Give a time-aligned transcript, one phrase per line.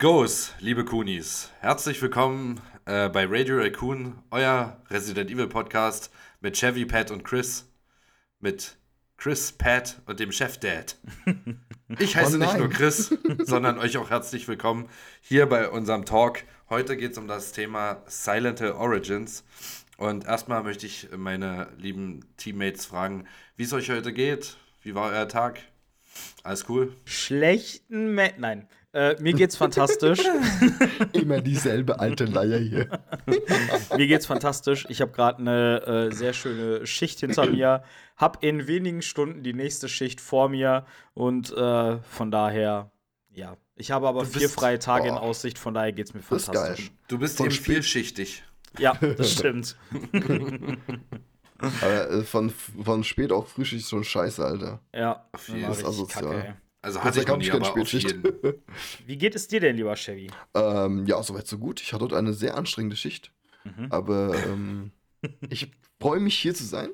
[0.00, 1.50] Goes, liebe Kunis?
[1.60, 7.70] Herzlich willkommen äh, bei Radio Raccoon, euer Resident Evil Podcast mit Chevy, Pat und Chris.
[8.38, 8.78] Mit
[9.18, 10.96] Chris, Pat und dem Chef Dad.
[11.98, 14.88] Ich heiße Oh nicht nur Chris, sondern euch auch herzlich willkommen
[15.20, 16.44] hier bei unserem Talk.
[16.70, 19.44] Heute geht es um das Thema Silent Hill Origins.
[19.98, 24.56] Und erstmal möchte ich meine lieben Teammates fragen, wie es euch heute geht.
[24.82, 25.60] Wie war euer Tag?
[26.42, 26.94] Alles cool?
[27.04, 28.66] Schlechten Me Nein.
[28.92, 30.20] Äh, mir geht's fantastisch.
[31.12, 32.88] Immer dieselbe alte Leier hier.
[33.96, 34.84] mir geht's fantastisch.
[34.88, 37.84] Ich habe gerade eine äh, sehr schöne Schicht hinter mir.
[38.16, 40.86] Hab in wenigen Stunden die nächste Schicht vor mir.
[41.14, 42.90] Und äh, von daher,
[43.32, 43.56] ja.
[43.76, 45.18] Ich habe aber Du vier bist- freie Tage in Oh.
[45.18, 46.86] Aussicht, von daher geht's mir Das ist fantastisch.
[46.88, 46.96] geil.
[47.08, 48.42] Du bist Von eben Spiel- vielschichtig.
[48.78, 49.76] Ja, das stimmt.
[51.60, 54.80] Aber äh, von, von spät auf frisch ist schon scheiße, Alter.
[54.94, 55.56] Ja, Fall.
[55.64, 56.24] richtig asozial.
[56.24, 56.54] kacke, ey.
[56.82, 58.16] Also hatte ich noch nie, aber Spätschicht.
[59.06, 60.30] Wie geht es dir denn, lieber Chevy?
[60.54, 61.80] Ähm, ja, soweit so gut.
[61.80, 63.32] Ich hatte heute eine sehr anstrengende Schicht.
[63.64, 63.86] Mhm.
[63.90, 64.92] Aber ähm,
[65.50, 65.70] ich
[66.00, 66.88] freue mich hier zu sein.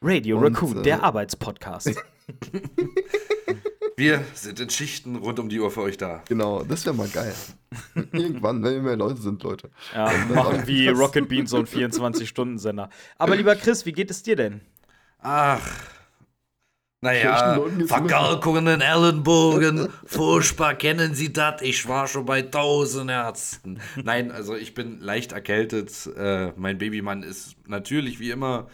[0.00, 1.94] Radio Und, Raccoon, äh, der Arbeitspodcast.
[3.98, 6.22] Wir sind in Schichten rund um die Uhr für euch da.
[6.28, 7.34] Genau, das wäre mal geil.
[8.12, 9.70] Irgendwann, wenn wir mehr Leute sind, Leute.
[9.94, 12.90] Ja, machen wie Rocket Beans so einen 24-Stunden-Sender.
[13.16, 14.60] Aber lieber Chris, wie geht es dir denn?
[15.20, 15.66] Ach.
[17.02, 19.88] Naja, Verkalkungen in Ellenbogen.
[20.06, 21.60] Furchtbar kennen Sie das?
[21.62, 23.80] Ich war schon bei tausend Ärzten.
[24.02, 26.08] Nein, also ich bin leicht erkältet.
[26.16, 28.68] Äh, mein Babymann ist natürlich wie immer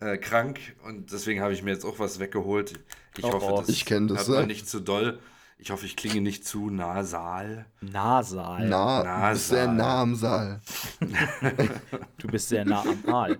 [0.00, 2.80] äh, krank und deswegen habe ich mir jetzt auch was weggeholt.
[3.16, 3.60] Ich Oh, hoffe, oh.
[3.60, 4.46] das Ich kenn das, man ja.
[4.46, 5.18] nicht zu doll.
[5.60, 7.66] Ich hoffe, ich klinge nicht zu nasal.
[7.80, 8.68] Nasal.
[8.68, 10.60] Na, Na, du bist sehr nah am Saal.
[12.18, 13.38] Du bist sehr nah am Aal.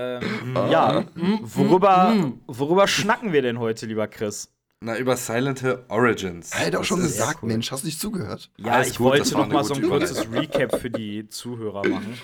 [0.00, 1.04] Ähm, ja,
[1.42, 4.52] worüber, worüber schnacken wir denn heute, lieber Chris?
[4.80, 6.52] Na, über Silent Hill Origins.
[6.52, 8.48] Er hat auch schon gesagt, Mensch, hast du nicht zugehört?
[8.58, 12.16] Ja, Alles ich gut, wollte noch mal so ein kurzes Recap für die Zuhörer machen.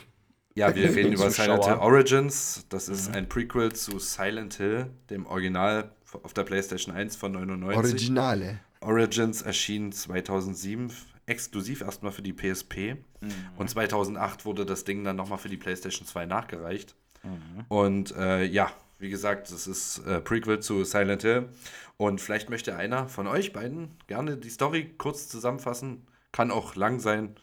[0.55, 1.47] Ja, wir reden über Zuschauer.
[1.47, 2.65] Silent Hill Origins.
[2.69, 5.91] Das ist ein Prequel zu Silent Hill, dem Original
[6.23, 7.77] auf der PlayStation 1 von 99.
[7.93, 8.61] Originale.
[8.83, 10.93] Origins erschien 2007
[11.27, 12.99] exklusiv erstmal für die PSP.
[13.57, 16.95] Und 2008 wurde das Ding dann nochmal für die PlayStation 2 nachgereicht.
[17.69, 21.49] Und äh, ja, wie gesagt, das ist äh, Prequel zu Silent Hill.
[21.97, 26.07] Und vielleicht möchte einer von euch beiden gerne die Story kurz zusammenfassen.
[26.33, 27.37] Kann auch lang sein.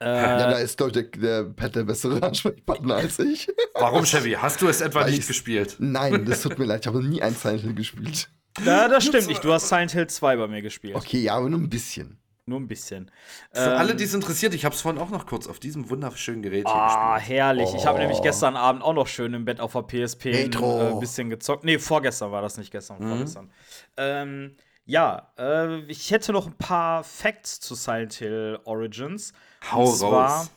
[0.00, 3.48] Ja, da ist, glaube ich, der, der Pat der bessere Ansprechpartner als ich.
[3.74, 4.32] Warum, Chevy?
[4.32, 5.76] Hast du es etwa Weil nicht gespielt?
[5.78, 8.28] Nein, das tut mir leid, ich habe nie ein Silent Hill gespielt.
[8.64, 9.44] Na, das stimmt nicht.
[9.44, 10.96] Du hast Silent Hill 2 bei mir gespielt.
[10.96, 12.18] Okay, ja, aber nur ein bisschen.
[12.44, 13.08] Nur ein bisschen.
[13.52, 15.88] Für Ähm, alle, die es interessiert, ich habe es vorhin auch noch kurz auf diesem
[15.90, 17.28] wunderschönen Gerät hier Ah, gespielt.
[17.38, 17.72] herrlich.
[17.74, 18.00] Ich habe Oh.
[18.00, 21.62] nämlich gestern Abend auch noch schön im Bett auf der PSP ein äh, bisschen gezockt.
[21.62, 23.08] Nee, vorgestern war das nicht gestern, Mhm.
[23.08, 23.52] vorgestern.
[23.96, 29.32] Ähm, ja, äh, ich hätte noch ein paar Facts zu Silent Hill Origins.
[29.70, 30.50] Hau Und zwar raus.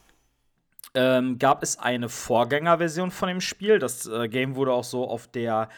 [0.95, 3.77] ähm, gab es eine Vorgängerversion von dem Spiel.
[3.77, 5.69] Das äh, Game wurde auch so auf der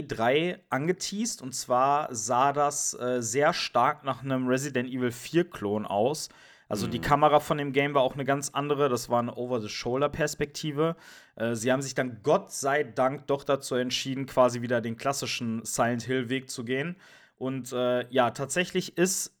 [0.00, 1.42] E3 angeteased.
[1.42, 6.28] Und zwar sah das äh, sehr stark nach einem Resident Evil 4-Klon aus.
[6.68, 8.88] Also die Kamera von dem Game war auch eine ganz andere.
[8.88, 10.96] Das war eine Over-the-Shoulder-Perspektive.
[11.36, 15.64] Äh, sie haben sich dann Gott sei Dank doch dazu entschieden, quasi wieder den klassischen
[15.66, 16.96] Silent Hill-Weg zu gehen.
[17.36, 19.36] Und äh, ja, tatsächlich ist,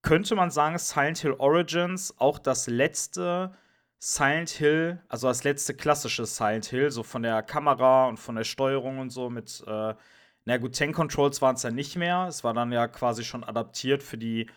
[0.00, 3.52] könnte man sagen, Silent Hill Origins auch das letzte
[4.02, 8.44] Silent Hill, also das letzte klassische Silent Hill, so von der Kamera und von der
[8.44, 9.94] Steuerung und so mit, äh,
[10.46, 12.26] na gut, Tank Controls waren es ja nicht mehr.
[12.26, 14.48] Es war dann ja quasi schon adaptiert für die,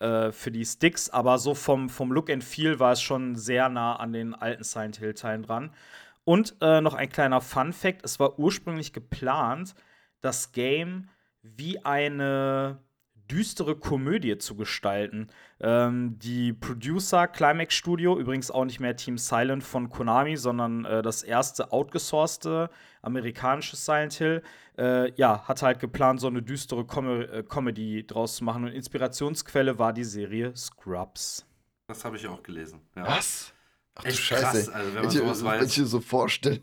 [0.00, 3.70] äh, für die Sticks, aber so vom, vom Look and Feel war es schon sehr
[3.70, 5.74] nah an den alten Silent Hill-Teilen dran.
[6.24, 9.74] Und äh, noch ein kleiner Fun-Fact: Es war ursprünglich geplant,
[10.20, 11.08] das Game
[11.42, 12.78] wie eine
[13.30, 15.28] düstere Komödie zu gestalten.
[15.60, 21.02] Ähm, die Producer Climax Studio, übrigens auch nicht mehr Team Silent von Konami, sondern äh,
[21.02, 22.70] das erste outgesourcete
[23.02, 24.42] amerikanische Silent Hill,
[24.78, 28.64] äh, ja, hat halt geplant, so eine düstere Com äh, Comedy draus zu machen.
[28.64, 31.46] Und Inspirationsquelle war die Serie Scrubs.
[31.88, 32.80] Das habe ich auch gelesen.
[32.96, 33.06] Ja.
[33.06, 33.52] Was?
[33.96, 34.42] Ach du Echt Scheiße.
[34.42, 35.66] krass, also wenn man ich- sowas wenn weiß.
[35.72, 36.60] ich mir so vorstelle.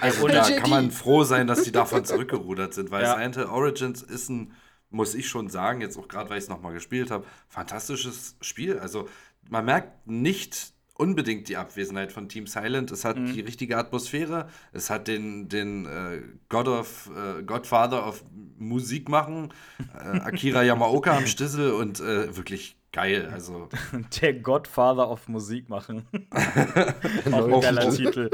[0.00, 3.14] Also da kann man froh sein, dass die davon zurückgerudert sind, weil Ja.
[3.14, 4.52] Silent Hill Origins ist ein,
[4.90, 8.78] muss ich schon sagen, jetzt auch gerade, weil ich es nochmal gespielt habe, fantastisches Spiel.
[8.78, 9.08] Also
[9.48, 12.90] man merkt nicht unbedingt die Abwesenheit von Team Silent.
[12.90, 13.32] Es hat Mhm.
[13.32, 16.20] die richtige Atmosphäre, es hat den, den äh,
[16.50, 18.22] God of, äh, Godfather of
[18.58, 19.54] Musik machen,
[19.94, 23.30] äh, Akira Yamaoka am Stissel und äh, wirklich geil.
[23.32, 23.70] Also
[24.20, 26.06] Der Godfather of Musik machen.
[27.32, 28.28] auch geiler Titel.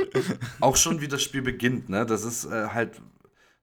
[0.61, 2.05] auch schon wie das Spiel beginnt, ne?
[2.06, 3.00] Das ist äh, halt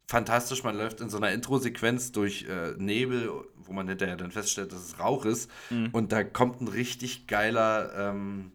[0.07, 0.63] fantastisch.
[0.63, 4.83] Man läuft in so einer Intro-Sequenz durch äh, Nebel, wo man hinterher dann feststellt, dass
[4.83, 5.49] es Rauch ist.
[5.91, 8.51] Und da kommt ein richtig geiler, ähm,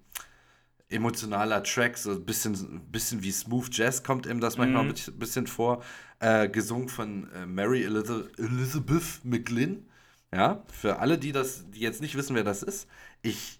[0.88, 5.46] emotionaler Track, so ein bisschen, bisschen wie Smooth Jazz kommt ihm das manchmal ein bisschen-
[5.46, 5.82] vor.
[6.20, 9.86] Äh, gesungen von äh, Mary Eliza- Elizabeth McGlynn.
[10.34, 12.86] Ja, für alle, die das, die jetzt nicht wissen, wer das ist,
[13.22, 13.57] ich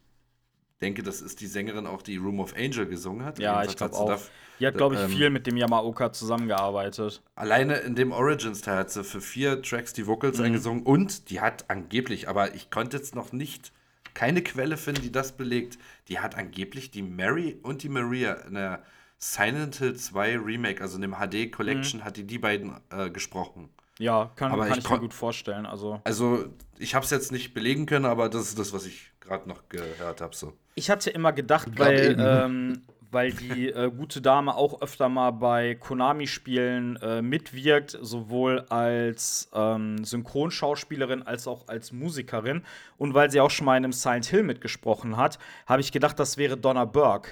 [0.81, 3.39] denke, das ist die Sängerin auch, die Room of Angel gesungen hat.
[3.39, 4.21] Ja, ich glaube auch.
[4.61, 7.23] Die hat, glaube ich, ähm, viel mit dem Yamaoka zusammengearbeitet.
[7.37, 10.07] Alleine in dem Origins-Teil hat sie für vier Tracks die Mhm.
[10.09, 13.73] Vocals eingesungen und die hat angeblich, aber ich konnte jetzt noch nicht,
[14.15, 15.79] keine Quelle finden, die das belegt,
[16.09, 18.83] die hat angeblich die Mary und die Maria in der
[19.19, 21.51] Silent Hill 2 Remake, also in dem HD Mhm.
[21.53, 23.69] Collection, hat die die beiden äh, gesprochen.
[23.99, 25.67] Ja, kann, Aber kann ich ich, mir gut vorstellen.
[25.67, 26.47] Also, Also
[26.79, 29.69] ich habe es jetzt nicht belegen können, aber das ist das, was ich gerade noch
[29.69, 30.35] gehört habe.
[30.37, 30.53] So.
[30.79, 32.21] Ich hatte immer gedacht, weil, eben.
[32.25, 39.51] ähm, weil die äh, gute Dame auch öfter mal bei Konami-Spielen äh, mitwirkt, sowohl als
[39.55, 42.65] ähm, Synchronschauspielerin als auch als Musikerin.
[42.97, 46.19] Und weil sie auch schon mal in einem Silent Hill mitgesprochen hat, habe ich gedacht,
[46.19, 47.31] das wäre Donna Burke.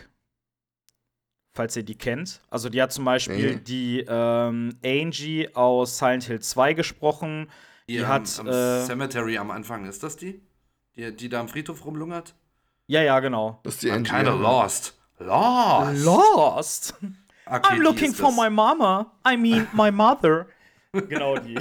[1.55, 2.43] Falls ihr die kennt.
[2.51, 3.61] Also, die hat zum Beispiel Nee.
[3.61, 7.51] die ähm, Angie aus Silent Hill 2 gesprochen.
[7.89, 8.39] Die, am, hat.
[8.41, 10.43] am äh, Cemetery am Anfang, ist das die?
[10.97, 12.35] Die, die da am Friedhof rumlungert?
[12.87, 13.61] Ja, ja, genau.
[13.63, 14.11] Das ist die I'm Angie.
[14.11, 14.95] kinda lost.
[15.19, 16.05] Lost!
[16.05, 16.95] Lost!
[17.47, 18.37] Okay, I'm looking for das.
[18.37, 19.13] my mama.
[19.27, 20.47] I mean, my mother.
[20.93, 21.59] genau die.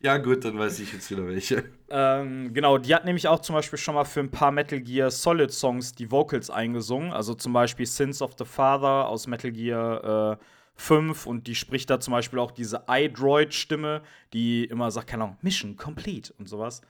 [0.00, 1.64] Ja, gut, dann weiß ich jetzt wieder welche.
[1.90, 5.10] ähm, genau, die hat nämlich auch zum Beispiel schon mal für ein paar Metal Gear
[5.10, 7.12] Solid Songs die Vocals eingesungen.
[7.12, 10.44] Also zum Beispiel Sins of the Father aus Metal Gear äh,
[10.76, 11.26] 5.
[11.26, 14.02] Und die spricht da zum Beispiel auch diese iDroid-Stimme,
[14.32, 16.82] die immer sagt, keine Ahnung, Mission complete und sowas.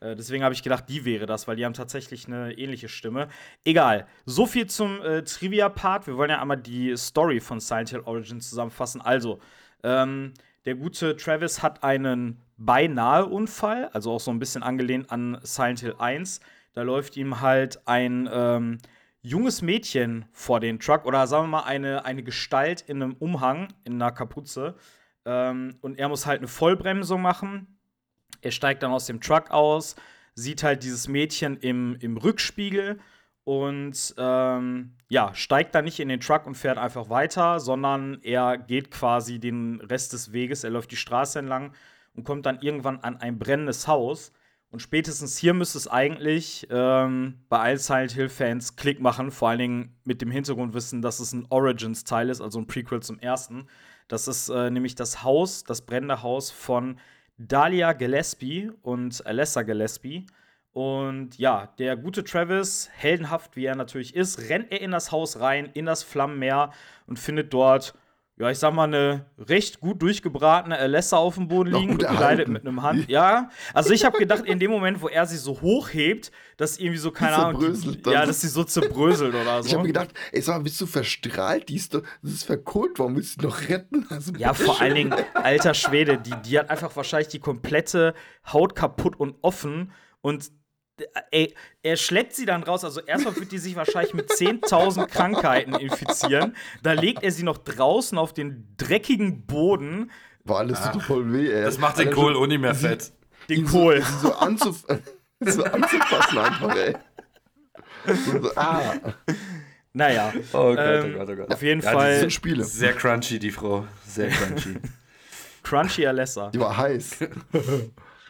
[0.00, 3.28] Äh, Deswegen habe ich gedacht, die wäre das, weil die haben tatsächlich eine ähnliche Stimme.
[3.64, 4.06] Egal.
[4.24, 6.06] So viel zum äh, Trivia-Part.
[6.06, 9.00] Wir wollen ja einmal die Story von Silent Hill Origins zusammenfassen.
[9.00, 9.40] Also,
[9.82, 10.34] ähm,
[10.66, 15.80] der gute Travis hat einen beinahe Unfall, also auch so ein bisschen angelehnt an Silent
[15.80, 16.40] Hill 1.
[16.74, 18.78] Da läuft ihm halt ein ähm,
[19.22, 23.68] junges Mädchen vor den Truck oder sagen wir mal eine, eine Gestalt in einem Umhang,
[23.84, 24.76] in einer Kapuze.
[25.24, 27.79] Ähm, und er muss halt eine Vollbremsung machen.
[28.42, 29.96] Er steigt dann aus dem Truck aus,
[30.34, 32.98] sieht halt dieses Mädchen im, im Rückspiegel
[33.44, 38.58] und ähm, ja, steigt dann nicht in den Truck und fährt einfach weiter, sondern er
[38.58, 41.72] geht quasi den Rest des Weges, er läuft die Straße entlang
[42.14, 44.32] und kommt dann irgendwann an ein brennendes Haus.
[44.70, 49.58] Und spätestens hier müsste es eigentlich ähm, bei allen Silent Hill-Fans Klick machen, vor allen
[49.58, 53.66] Dingen mit dem Hintergrundwissen, dass es ein Origins-Teil ist, also ein Prequel zum ersten.
[54.06, 57.00] Das ist äh, nämlich das Haus, das brennende Haus von
[57.40, 60.26] Dahlia Gillespie und Alessa Gillespie.
[60.72, 65.40] Und ja, der gute Travis, heldenhaft wie er natürlich ist, rennt er in das Haus
[65.40, 66.70] rein, in das Flammenmeer
[67.06, 67.94] und findet dort,
[68.40, 72.52] ja, ich sag mal, eine recht gut durchgebratene Alessa auf dem Boden liegen, erhalten.
[72.52, 73.06] mit einem Hand.
[73.10, 76.98] Ja, also ich habe gedacht, in dem Moment, wo er sie so hochhebt, dass irgendwie
[76.98, 79.68] so, keine Ahnung, die, ja, dass sie so zerbröselt oder so.
[79.68, 81.68] Ich habe gedacht, ey, sag mal, bist du verstrahlt?
[81.68, 84.06] Die ist doch, das ist verkohlt, warum willst du noch retten?
[84.08, 88.14] Also, Ja, vor allen Dingen, alter Schwede, die, die hat einfach wahrscheinlich die komplette
[88.50, 89.92] Haut kaputt und offen
[90.22, 90.50] und
[91.30, 92.84] ey, er schleppt sie dann raus.
[92.84, 96.54] Also erstmal wird die sich wahrscheinlich mit 10.000 Krankheiten infizieren.
[96.82, 100.10] Da legt er sie noch draußen auf den dreckigen Boden.
[100.44, 101.62] War alles tut voll weh, ey.
[101.62, 103.12] Das macht den Alter, Kohl auch nicht mehr fett.
[103.48, 104.02] Den ihn Kohl.
[104.02, 104.84] So, so, anzuf
[105.40, 106.96] so anzufassen einfach, ey.
[108.06, 108.94] So, ah,
[109.92, 112.64] Naja, Oh Ähm, auf jeden Ja, Fall das sind Spiele.
[112.64, 113.86] Sehr crunchy, die Frau.
[114.06, 114.76] Sehr crunchy.
[115.62, 116.50] Crunchy Alessa.
[116.50, 117.16] Die war heiß.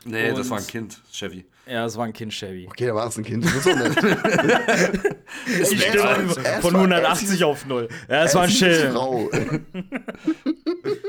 [0.04, 1.44] nee, das Und- war ein Kind, Chevy.
[1.66, 2.66] Ja, das war ein Kind Chevy.
[2.68, 3.44] Okay, da war es ein Kind.
[3.44, 3.96] Das ist auch nett.
[5.46, 7.88] Die erst Stimme war- von erst war- erst 180 hieß- auf 0.
[8.08, 8.94] Ja, das war ein Es Schild.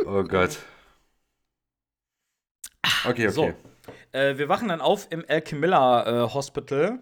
[0.05, 0.57] Oh Gott.
[3.05, 3.29] Okay, okay.
[3.29, 3.53] So.
[4.11, 6.99] Äh, wir wachen dann auf im El Camilla äh, Hospital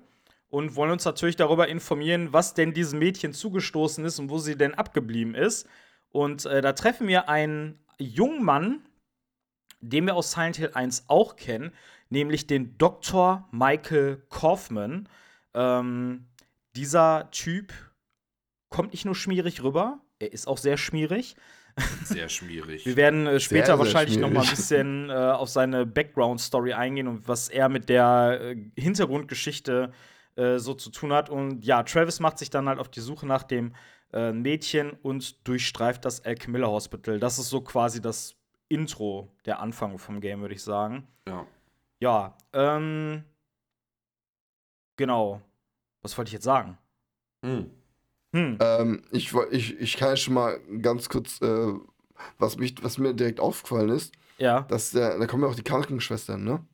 [0.49, 4.55] und wollen uns natürlich darüber informieren, was denn diesem Mädchen zugestoßen ist und wo sie
[4.57, 5.67] denn abgeblieben ist.
[6.11, 8.81] Und äh, da treffen wir einen jungen Mann,
[9.81, 11.71] den wir aus Silent Hill 1 auch kennen,
[12.09, 13.47] nämlich den Dr.
[13.51, 15.07] Michael Kaufman.
[15.53, 16.27] Ähm,
[16.75, 17.73] dieser Typ
[18.69, 21.35] kommt nicht nur schmierig rüber, er ist auch sehr schmierig.
[22.03, 22.85] Sehr schwierig.
[22.85, 27.07] Wir werden äh, später sehr wahrscheinlich noch mal ein bisschen äh, auf seine Background-Story eingehen
[27.07, 29.93] und was er mit der äh, Hintergrundgeschichte
[30.35, 31.29] äh, so zu tun hat.
[31.29, 33.73] Und ja, Travis macht sich dann halt auf die Suche nach dem
[34.11, 37.19] äh, Mädchen und durchstreift das El Camilla Hospital.
[37.19, 38.35] Das ist so quasi das
[38.67, 41.07] Intro, der Anfang vom Game, würde ich sagen.
[41.27, 41.45] ja.
[41.99, 43.23] Ja, ähm.
[44.97, 45.41] Genau.
[46.01, 46.77] Was wollte ich jetzt sagen?
[47.43, 47.71] Hm.
[48.33, 48.57] Hm.
[48.61, 51.73] Ähm, ich, ich, ich kann ja schon mal ganz kurz, äh,
[52.37, 55.63] was, mich, was mir direkt aufgefallen ist, Ja, dass der, da kommen ja auch die
[55.63, 56.65] Krankenschwestern, ne?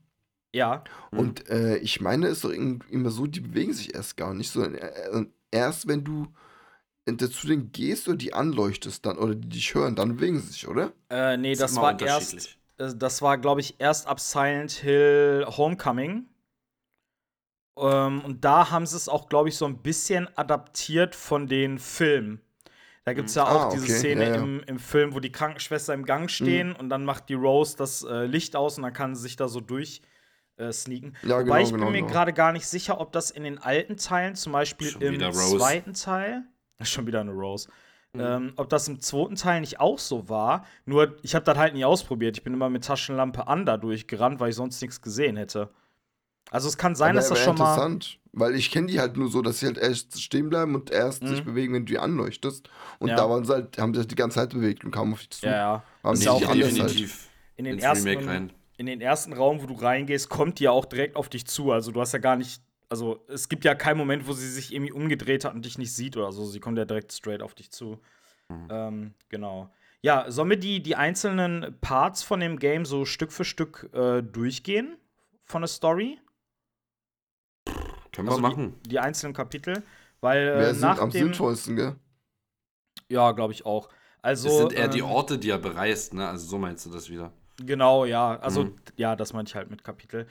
[0.56, 0.84] ja.
[1.12, 1.20] Mhm.
[1.20, 4.34] Und äh, ich meine, es ist doch irgendwie immer so, die bewegen sich erst gar
[4.34, 6.28] nicht, sondern äh, erst wenn du
[7.06, 10.48] äh, zu denen gehst oder die anleuchtest dann oder die dich hören, dann bewegen sie
[10.48, 10.94] sich, oder?
[11.10, 12.58] Äh, nee, das immer war erst.
[12.78, 16.28] Äh, Das war, glaube ich, erst ab Silent Hill Homecoming.
[17.78, 21.78] Ähm, und da haben sie es auch, glaube ich, so ein bisschen adaptiert von den
[21.78, 22.42] Filmen.
[23.04, 24.42] Da gibt es ja auch Ah, diese okay, Szene ja, ja.
[24.42, 28.04] Im, im Film, wo die Krankenschwester im Gang stehen und dann macht die Rose das
[28.04, 30.02] äh, Licht aus und dann kann sie sich da so durch
[30.58, 31.16] äh, sneaken.
[31.22, 32.12] Ja, Wobei genau, ich bin genau, mir genau.
[32.12, 35.94] gerade gar nicht sicher, ob das in den alten Teilen, zum Beispiel Schon im zweiten
[35.94, 36.46] Teil,
[36.82, 37.70] schon wieder eine Rose,
[38.16, 38.22] Mhm.
[38.22, 40.66] ähm, ob das im zweiten Teil nicht auch so war.
[40.86, 42.38] Nur, ich habe das halt nie ausprobiert.
[42.38, 45.70] Ich bin immer mit Taschenlampe an da durchgerannt, weil ich sonst nichts gesehen hätte.
[46.52, 47.74] Also es kann sein, Aber dass das schon mal.
[47.74, 50.92] interessant, weil ich kenne die halt nur so, dass sie halt erst stehen bleiben und
[50.92, 51.28] erst Mhm.
[51.28, 52.70] sich bewegen, wenn du die anleuchtest.
[53.00, 53.16] Und Ja.
[53.16, 55.32] da waren sie halt, haben sie sich die ganze Zeit bewegt und kamen auf dich
[55.32, 55.48] zu.
[55.48, 55.84] Ja, ja.
[56.04, 56.56] Haben Ist ja auch halt.
[56.58, 58.54] definitiv In den, ersten, Remake rein.
[58.78, 61.72] in den ersten Raum, wo du reingehst, kommt die ja auch direkt auf dich zu.
[61.72, 62.62] Also du hast ja gar nicht.
[62.90, 65.94] Also es gibt ja keinen Moment, wo sie sich irgendwie umgedreht hat und dich nicht
[65.94, 66.46] sieht oder so.
[66.46, 68.00] Sie kommt ja direkt straight auf dich zu.
[68.50, 68.68] Mhm.
[68.70, 69.74] Ähm, genau.
[70.02, 74.22] Ja, sollen wir die, die einzelnen Parts von dem Game so Stück für Stück äh,
[74.22, 74.98] durchgehen?
[75.46, 76.20] Von der Story?
[78.12, 78.76] Können Also wir machen.
[78.84, 79.84] Die, die einzelnen Kapitel?
[80.22, 81.28] Weil äh, Wer sind nach am dem.
[81.28, 81.96] sinnvollsten, gell?
[83.10, 83.90] Ja, glaube ich auch.
[84.22, 86.28] Also, es sind eher die ähm, Orte, die er bereist, ne?
[86.28, 87.32] Also so meinst du das wieder.
[87.58, 88.40] Genau, ja.
[88.40, 88.76] Also, Mhm.
[88.96, 90.28] ja, das meinte ich halt mit Kapitel.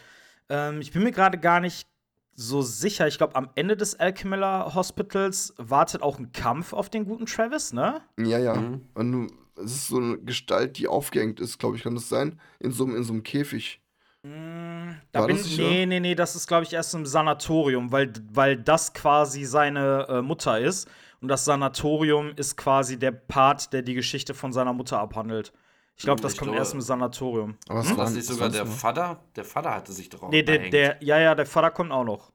[0.49, 1.87] Ähm, ich bin mir gerade gar nicht
[2.35, 3.07] so sicher.
[3.07, 7.73] Ich glaube, am Ende des Alchemilla Hospitals wartet auch ein Kampf auf den guten Travis,
[7.73, 8.01] ne?
[8.19, 8.55] Ja, ja.
[8.55, 8.83] Mhm.
[8.95, 9.27] Und du,
[9.63, 12.41] es ist so eine Gestalt, die aufgehängt ist, glaube ich, kann das sein?
[12.61, 13.81] In so, einem- in so einem Käfig.
[14.23, 17.93] Mm, Da War bin, das nee, nee, nee, das ist, glaube ich, erst im Sanatorium,
[17.93, 20.89] weil, weil das quasi seine äh, Mutter ist.
[21.21, 25.53] Und das Sanatorium ist quasi der Part, der die Geschichte von seiner Mutter abhandelt.
[25.97, 27.57] Ich glaube, das Ich kommt glaube- erst im Sanatorium.
[27.69, 28.67] Aber was War war das nicht sogar der?
[28.67, 29.23] Vater?
[29.37, 32.33] Der Vater hatte sich auch Nee, der, der, ja, ja, der Vater kommt auch noch.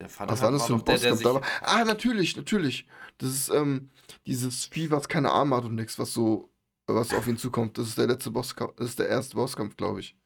[0.00, 2.86] der Vater Was war das für ein doch der, der Ah, natürlich, natürlich.
[3.18, 3.90] Das ist ähm,
[4.26, 6.50] dieses Vieh, was keine Arme hat und nichts, was so,
[6.86, 7.78] was auf ihn zukommt.
[7.78, 10.16] Das ist der letzte Bosskampf, das ist der erste Bosskampf, glaube ich.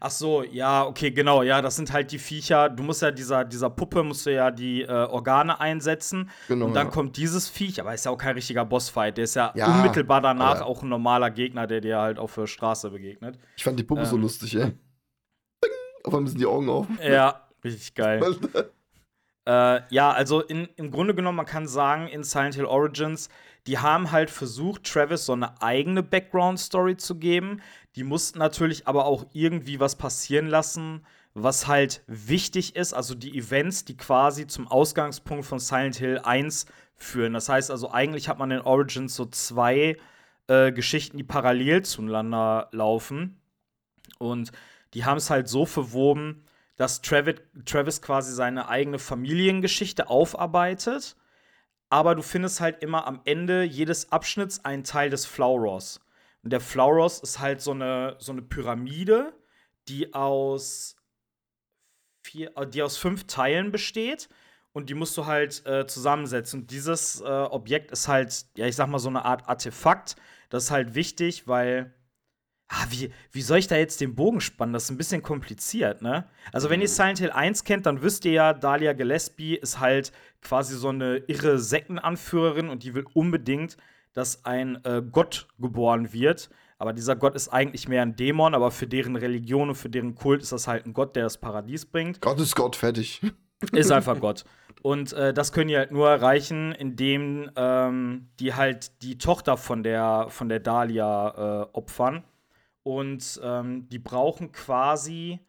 [0.00, 2.68] Ach so, ja, okay, genau, ja, das sind halt die Viecher.
[2.68, 6.66] Du musst ja dieser, dieser Puppe musst du ja die äh, Organe einsetzen Genau.
[6.66, 6.92] und dann ja.
[6.92, 9.16] kommt dieses Viech, aber ist ja auch kein richtiger Bossfight.
[9.16, 12.34] Der ist ja, Ja, unmittelbar danach aber- auch ein normaler Gegner, der dir halt auf
[12.34, 13.38] der Straße begegnet.
[13.56, 14.66] Ich fand die Puppe so ähm, lustig, ey.
[15.64, 15.70] Ding!
[16.04, 16.86] Auf einmal sind die Augen auf.
[17.02, 18.22] Ja, richtig geil.
[19.48, 23.30] Äh, ja, also in, im Grunde genommen, man kann sagen, in Silent Hill Origins,
[23.68, 27.60] die haben halt versucht, Travis so eine eigene Background-Story zu geben.
[27.96, 32.94] Die mussten natürlich aber auch irgendwie was passieren lassen, was halt wichtig ist.
[32.94, 36.64] Also die Events, die quasi zum Ausgangspunkt von Silent Hill 1
[36.96, 37.34] führen.
[37.34, 39.98] Das heißt also, eigentlich hat man in Origins so zwei
[40.46, 43.38] äh, Geschichten, die parallel zueinander laufen.
[44.18, 44.50] Und
[44.94, 46.42] die haben es halt so verwoben,
[46.76, 51.17] dass Travis, Travis quasi seine eigene Familiengeschichte aufarbeitet.
[51.90, 56.00] Aber du findest halt immer am Ende jedes Abschnitts einen Teil des Flauros.
[56.42, 59.34] Und der Flauros ist halt so eine, so eine Pyramide,
[59.88, 60.96] die aus,
[62.22, 64.28] vier, äh, die aus fünf Teilen besteht.
[64.72, 66.60] Und die musst du halt äh, zusammensetzen.
[66.60, 70.16] Und dieses äh, Objekt ist halt, ja, ich sag mal, so eine Art Artefakt.
[70.50, 71.94] Das ist halt wichtig, weil
[72.68, 74.74] Ah, wie, wie soll ich da jetzt den Bogen spannen?
[74.74, 76.28] Das ist ein bisschen kompliziert, ne?
[76.52, 80.12] Also, wenn ihr Silent Hill 1 kennt, dann wisst ihr ja, Dahlia Gillespie ist halt
[80.42, 83.78] quasi so eine irre Sektenanführerin und die will unbedingt,
[84.12, 86.50] dass ein äh, Gott geboren wird.
[86.78, 90.14] Aber dieser Gott ist eigentlich mehr ein Dämon, aber für deren Religion und für deren
[90.14, 92.20] Kult ist das halt ein Gott, der das Paradies bringt.
[92.20, 93.20] Gott ist Gott, fertig.
[93.72, 94.44] Ist einfach Gott.
[94.82, 99.82] Und äh, das können die halt nur erreichen, indem ähm, die halt die Tochter von
[99.82, 102.22] der, von der Dahlia äh, opfern.
[102.88, 105.40] Und ähm, die brauchen quasi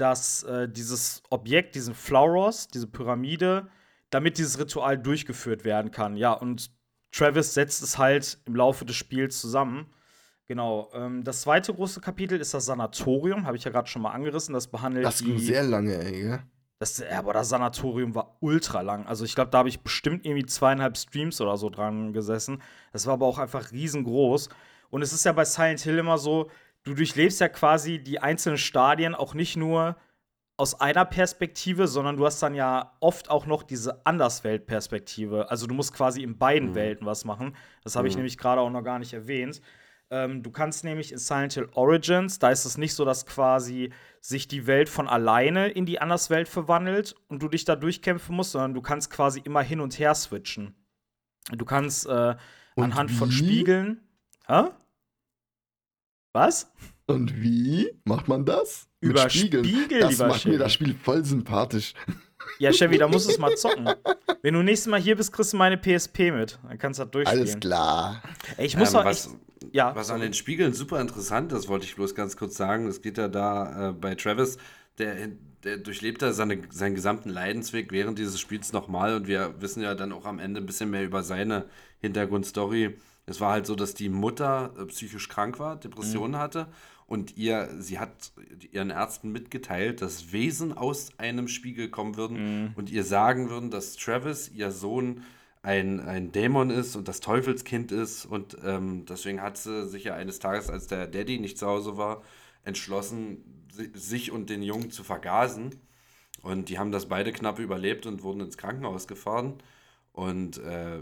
[0.00, 3.68] dass äh, dieses Objekt, diesen Flauros, diese Pyramide,
[4.08, 6.16] damit dieses Ritual durchgeführt werden kann.
[6.16, 6.70] Ja, und
[7.12, 9.92] Travis setzt es halt im Laufe des Spiels zusammen.
[10.46, 10.90] Genau.
[10.94, 14.54] Ähm, das zweite große Kapitel ist das Sanatorium, habe ich ja gerade schon mal angerissen.
[14.54, 16.42] Das behandelt Das ging die, sehr lange, ey, gell?
[16.78, 19.06] das, ja, aber das Sanatorium war ultra lang.
[19.06, 22.62] Also ich glaube, da habe ich bestimmt irgendwie zweieinhalb Streams oder so dran gesessen.
[22.92, 24.48] Das war aber auch einfach riesengroß.
[24.90, 26.50] Und es ist ja bei Silent Hill immer so,
[26.82, 29.96] du durchlebst ja quasi die einzelnen Stadien auch nicht nur
[30.56, 35.50] aus einer Perspektive, sondern du hast dann ja oft auch noch diese Andersweltperspektive.
[35.50, 37.56] Also du musst quasi in beiden Welten was machen.
[37.82, 39.62] Das habe ich nämlich gerade auch noch gar nicht erwähnt.
[40.10, 43.90] Ähm, du kannst nämlich in Silent Hill Origins, da ist es nicht so, dass quasi
[44.20, 48.50] sich die Welt von alleine in die Anderswelt verwandelt und du dich da durchkämpfen musst,
[48.50, 50.74] sondern du kannst quasi immer hin und her switchen.
[51.52, 52.34] Du kannst äh,
[52.76, 53.34] anhand von wie?
[53.34, 54.00] Spiegeln.
[54.50, 54.64] Hä?
[56.32, 56.72] Was?
[57.06, 58.88] Und wie macht man das?
[59.00, 59.62] Über Spiegel,
[60.00, 60.58] Das lieber macht mir Chevy.
[60.58, 61.94] das Spiel voll sympathisch.
[62.58, 63.88] Ja, Chevy, da musst du es mal zocken.
[64.42, 66.58] Wenn du nächstes Mal hier bist, kriegst du meine PSP mit.
[66.66, 67.42] Dann kannst du das durchspielen.
[67.46, 68.22] Alles klar.
[68.56, 69.36] Ey, ich muss Ähm, auch was, echt,
[69.72, 72.88] ja, was an den Spiegeln super interessant ist, wollte ich bloß ganz kurz sagen.
[72.88, 74.58] Es geht ja da äh, bei Travis,
[74.98, 75.28] der,
[75.62, 79.94] der durchlebt ja seine, seinen gesamten Leidensweg während dieses Spiels nochmal und wir wissen ja
[79.94, 81.66] dann auch am Ende ein bisschen mehr über seine
[82.00, 82.96] Hintergrundstory.
[83.30, 86.66] Es war halt so, dass die Mutter äh, psychisch krank war, Depressionen hatte
[87.06, 88.32] und ihr, sie hat
[88.72, 92.36] ihren Ärzten mitgeteilt, dass Wesen aus einem Spiegel kommen würden
[92.76, 95.22] und ihr sagen würden, dass Travis, ihr Sohn,
[95.62, 98.24] ein, ein Dämon ist und das Teufelskind ist.
[98.24, 101.98] Und ähm, deswegen hat sie sich ja eines Tages, als der Daddy nicht zu Hause
[101.98, 102.22] war,
[102.64, 105.74] entschlossen, si- sich und den Jungen zu vergasen.
[106.42, 109.54] Und die haben das beide knapp überlebt und wurden ins Krankenhaus gefahren.
[110.14, 111.00] Und äh,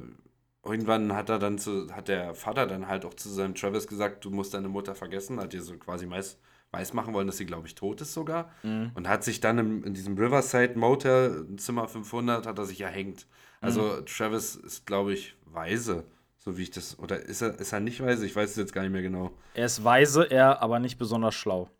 [0.68, 4.24] irgendwann hat er dann zu, hat der Vater dann halt auch zu seinem Travis gesagt,
[4.24, 6.38] du musst deine Mutter vergessen, hat ihr so quasi weiß,
[6.70, 8.50] weiß machen wollen, dass sie, glaube ich, tot ist sogar.
[8.94, 13.26] Und hat sich dann im, in diesem Riverside Motel, Zimmer 500, hat er sich erhängt.
[13.60, 16.04] Also Travis ist, glaube ich, weise,
[16.36, 18.24] so wie ich das, oder ist er, ist er nicht weise?
[18.24, 19.32] Ich weiß es jetzt gar nicht mehr genau.
[19.54, 21.70] er ist weise, er aber nicht besonders schlau.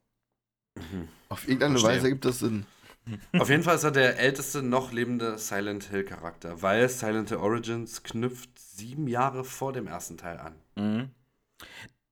[1.29, 1.97] Auf irgendeine Verstehe.
[1.97, 2.67] Weise ergibt das Sinn.
[3.39, 7.39] Auf jeden Fall ist er der älteste noch lebende Silent Hill Charakter, weil Silent Hill
[7.39, 10.55] Origins knüpft sieben Jahre vor dem ersten Teil an.
[10.77, 11.11] Mhm.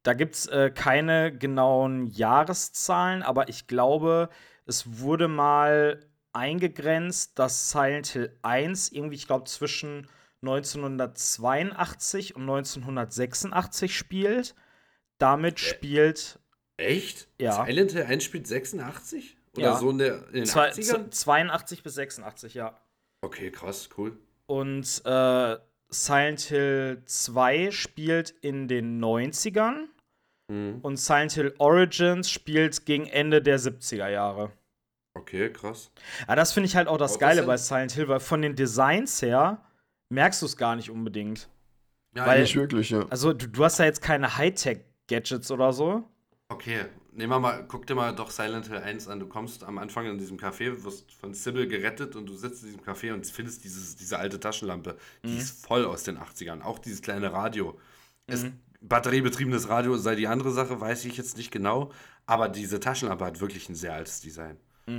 [0.02, 4.28] Da gibt es äh, keine genauen Jahreszahlen, aber ich glaube,
[4.64, 10.08] es wurde mal eingegrenzt, dass Silent Hill 1 irgendwie, ich glaube, zwischen
[10.42, 14.54] 1982 und 1986 spielt.
[15.18, 16.38] Damit spielt
[16.76, 17.28] Echt?
[17.40, 17.64] Ja.
[17.64, 19.35] Silent Hill 1 spielt 86?
[19.56, 19.76] Oder Ja.
[19.76, 21.10] so in, der, in den zwei, 80ern?
[21.10, 22.78] 82 bis 86, ja.
[23.22, 24.16] Okay, krass, cool.
[24.46, 25.56] Und äh,
[25.88, 29.86] Silent Hill 2 spielt in den 90ern
[30.48, 30.78] Mhm.
[30.82, 34.52] und Silent Hill Origins spielt gegen Ende der 70er Jahre.
[35.18, 35.90] Okay, krass.
[36.28, 37.56] Ja, das finde ich halt auch das Auch Geile bei?
[37.56, 39.60] Silent Hill, weil von den Designs her
[40.10, 41.48] merkst du es gar nicht unbedingt.
[42.14, 43.04] Ja, Weil- Nicht wirklich, ja.
[43.10, 46.04] Also, du, du hast ja jetzt keine Hightech-Gadgets oder so.
[46.48, 46.84] Okay,
[47.16, 49.20] nehmen wir mal, guck dir mal doch Silent Hill 1 an.
[49.20, 52.70] Du kommst am Anfang in diesem Café, wirst von Sybil gerettet und du sitzt in
[52.70, 54.96] diesem Café und findest dieses, diese alte Taschenlampe.
[55.24, 56.62] Die ist voll aus den 80ern.
[56.62, 57.78] Auch dieses kleine Radio.
[58.26, 58.46] Ist
[58.80, 61.92] batteriebetriebenes Radio sei die andere Sache, weiß ich jetzt nicht genau.
[62.26, 64.56] Aber diese Taschenlampe hat wirklich ein sehr altes Design.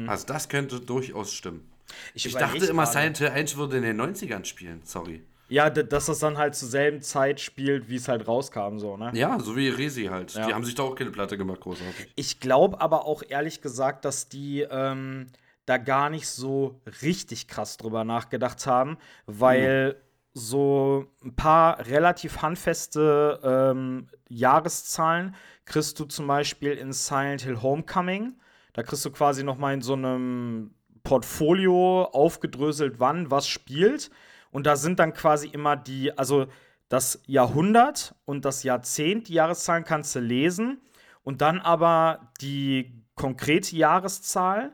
[0.08, 1.72] Also das könnte durchaus stimmen.
[2.14, 2.86] Ich, überleg dachte immer.
[2.86, 4.82] Silent Hill 1 würde in den 90ern spielen.
[4.84, 5.24] Sorry.
[5.50, 9.12] Ja, dass das dann halt zur selben Zeit spielt, wie es halt rauskam, so, ne?
[9.14, 10.34] Ja, so wie Resi halt.
[10.34, 10.48] Ja.
[10.48, 12.08] Die haben sich da auch keine Platte gemacht, großartig.
[12.16, 15.28] Ich glaube aber auch ehrlich gesagt, dass die ähm,
[15.66, 19.96] da gar nicht so richtig krass drüber nachgedacht haben, weil
[20.34, 28.36] so ein paar relativ handfeste ähm, Jahreszahlen kriegst du zum Beispiel in Silent Hill Homecoming.
[28.74, 30.72] Da kriegst du quasi noch mal in so einem
[31.04, 34.12] Portfolio aufgedröselt, wann was spielt.
[34.52, 36.48] Und da sind dann quasi immer die, also
[36.90, 40.82] das Jahrhundert und das Jahrzehnt, die Jahreszahlen kannst du lesen.
[41.24, 44.74] Und dann aber die konkrete Jahreszahl,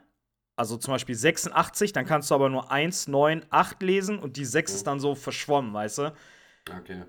[0.55, 4.45] also zum Beispiel 86, dann kannst du aber nur 1, 9, 8 lesen und die
[4.45, 6.13] 6 ist dann so verschwommen, weißt du?
[6.77, 7.03] Okay.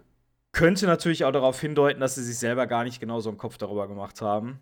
[0.52, 3.58] Könnte natürlich auch darauf hindeuten, dass sie sich selber gar nicht genau so einen Kopf
[3.58, 4.60] darüber gemacht haben.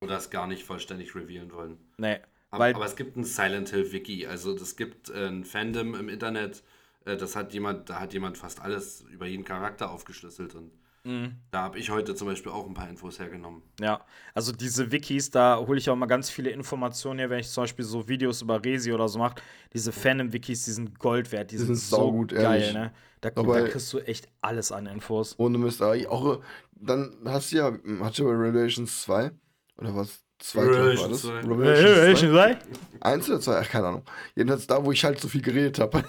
[0.00, 1.78] Oder es gar nicht vollständig revealen wollen.
[1.98, 2.20] Nee.
[2.50, 6.08] Aber, aber es gibt ein Silent Hill Wiki, also es gibt äh, ein Fandom im
[6.08, 6.62] Internet,
[7.06, 10.70] äh, das hat jemand, da hat jemand fast alles über jeden Charakter aufgeschlüsselt und
[11.04, 11.36] Mhm.
[11.52, 13.62] da habe ich heute zum Beispiel auch ein paar Infos hergenommen.
[13.80, 17.48] Ja, also diese Wikis, da hole ich auch mal ganz viele Informationen her, wenn ich
[17.48, 19.36] zum Beispiel so Videos über Resi oder so mache.
[19.72, 22.74] Diese Fandom-Wikis, die sind Gold wert, die, Die sind, sind so saugut, geil, ehrlich.
[22.74, 22.92] ne?
[23.20, 25.36] Da, Aber- da kriegst du echt alles an Infos.
[25.38, 25.80] Ohne Mist.
[25.80, 26.42] aber Auch,
[26.72, 29.30] dann hast du ja, hast du ja bei Revelations 2,
[29.78, 30.24] oder was?
[30.40, 31.22] 2 war Revelation das.
[31.22, 31.40] 2.
[31.42, 32.54] Revelation 2.
[32.54, 32.58] zwei?
[33.00, 33.60] Eins oder zwei?
[33.60, 34.02] Ach, keine Ahnung.
[34.34, 36.02] Jedenfalls da, wo ich halt so viel geredet habe.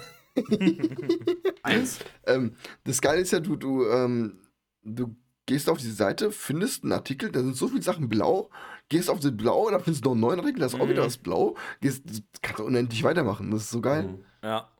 [1.62, 1.98] Eins.
[2.26, 4.38] ähm, das Geile ist ja, du, du, ähm,
[4.82, 5.14] du
[5.46, 8.50] gehst auf diese Seite, findest einen Artikel, da sind so viele Sachen blau,
[8.88, 11.02] gehst auf den Blau, dann findest du noch einen neuen Artikel, da ist auch wieder
[11.02, 11.06] Mhm.
[11.06, 11.56] was blau.
[11.80, 12.02] Gehst,
[12.42, 13.50] kannst du unendlich weitermachen.
[13.50, 14.04] Das ist so geil.
[14.04, 14.24] Mhm.
[14.42, 14.70] Ja.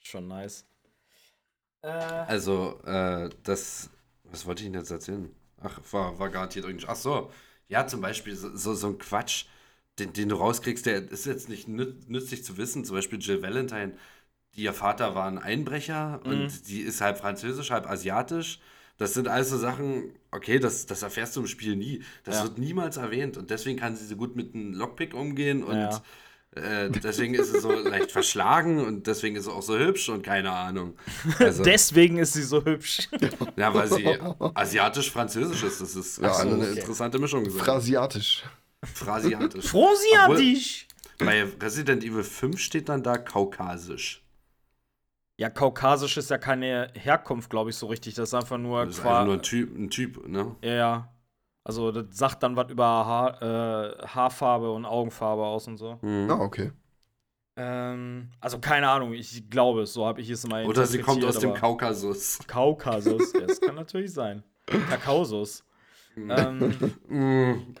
[0.00, 0.64] Schon nice.
[1.82, 3.90] Äh, Also, äh, das.
[4.24, 5.30] Was wollte ich Ihnen jetzt erzählen?
[5.60, 6.86] Ach, war, war garantiert irgendwie.
[6.88, 7.30] Ach so.
[7.68, 9.44] Ja, zum Beispiel so, so, so ein Quatsch,
[9.98, 12.84] den, den du rauskriegst, der ist jetzt nicht nü nützlich zu wissen.
[12.84, 13.96] Zum Beispiel Jill Valentine, die
[14.54, 18.60] ihr Vater war ein Einbrecher und die ist halb französisch, halb asiatisch.
[18.98, 22.02] Das sind alles so Sachen, okay, das, das erfährst du im Spiel nie.
[22.24, 22.42] Das Ja.
[22.44, 26.02] wird niemals erwähnt und deswegen kann sie so gut mit einem Lockpick umgehen und Ja.
[26.54, 30.22] äh, deswegen ist sie so leicht verschlagen und deswegen ist sie auch so hübsch und
[30.22, 30.94] keine Ahnung.
[31.38, 33.08] Also, deswegen ist sie so hübsch.
[33.56, 34.06] ja, weil sie
[34.54, 35.80] asiatisch-französisch ist.
[35.80, 36.78] Das ist Ja, also eine okay.
[36.78, 37.64] interessante Mischung gesagt.
[37.64, 38.44] Phrasiatisch.
[38.94, 39.64] Phrasiatisch.
[39.66, 40.86] Frosiatisch.
[41.18, 44.21] Bei Resident Evil 5 steht dann da kaukasisch.
[45.42, 48.14] Ja, kaukasisch ist ja keine Herkunft, glaube ich, so richtig.
[48.14, 50.54] Das ist einfach nur Das ist qua- einfach nur ein Typ, ein typ ne?
[50.62, 51.08] Ja, ja.
[51.64, 55.98] Also, das sagt dann was über Haar, äh, Haarfarbe und Augenfarbe aus und so.
[56.00, 56.30] Mhm.
[56.30, 56.70] Ah, okay.
[57.56, 61.24] Ähm, also, keine Ahnung, ich glaube es, so habe ich es mal Oder sie kommt
[61.24, 62.38] aus dem Kaukasus.
[62.46, 64.44] Kaukasus, ja, das kann natürlich sein.
[64.88, 65.64] Kakausus.
[66.16, 66.72] ähm,
[67.08, 67.74] Mhm.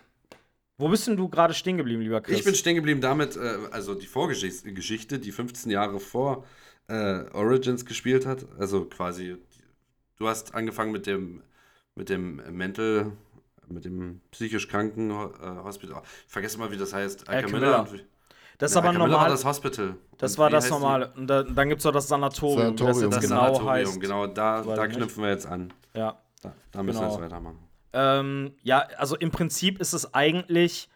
[0.78, 2.38] wo bist denn du gerade stehen geblieben, lieber Chris?
[2.40, 6.44] Ich bin stehen geblieben damit, äh, also die Vorgeschichte, Geschichte, die 15 Jahre vor
[6.88, 8.46] äh, Origins gespielt hat.
[8.58, 9.36] Also quasi,
[10.16, 11.42] du hast angefangen mit dem,
[11.94, 13.12] mit dem Mental,
[13.68, 15.14] mit dem psychisch kranken äh,
[15.64, 16.02] Hospital.
[16.26, 17.28] Ich vergesse mal, wie das heißt.
[17.28, 17.80] Alchemilla.
[17.80, 18.04] und wie-
[18.58, 19.10] das ist aber normal.
[19.22, 19.96] war das Hospital.
[20.18, 21.12] Das Und war das normale.
[21.16, 23.02] Und da, dann gibt es auch das Sanatorium, wie das Sanatorium.
[23.10, 24.00] jetzt Das genau Sanatorium, heißt.
[24.00, 24.96] genau, da, da ich nicht.
[24.98, 25.72] knüpfen wir jetzt an.
[25.94, 26.20] Ja.
[26.42, 27.08] Da, da müssen Genau.
[27.10, 27.58] wir jetzt weitermachen.
[27.94, 30.88] Ähm, ja, also im Prinzip ist es eigentlich,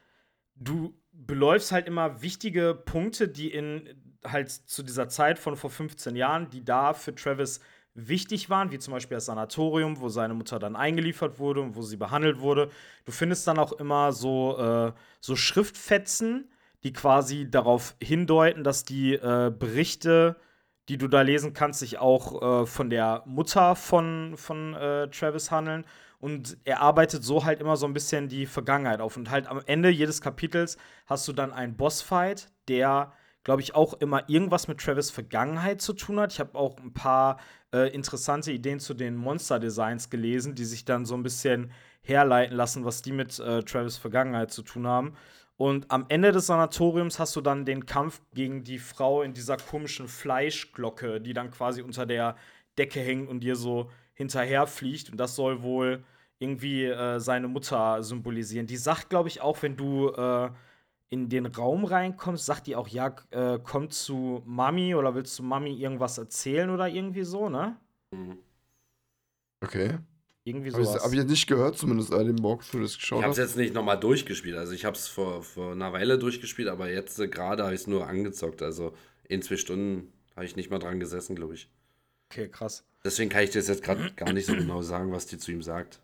[0.54, 3.88] du beläufst halt immer wichtige Punkte, die in
[4.30, 7.60] halt zu dieser Zeit von vor 15 Jahren, die da für Travis
[7.96, 11.82] wichtig waren, wie zum Beispiel das Sanatorium, wo seine Mutter dann eingeliefert wurde und wo
[11.82, 12.70] sie behandelt wurde.
[13.06, 16.50] Du findest dann auch immer so, äh, so Schriftfetzen,
[16.82, 20.36] die quasi darauf hindeuten, dass die äh, Berichte,
[20.88, 25.50] die du da lesen kannst, sich auch äh, von der Mutter von, von äh, Travis
[25.50, 25.84] handeln.
[26.18, 29.16] Und er arbeitet so halt immer so ein bisschen die Vergangenheit auf.
[29.16, 33.12] Und halt am Ende jedes Kapitels hast du dann einen Bossfight, der,
[33.46, 36.32] glaube ich, auch immer irgendwas mit Travis Vergangenheit zu tun hat.
[36.32, 37.38] Ich habe auch ein paar
[37.72, 41.70] äh, interessante Ideen zu den Monster-Designs gelesen, die sich dann so ein bisschen
[42.02, 45.14] herleiten lassen, was die mit äh, Travis Vergangenheit zu tun haben.
[45.56, 49.58] Und am Ende des Sanatoriums hast du dann den Kampf gegen die Frau in dieser
[49.58, 52.34] komischen Fleischglocke, die dann quasi unter der
[52.76, 55.10] Decke hängt und dir so hinterherfliegt.
[55.10, 56.02] Und das soll wohl
[56.40, 58.66] irgendwie äh, seine Mutter symbolisieren.
[58.66, 60.50] Die sagt, glaube ich, auch, wenn du äh,
[61.08, 65.42] in den Raum reinkommst, sagt die auch, ja, äh, komm zu Mami oder willst du
[65.42, 67.76] Mami irgendwas erzählen oder irgendwie so, ne?
[69.60, 69.98] Okay.
[70.44, 71.04] Irgendwie Habe ich, sowas.
[71.04, 73.38] hab ich jetzt nicht gehört, zumindest bei dem Walkthrough, das ich geschaut Ich habe es
[73.38, 74.56] jetzt nicht nochmal durchgespielt.
[74.56, 77.80] Also ich habe es vor, vor einer Weile durchgespielt, aber jetzt äh, gerade habe ich
[77.80, 78.62] es nur angezockt.
[78.62, 78.94] Also
[79.28, 81.68] in zwei Stunden habe ich nicht mal dran gesessen, glaube ich.
[82.30, 82.84] okay, krass.
[83.04, 85.62] Deswegen kann ich dir jetzt gerade gar nicht so genau sagen, was die zu ihm
[85.62, 86.00] sagt.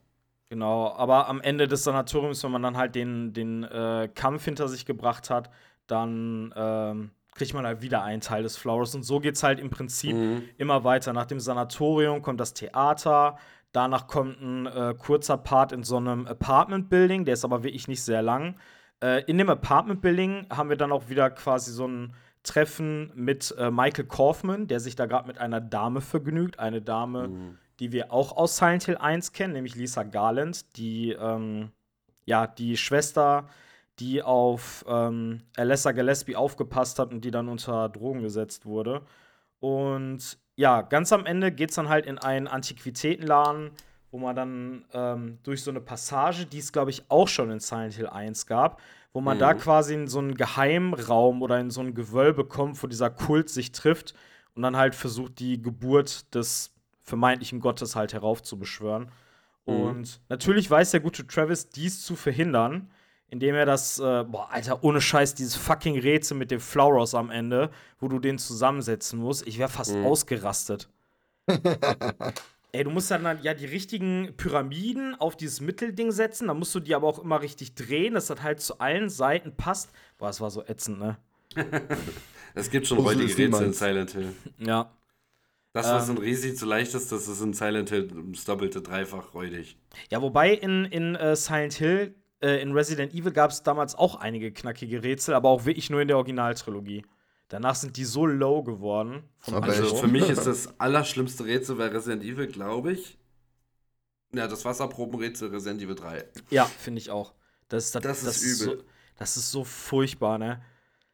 [0.52, 4.68] Genau, aber am Ende des Sanatoriums, wenn man dann halt den, den äh, Kampf hinter
[4.68, 5.48] sich gebracht hat,
[5.86, 8.94] dann ähm, kriegt man halt wieder einen Teil des Flowers.
[8.94, 10.42] Und so geht es halt im Prinzip Mhm.
[10.58, 11.14] immer weiter.
[11.14, 13.38] Nach dem Sanatorium kommt das Theater,
[13.72, 18.02] danach kommt ein äh, kurzer Part in so einem Apartment-Building, der ist aber wirklich nicht
[18.02, 18.56] sehr lang.
[19.02, 22.12] Äh, in dem Apartment-Building haben wir dann auch wieder quasi so ein
[22.42, 26.58] Treffen mit äh, Michael Kaufman, der sich da gerade mit einer Dame vergnügt.
[26.58, 27.58] Eine Dame, Mhm.
[27.82, 31.72] Die wir auch aus Silent Hill 1 kennen, nämlich Lisa Garland, die, ähm,
[32.26, 33.48] ja, die Schwester,
[33.98, 39.02] die auf ähm, Alessa Gillespie aufgepasst hat und die dann unter Drogen gesetzt wurde.
[39.58, 43.72] Und ja, ganz am Ende geht es dann halt in einen Antiquitätenladen,
[44.12, 47.58] wo man dann ähm, durch so eine Passage, die es, glaube ich, auch schon in
[47.58, 48.80] Silent Hill 1 gab,
[49.12, 49.58] wo man da Mhm.
[49.58, 53.72] quasi in so einen Geheimraum oder in so ein Gewölbe kommt, wo dieser Kult sich
[53.72, 54.14] trifft
[54.54, 56.71] und dann halt versucht, die Geburt des
[57.02, 59.10] vermeintlichen Gottes halt heraufzubeschwören.
[59.66, 59.74] Mhm.
[59.74, 62.90] Und natürlich weiß der gute Travis, dies zu verhindern,
[63.28, 67.30] indem er das, äh, boah, Alter, ohne Scheiß, dieses fucking Rätsel mit dem Flowers am
[67.30, 70.04] Ende, wo du den zusammensetzen musst, ich wäre fast Mhm.
[70.04, 70.88] ausgerastet.
[72.74, 76.80] Ey, du musst dann ja die richtigen Pyramiden auf dieses Mittelding setzen, dann musst du
[76.80, 79.90] die aber auch immer richtig drehen, dass das halt zu allen Seiten passt.
[80.18, 81.16] Boah, das war so ätzend, ne?
[82.54, 83.72] Es gibt schon heutige Rätsel in.
[83.72, 84.34] Silent Hill.
[84.58, 84.90] Ja.
[85.72, 86.16] Das, was Ähm.
[86.16, 89.78] in Resi zu leicht ist, das ist in Silent Hill ums Doppelte, dreifach räudig.
[90.10, 94.16] Ja, wobei in, in äh, Silent Hill äh, in Resident Evil gab es damals auch
[94.16, 97.06] einige knackige Rätsel, aber auch wirklich nur in der Originaltrilogie.
[97.48, 99.22] Danach sind die so low geworden.
[99.50, 103.18] Also für mich ist das allerschlimmste Rätsel bei Resident Evil, glaube ich.
[104.34, 106.24] Ja, das Wasserprobenrätsel Resident Evil 3.
[106.50, 107.34] Ja, finde ich auch.
[107.68, 108.78] Das, das, Das ist übel.
[108.78, 108.84] So,
[109.18, 110.62] das ist so furchtbar, ne?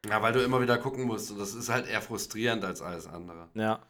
[0.07, 1.31] Ja, weil du immer wieder gucken musst.
[1.31, 3.49] Und das ist halt eher frustrierend als alles andere.
[3.53, 3.81] Ja.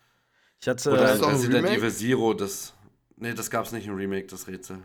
[0.62, 0.92] Ich hatte.
[0.92, 1.78] Oder Das ein Resident Remake?
[1.82, 2.74] Evil Zero, das.
[3.18, 4.80] Nee, das gab's nicht im Remake, das Rätsel.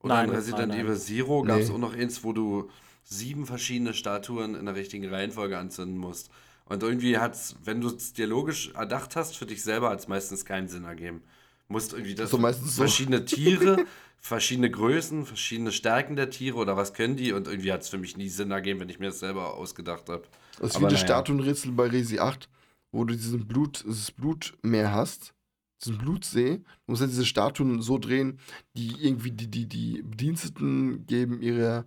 [0.00, 0.86] Oder Nein, in Resident nein, nein.
[0.86, 1.74] Evil Zero gab es Nee.
[1.74, 2.68] auch noch eins, wo du
[3.04, 6.30] sieben verschiedene Statuen in der richtigen Reihenfolge anzünden musst.
[6.66, 10.08] Und irgendwie hat's, wenn du es dir logisch erdacht hast, für dich selber hat es
[10.08, 11.22] meistens keinen Sinn ergeben.
[11.68, 12.82] Musst irgendwie das So meistens so.
[12.82, 13.84] verschiedene Tiere,
[14.18, 17.98] verschiedene Größen, verschiedene Stärken der Tiere oder was können die und irgendwie hat es für
[17.98, 20.24] mich nie Sinn ergeben, wenn ich mir das selber ausgedacht habe.
[20.58, 21.06] Das ist Aber wie die naja.
[21.06, 22.48] Statuenrätsel bei Resi 8,
[22.92, 25.34] wo du diesen Blut, dieses Blutmeer hast,
[25.82, 26.58] diesen Blutsee.
[26.58, 28.38] Du musst ja diese Statuen so drehen,
[28.76, 31.84] die irgendwie die, die, die Bediensteten geben ihrer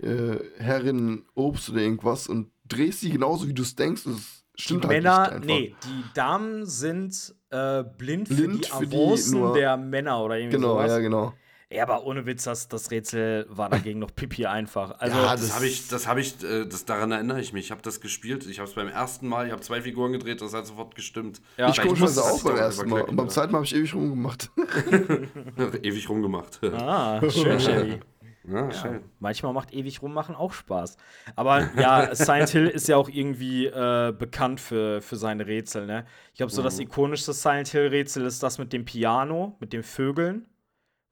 [0.00, 4.06] äh, Herrin Obst oder irgendwas und drehst sie genauso, wie du es denkst.
[4.06, 8.86] Und es die stimmt halt Männer, nicht nee, die Damen sind äh, blind, Blind für
[8.86, 10.90] die die Avancen der Männer oder irgendwie Genau, sowas.
[10.90, 11.34] ja, genau.
[11.72, 14.98] Ja, aber ohne Witz, das, das Rätsel war dagegen noch pipi einfach.
[14.98, 17.66] Also, Ja, Das Das- habe ich, das habe ich, äh, das daran erinnere ich mich.
[17.66, 18.44] Ich habe das gespielt.
[18.46, 21.40] Ich habe es beim ersten Mal, ich habe zwei Figuren gedreht, das hat sofort gestimmt.
[21.56, 23.02] Ja, ich komischerweise wusste, auch beim ersten Mal.
[23.02, 24.50] Und beim zweiten Mal habe ich ewig rumgemacht.
[25.82, 26.60] Ewig rumgemacht.
[26.64, 28.00] ah, schön, Chevy.
[28.48, 29.00] Ja, schön.
[29.20, 30.96] Manchmal macht ewig rummachen auch Spaß.
[31.36, 36.06] Aber ja, Silent Hill ist ja auch irgendwie äh, bekannt für, für seine Rätsel, ne?
[36.32, 36.82] Ich glaube, so das Mhm.
[36.84, 40.46] ikonischste Silent Hill-Rätsel ist das mit dem Piano, mit den Vögeln,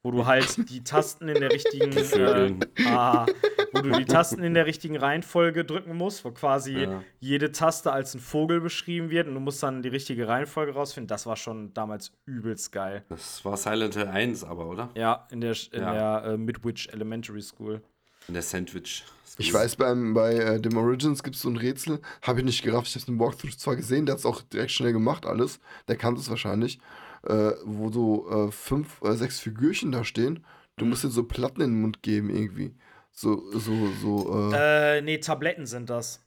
[0.02, 1.88] wo du halt die Tasten in der richtigen.
[2.18, 2.54] Äh,
[2.87, 3.26] ah,
[3.72, 7.02] wo du die Tasten in der richtigen Reihenfolge drücken musst, wo quasi Ja.
[7.20, 11.06] jede Taste als ein Vogel beschrieben wird und du musst dann die richtige Reihenfolge rausfinden.
[11.08, 13.04] Das war schon damals übelst geil.
[13.11, 14.88] Das war Silent Hill 1 aber, oder?
[14.94, 16.20] Ja, in der, in Ja.
[16.20, 17.82] der äh, Midwich Elementary School.
[18.26, 19.04] In der Sandwich.
[19.37, 22.62] Ich weiß, beim, bei äh, dem Origins gibt es so ein Rätsel, habe ich nicht
[22.62, 22.88] gerafft.
[22.88, 25.61] Ich habe es im Walkthrough zwar gesehen, der hat es auch direkt schnell gemacht, alles.
[25.87, 26.80] Der kannte es wahrscheinlich.
[27.26, 30.44] Äh, wo so äh, fünf oder sechs Figürchen da stehen.
[30.76, 32.74] Du musst dir so Platten in den Mund geben, irgendwie.
[33.11, 36.24] So, so, so, äh, Äh, nee, Tabletten sind das.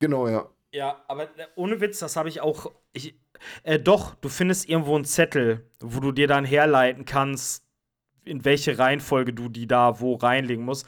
[0.00, 0.48] genau, ja.
[0.74, 2.72] Ja, aber äh, ohne Witz, das habe ich auch.
[2.92, 3.14] Ich,
[3.62, 7.64] äh, doch, du findest irgendwo einen Zettel, wo du dir dann herleiten kannst,
[8.24, 10.86] in welche Reihenfolge du die da wo reinlegen musst.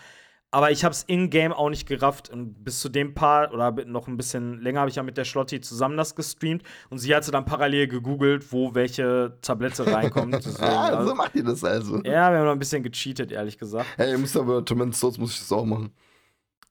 [0.54, 2.30] Aber ich habe es in-game auch nicht gerafft.
[2.30, 5.24] Und bis zu dem Part oder noch ein bisschen länger habe ich ja mit der
[5.24, 6.62] Schlotti zusammen das gestreamt.
[6.90, 10.34] Und sie hatte dann parallel gegoogelt, wo welche Tablette reinkommt.
[10.34, 11.96] Deswegen, Ah, so also, macht ihr das also.
[12.04, 13.86] ja, wir haben noch ein bisschen gecheatet, ehrlich gesagt.
[13.96, 15.92] Hey, ihr müsst aber Tormented Souls muss ich das auch machen.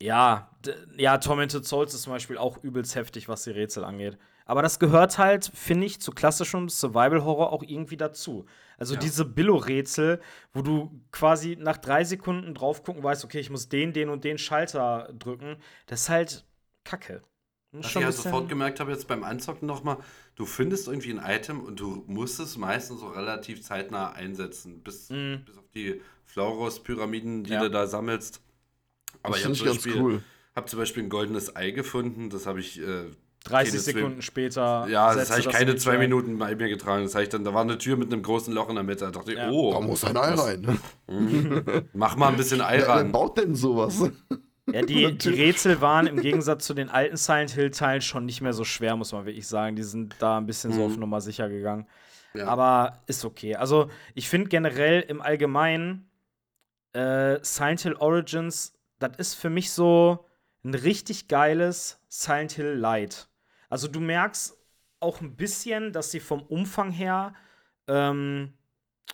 [0.02, 0.50] Ja,
[0.98, 4.18] ja, Tormented Souls ist zum Beispiel auch übelst heftig, was die Rätsel angeht.
[4.46, 8.46] Aber das gehört halt, finde ich, zu klassischem Survival-Horror auch irgendwie dazu.
[8.78, 9.00] Also Ja.
[9.00, 10.22] diese Billo-Rätsel,
[10.54, 14.24] wo du quasi nach drei Sekunden drauf gucken weißt, okay, ich muss den, den und
[14.24, 16.46] den Schalter drücken, das ist halt
[16.84, 17.22] Kacke.
[17.72, 19.98] Was ich halt bisschen- sofort gemerkt habe, jetzt beim Anzocken nochmal,
[20.36, 25.10] du findest irgendwie ein Item und du musst es meistens so relativ zeitnah einsetzen, bis,
[25.10, 25.44] Mhm.
[25.46, 27.62] bis auf die Flauros-Pyramiden, die Ja.
[27.64, 28.42] du da sammelst.
[29.24, 30.24] Aber Das ich habe finde ich zum, ganz Beispiel- cool.
[30.56, 32.80] hab zum Beispiel ein goldenes Ei gefunden, das habe ich.
[32.80, 33.06] Äh,
[33.44, 34.88] 30 keine zwei- Sekunden später.
[34.90, 35.98] ja, das habe ich keine zwei.
[35.98, 37.04] Minuten bei mir getragen.
[37.04, 39.06] Das habe ich dann, da war eine Tür mit einem großen Loch in der Mitte.
[39.06, 39.50] Da dachte ich, Ja.
[39.50, 40.80] oh, Da muss ein Ei rein.
[41.94, 43.12] mach mal ein bisschen Ei Wer, wer ran.
[43.12, 44.10] baut denn sowas?
[44.72, 45.30] Ja, die, die.
[45.30, 49.12] Rätsel waren im Gegensatz zu den alten Silent Hill-Teilen schon nicht mehr so schwer, muss
[49.12, 49.76] man wirklich sagen.
[49.76, 51.86] Die sind da ein bisschen so auf Nummer sicher gegangen.
[52.34, 52.48] Ja.
[52.48, 53.56] Aber ist okay.
[53.56, 56.10] Also, ich finde generell im Allgemeinen
[56.94, 60.26] äh, Silent Hill Origins, das ist für mich so
[60.64, 63.28] ein richtig geiles Silent Hill Light.
[63.74, 64.56] Also, du merkst
[65.00, 67.34] auch ein bisschen, dass sie vom Umfang her
[67.88, 68.54] ähm,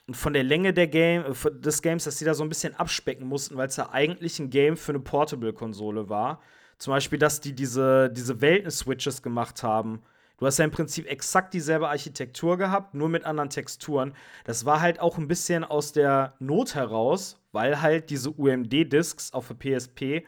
[0.05, 2.75] und von der Länge der Game, äh, des Games, dass sie da so ein bisschen
[2.75, 6.41] abspecken mussten, weil es ja eigentlich ein Game für eine Portable-Konsole war.
[6.77, 10.01] Zum Beispiel, dass die diese, diese Welten-Switches gemacht haben.
[10.39, 14.13] Du hast ja im Prinzip exakt dieselbe Architektur gehabt, nur mit anderen Texturen.
[14.43, 19.47] Das war halt auch ein bisschen aus der Not heraus, weil halt diese UMD-Discs auf
[19.47, 20.25] der PSP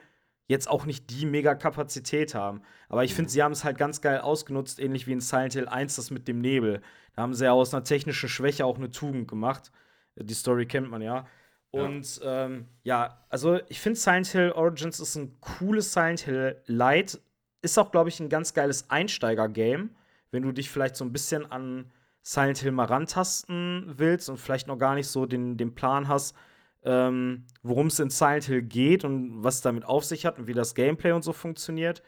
[0.51, 2.61] jetzt auch nicht die mega Kapazität haben.
[2.89, 5.67] Aber ich finde, sie haben es halt ganz geil ausgenutzt, ähnlich wie in Silent Hill
[5.67, 6.81] 1 das mit dem Nebel.
[7.15, 9.71] Da haben sie ja aus einer technischen Schwäche auch eine Tugend gemacht.
[10.17, 11.25] Die Story kennt man ja.
[11.71, 16.61] Und ja, ähm, ja also ich finde Silent Hill Origins ist ein cooles Silent Hill
[16.65, 17.19] Light.
[17.61, 19.91] Ist auch, glaube ich, ein ganz geiles Einsteiger-Game,
[20.31, 21.91] wenn du dich vielleicht so ein bisschen an
[22.23, 26.35] Silent Hill mal rantasten willst und vielleicht noch gar nicht so den, den Plan hast,
[26.83, 30.53] ähm, worum es in Silent Hill geht und was damit auf sich hat und wie
[30.53, 32.01] das Gameplay und so funktioniert.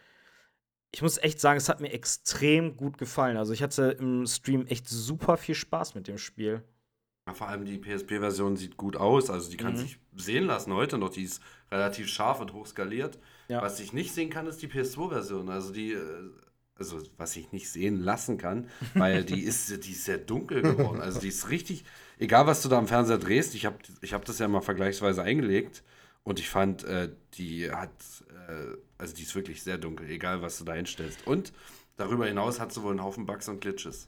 [0.91, 3.37] Ich muss echt sagen, es hat mir extrem gut gefallen.
[3.37, 6.63] Also ich hatte im Stream echt super viel Spaß mit dem Spiel.
[7.27, 9.77] Ja, vor allem die PSP-Version sieht gut aus, also die kann Mhm.
[9.77, 11.09] sich sehen lassen heute noch.
[11.09, 13.17] Die ist relativ scharf und hoch skaliert.
[13.47, 13.61] Ja.
[13.61, 15.49] Was ich nicht sehen kann, ist die PS2-Version.
[15.49, 16.29] Also die, äh,
[16.83, 21.01] also was ich nicht sehen lassen kann, weil die ist, die ist sehr dunkel geworden.
[21.01, 21.85] Also die ist richtig,
[22.19, 25.23] egal was du da am Fernseher drehst, ich habe ich hab das ja mal vergleichsweise
[25.23, 25.83] eingelegt
[26.23, 27.91] und ich fand, äh, die hat,
[28.47, 31.25] äh, also die ist wirklich sehr dunkel, egal was du da hinstellst.
[31.27, 31.51] Und
[31.97, 34.07] darüber hinaus hat sie wohl einen Haufen Bugs und Glitches.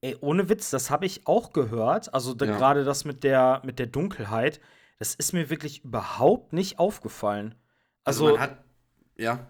[0.00, 2.14] Ey, ohne Witz, das habe ich auch gehört.
[2.14, 2.56] Also da- Ja.
[2.56, 4.60] gerade das mit der, mit der Dunkelheit,
[4.98, 7.54] das ist mir wirklich überhaupt nicht aufgefallen.
[8.04, 8.64] Also, Also, man hat,
[9.16, 9.46] ja,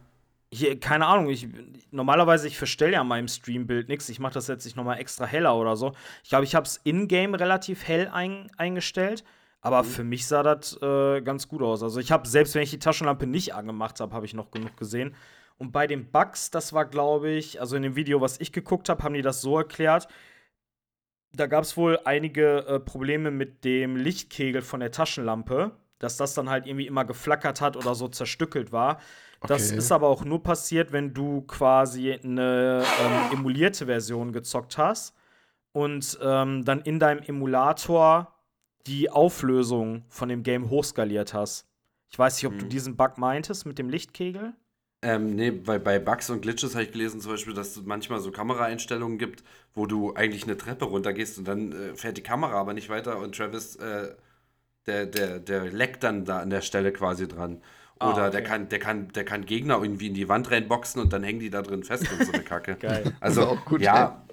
[0.52, 1.48] hier, keine Ahnung, ich,
[1.90, 4.08] normalerweise, ich verstelle ja an meinem Streambild nichts.
[4.08, 5.92] Ich mache das jetzt nicht nochmal extra heller oder so.
[6.22, 9.24] Ich glaube, ich habe es in-game relativ hell ein, eingestellt.
[9.60, 11.82] Aber für mich sah das äh, ganz gut aus.
[11.82, 14.76] Also ich habe, selbst wenn ich die Taschenlampe nicht angemacht habe, habe ich noch genug
[14.76, 15.14] gesehen.
[15.58, 18.88] Und bei den Bugs, das war, glaube ich, also in dem Video, was ich geguckt
[18.88, 20.06] habe, haben die das so erklärt.
[21.32, 26.34] Da gab es wohl einige äh, Probleme mit dem Lichtkegel von der Taschenlampe, dass das
[26.34, 29.00] dann halt irgendwie immer geflackert hat oder so zerstückelt war.
[29.46, 29.76] Das Okay.
[29.78, 35.14] ist aber auch nur passiert, wenn du quasi eine ähm, emulierte Version gezockt hast
[35.72, 38.34] und ähm, dann in deinem Emulator
[38.86, 41.66] die Auflösung von dem Game hochskaliert hast.
[42.10, 42.68] Ich weiß nicht, ob du Mhm.
[42.68, 44.54] diesen Bug meintest mit dem Lichtkegel.
[45.00, 48.18] Ähm, nee, bei, bei Bugs und Glitches habe ich gelesen zum Beispiel, dass es manchmal
[48.20, 52.54] so Kameraeinstellungen gibt, wo du eigentlich eine Treppe runtergehst und dann äh, fährt die Kamera
[52.54, 54.14] aber nicht weiter und Travis, äh,
[54.86, 57.62] der, der, der leckt dann da an der Stelle quasi dran.
[57.98, 58.30] Ah, Oder okay.
[58.30, 61.40] der, kann, der, kann, der kann Gegner irgendwie in die Wand reinboxen und dann hängen
[61.40, 62.76] die da drin fest und so eine Kacke.
[62.80, 63.12] Geil.
[63.20, 64.24] Also, auch gut, ja,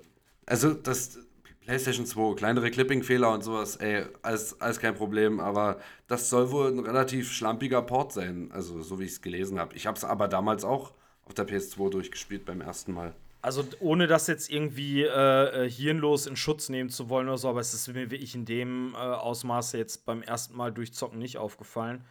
[0.45, 1.19] also das
[1.65, 6.71] PlayStation 2, kleinere Clipping-Fehler und sowas, ey, alles, alles kein Problem, aber das soll wohl
[6.71, 9.75] ein relativ schlampiger Port sein, also so wie ich es gelesen habe.
[9.75, 10.93] Ich habe es aber damals auch
[11.25, 13.15] auf der PS2 durchgespielt beim ersten Mal.
[13.41, 17.49] Also ohne das jetzt irgendwie äh, äh, hirnlos in Schutz nehmen zu wollen oder so,
[17.49, 21.37] aber es ist mir wirklich in dem äh, Ausmaße jetzt beim ersten Mal durchzocken nicht
[21.37, 22.03] aufgefallen.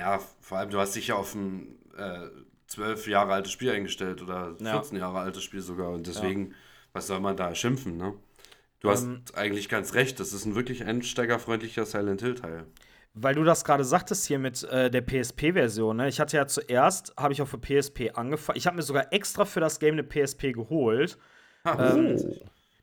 [0.00, 2.28] Ja, vor allem, du hast dich ja auf ein äh,
[2.68, 4.80] 12 Jahre altes Spiel eingestellt oder Ja.
[4.80, 6.54] 14 Jahre altes Spiel sogar und deswegen,
[6.92, 8.14] was soll man da schimpfen, ne?
[8.80, 12.64] Du hast Ähm, eigentlich ganz recht, das ist ein wirklich einsteigerfreundlicher Silent Hill-Teil.
[13.12, 16.08] Weil du das gerade sagtest hier mit äh, der PSP-Version, ne?
[16.08, 18.56] Ich hatte ja zuerst, habe ich auf der PSP angefangen.
[18.56, 21.18] Ich habe mir sogar extra für das Game eine PSP geholt.
[21.66, 22.16] Ähm,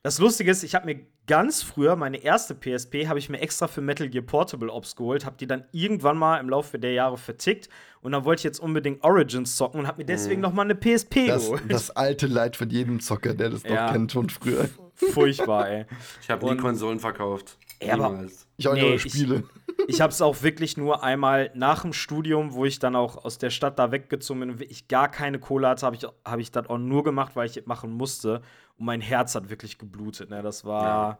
[0.02, 3.66] Das Lustige ist, ich habe mir ganz früher meine erste PSP habe ich mir extra
[3.66, 7.18] für Metal Gear Portable Ops geholt, habe die dann irgendwann mal im Laufe der Jahre
[7.18, 7.68] vertickt
[8.00, 10.74] und dann wollte ich jetzt unbedingt Origins zocken und habe mir deswegen noch mal eine
[10.76, 11.62] PSP Das, geholt.
[11.68, 13.92] das alte Leid von jedem Zocker, der das noch Ja.
[13.92, 14.68] kennt von früher.
[14.94, 15.86] Furchtbar, ey.
[16.22, 17.58] Ich habe nie Konsolen verkauft.
[17.82, 18.46] Ja, aber- Niemals.
[18.56, 19.44] Ich auch Nee, ich- Spiele.
[19.86, 23.38] Ich habe es auch wirklich nur einmal nach dem Studium, wo ich dann auch aus
[23.38, 26.50] der Stadt da weggezogen bin und ich gar keine Kohle hatte, habe ich, hab ich
[26.50, 28.42] das auch nur gemacht, weil ich es machen musste.
[28.76, 30.30] Und mein Herz hat wirklich geblutet.
[30.30, 30.42] Ne?
[30.42, 31.18] Das war, Ja.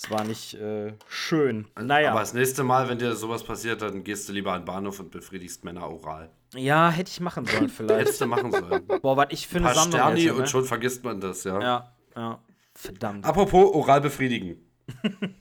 [0.00, 1.68] das war nicht äh, schön.
[1.80, 4.66] Naja, Aber das nächste Mal, wenn dir sowas passiert, dann gehst du lieber an den
[4.66, 6.30] Bahnhof und befriedigst Männer oral.
[6.54, 8.00] ja, hätte ich machen sollen vielleicht.
[8.00, 8.86] Hättest du machen sollen.
[9.02, 10.46] Boah, was ich für eine Sammlung Sterni hätte, und ne?
[10.46, 11.60] schon vergisst man das, ja.
[11.60, 12.38] Ja, ja.
[12.74, 13.24] Verdammt.
[13.26, 14.56] Apropos oral befriedigen.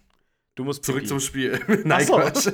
[0.59, 1.07] du musst Zurück pipi.
[1.09, 1.59] zum Spiel.
[1.85, 2.17] Nein, so.
[2.17, 2.51] Quatsch.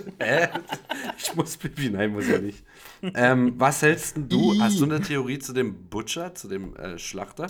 [1.17, 1.89] Ich muss pipi.
[1.89, 2.63] Nein, muss ja nicht.
[3.01, 4.59] ähm, was hältst du?
[4.61, 7.47] Hast du eine Theorie zu dem Butcher, zu dem äh, Schlachter?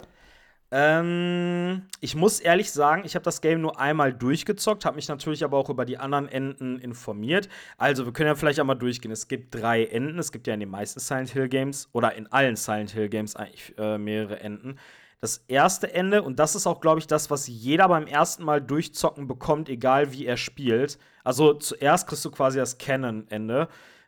[0.71, 5.43] Ähm, ich muss ehrlich sagen, ich habe das Game nur einmal durchgezockt, habe mich natürlich
[5.43, 7.49] aber auch über die anderen Enden informiert.
[7.77, 9.11] Also, wir können ja vielleicht einmal durchgehen.
[9.11, 10.17] Es gibt drei Enden.
[10.19, 13.35] Es gibt ja in den meisten Silent Hill Games oder in allen Silent Hill Games
[13.35, 14.77] eigentlich äh, mehrere Enden.
[15.25, 18.61] Das erste Ende, und das ist auch, glaube ich, das, was jeder beim ersten Mal
[18.61, 20.99] durchzocken bekommt, egal wie er spielt.
[21.23, 23.67] Also, zuerst kriegst du quasi das Canon-Ende.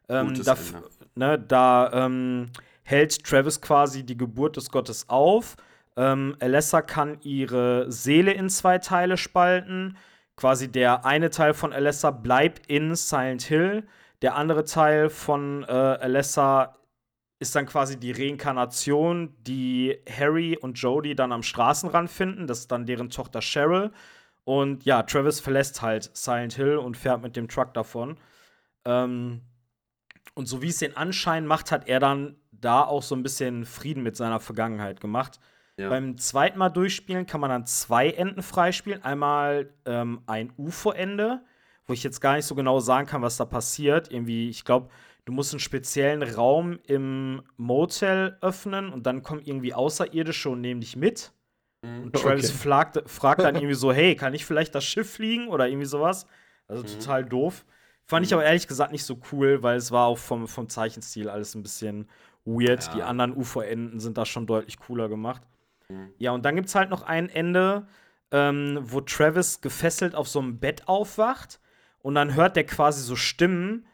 [0.09, 0.89] Ähm, Gutes da, Ende.
[1.15, 2.51] ne, da ähm,
[2.83, 5.55] hält Travis quasi die Geburt des Gottes auf.
[5.95, 9.97] Ähm, Alessa kann ihre Seele in zwei Teile spalten.
[10.35, 13.87] Quasi der eine Teil von Alessa bleibt in Silent Hill.
[14.21, 16.75] Der andere Teil von äh, Alessa
[17.39, 22.47] ist dann quasi die Reinkarnation, die Harry und Jodie dann am Straßenrand finden.
[22.47, 23.91] Das ist dann deren Tochter Cheryl.
[24.43, 28.17] Und ja, Travis verlässt halt Silent Hill und fährt mit dem Truck davon.
[28.85, 29.41] Ähm,
[30.33, 33.65] und so wie es den Anschein macht, hat er dann da auch so ein bisschen
[33.65, 35.39] Frieden mit seiner Vergangenheit gemacht.
[35.77, 35.89] Ja.
[35.89, 39.03] Beim zweiten Mal durchspielen kann man dann zwei Enden freispielen.
[39.03, 41.43] Einmal ähm, ein UFO-Ende,
[41.85, 44.11] wo ich jetzt gar nicht so genau sagen kann, was da passiert.
[44.11, 44.89] Irgendwie, ich glaube,
[45.27, 50.79] du musst einen speziellen Raum im Motel öffnen und dann kommen irgendwie Außerirdische und nehmen
[50.79, 51.33] dich mit.
[51.83, 52.57] Und Travis Okay.
[52.57, 56.25] fragt, fragt dann irgendwie so: Hey, kann ich vielleicht das Schiff fliegen oder irgendwie sowas?
[56.67, 57.65] Also total doof.
[58.05, 61.29] Fand ich aber ehrlich gesagt nicht so cool, weil es war auch vom, vom Zeichenstil
[61.29, 62.09] alles ein bisschen
[62.45, 62.85] weird.
[62.85, 62.93] Ja.
[62.93, 65.41] Die anderen UFO-Enden sind da schon deutlich cooler gemacht.
[66.17, 67.85] Ja, und dann gibt es halt noch ein Ende,
[68.31, 71.59] ähm, wo Travis gefesselt auf so einem Bett aufwacht.
[71.99, 73.85] und dann hört der quasi so Stimmen.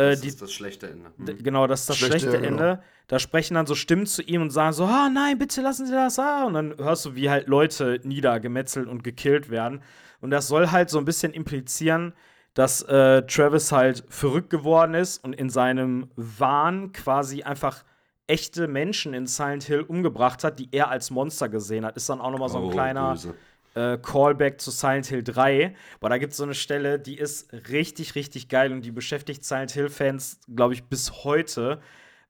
[0.00, 1.10] Äh, Das die, ist das schlechte Ende.
[1.18, 2.62] D- Genau, das ist das Schlechte, schlechte ja, genau.
[2.62, 2.82] Ende.
[3.08, 5.92] Da sprechen dann so Stimmen zu ihm und sagen so, ah nein, bitte lassen Sie
[5.92, 6.44] das, ah.
[6.44, 9.82] Und dann hörst du, wie halt Leute niedergemetzelt und gekillt werden.
[10.20, 12.12] Und das soll halt so ein bisschen implizieren,
[12.54, 17.84] dass äh, Travis halt verrückt geworden ist und in seinem Wahn quasi einfach
[18.26, 21.96] echte Menschen in Silent Hill umgebracht hat, die er als Monster gesehen hat.
[21.96, 23.34] Ist dann auch noch mal so ein Oh, kleiner böse.
[23.74, 25.74] Äh, Callback zu Silent Hill 3.
[26.00, 29.44] Boah, da gibt es so eine Stelle, die ist richtig, richtig geil und die beschäftigt
[29.44, 31.80] Silent Hill-Fans, glaube ich, bis heute.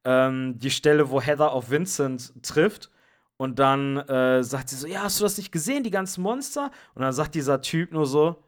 [0.04, 2.90] Ähm, die Stelle, wo Heather auf Vincent trifft
[3.36, 6.70] und dann äh, sagt sie so: Ja, hast du das nicht gesehen, die ganzen Monster?
[6.94, 8.42] Und dann sagt dieser Typ nur so: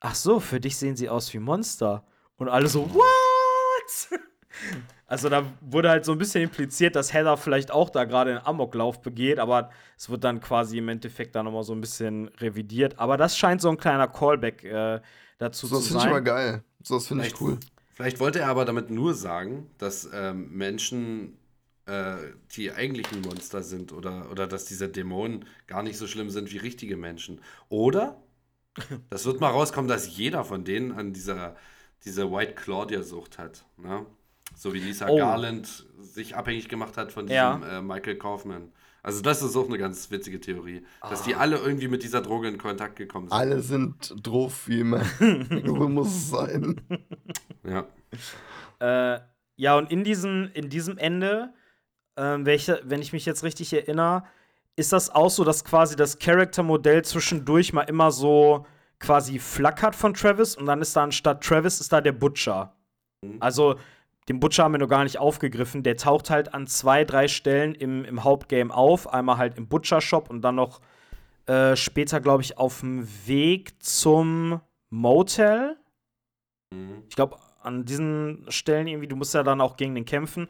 [0.00, 2.04] Ach so, für dich sehen sie aus wie Monster.
[2.36, 4.20] Und alle so: What?
[5.08, 8.44] Also da wurde halt so ein bisschen impliziert, dass Heather vielleicht auch da gerade einen
[8.46, 12.98] Amoklauf begeht, aber es wird dann quasi im Endeffekt da nochmal so ein bisschen revidiert.
[12.98, 15.00] Aber das scheint so ein kleiner Callback äh,
[15.38, 16.24] dazu So, das zu finde ich aber sein.
[16.24, 16.64] geil.
[16.82, 17.58] So, das finde ich Vielleicht- cool.
[17.94, 21.38] Vielleicht wollte er aber damit nur sagen, dass ähm, Menschen
[21.86, 22.16] äh,
[22.54, 26.58] die eigentlichen Monster sind oder, oder dass diese Dämonen gar nicht so schlimm sind wie
[26.58, 27.40] richtige Menschen.
[27.70, 28.20] Oder
[29.08, 31.56] das wird mal rauskommen, dass jeder von denen an dieser,
[32.04, 33.64] dieser White Claudia-Sucht hat.
[33.78, 34.04] Ne?
[34.56, 35.16] So wie Lisa Oh.
[35.18, 37.78] Garland sich abhängig gemacht hat von diesem Ja.
[37.78, 38.72] äh, Michael Kaufman.
[39.02, 41.24] Also das ist auch eine ganz witzige Theorie, dass Ah.
[41.26, 43.36] die alle irgendwie mit dieser Droge in Kontakt gekommen sind.
[43.38, 45.02] Alle sind drauf, wie immer.
[45.64, 46.80] so muss es sein.
[47.62, 47.86] Ja.
[48.80, 49.20] Äh,
[49.56, 51.52] ja, und in diesem, in diesem Ende,
[52.16, 54.24] ähm, welche, wenn ich mich jetzt richtig erinnere,
[54.74, 58.66] ist das auch so, dass quasi das Charaktermodell zwischendurch mal immer so
[58.98, 62.74] quasi flackert von Travis und dann ist da anstatt Travis ist da der Butcher.
[63.40, 63.76] Also
[64.28, 65.82] den Butcher haben wir noch gar nicht aufgegriffen.
[65.82, 69.12] Der taucht halt an zwei, drei Stellen im, im Hauptgame auf.
[69.12, 70.80] Einmal halt im Butcher-Shop und dann noch
[71.46, 74.60] äh, später, glaube ich, auf dem Weg zum
[74.90, 75.76] Motel.
[76.72, 77.04] Mhm.
[77.08, 80.48] Ich glaube, an diesen Stellen irgendwie, du musst ja dann auch gegen den kämpfen.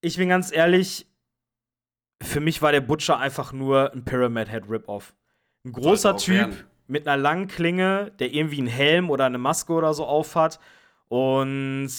[0.00, 1.06] Ich bin ganz ehrlich,
[2.22, 5.14] für mich war der Butcher einfach nur ein Pyramid Head Rip-Off.
[5.64, 6.64] Ein großer Typ werden.
[6.88, 10.58] mit einer langen Klinge, der irgendwie einen Helm oder eine Maske oder so aufhat.
[11.08, 11.90] Und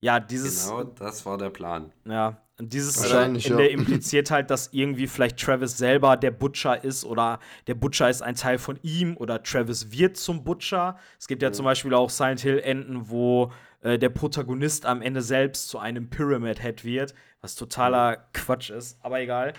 [0.00, 1.92] ja, dieses, Genau, das war der Plan.
[2.04, 3.70] ja, und dieses Wahrscheinlich, Ende ja.
[3.70, 7.38] impliziert halt, dass irgendwie vielleicht Travis selber der Butcher ist oder
[7.68, 10.98] der Butcher ist ein Teil von ihm oder Travis wird zum Butcher.
[11.20, 15.22] Es gibt ja zum Beispiel auch Silent Hill Enden, wo äh, der Protagonist am Ende
[15.22, 19.52] selbst zu einem Pyramid Head wird, was totaler Quatsch ist, aber egal.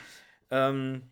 [0.52, 1.04] Ähm,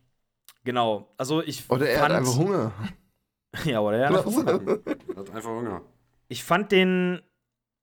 [0.66, 2.74] genau, also ich Oder er hat einfach Hunger.
[3.64, 4.80] ja, oder er hat einfach Hunger.
[5.08, 5.82] Er hat einfach Hunger.
[6.28, 7.22] Ich fand den,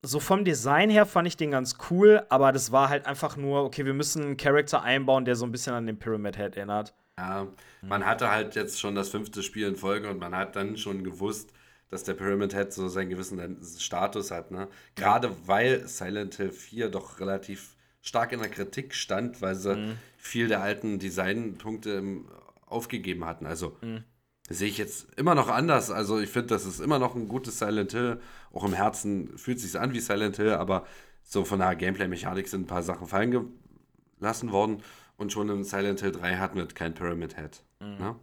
[0.05, 3.65] so vom Design her fand ich den ganz cool, aber das war halt einfach nur,
[3.65, 6.95] okay, wir müssen einen Charakter einbauen, der so ein bisschen an den Pyramid Head erinnert.
[7.19, 7.47] Ja,
[7.83, 11.05] man hatte halt jetzt schon das fünfte Spiel in Folge und man hat dann schon
[11.05, 11.53] gewusst,
[11.91, 14.51] dass der Pyramid Head so seinen gewissen Status hat.
[14.51, 14.69] Ne?
[14.97, 20.49] Gerade weil Silent Hill 4 doch relativ stark in der Kritik stand, weil sie viel
[20.49, 22.03] der alten Designpunkte
[22.67, 23.47] aufgegeben hatten.
[23.47, 23.77] Also
[24.49, 25.91] sehe ich jetzt immer noch anders.
[25.91, 28.21] Also ich finde, das ist immer noch ein gutes Silent Hill.
[28.53, 30.87] Auch im Herzen fühlt sich an wie Silent Hill, aber
[31.23, 33.51] so von der Gameplay-Mechanik sind ein paar Sachen fallen
[34.19, 34.83] gelassen worden.
[35.17, 37.63] Und schon im Silent Hill 3 hatten wir kein Pyramid Head.
[37.81, 38.17] Ne?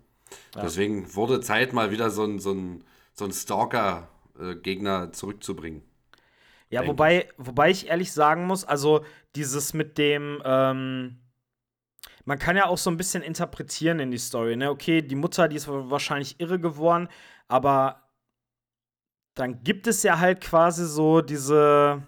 [0.56, 5.82] Deswegen wurde Zeit, mal wieder so ein, so ein, so ein Stalker-Gegner zurückzubringen.
[6.70, 9.04] Ja, wobei, wobei ich ehrlich sagen muss, also
[9.36, 11.18] dieses mit dem, ähm,
[12.26, 14.70] man kann ja auch so ein bisschen interpretieren in die Story, ne?
[14.70, 17.08] Okay, die Mutter, die ist wahrscheinlich irre geworden,
[17.48, 18.04] aber
[19.36, 22.04] dann gibt es ja halt quasi so diese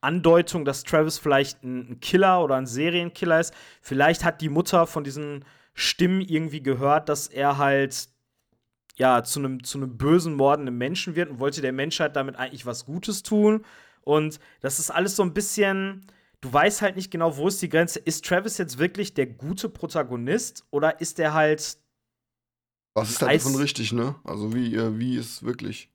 [0.00, 3.54] Andeutung, dass Travis vielleicht ein, Killer oder ein Serienkiller ist.
[3.82, 8.08] Vielleicht hat die Mutter von diesen Stimmen irgendwie gehört, dass er halt
[8.96, 12.66] ja, zu einem zu einem bösen, mordenden Menschen wird und wollte der Menschheit damit eigentlich
[12.66, 13.64] was Gutes tun.
[14.02, 16.06] Und das ist alles so ein bisschen,
[16.40, 17.98] du weißt halt nicht genau, wo ist die Grenze.
[17.98, 21.78] Ist Travis jetzt wirklich der gute Protagonist oder ist er halt,
[22.94, 24.14] Was ist Eis- davon richtig, ne?
[24.24, 25.90] Also wie, äh, wie ist wirklich?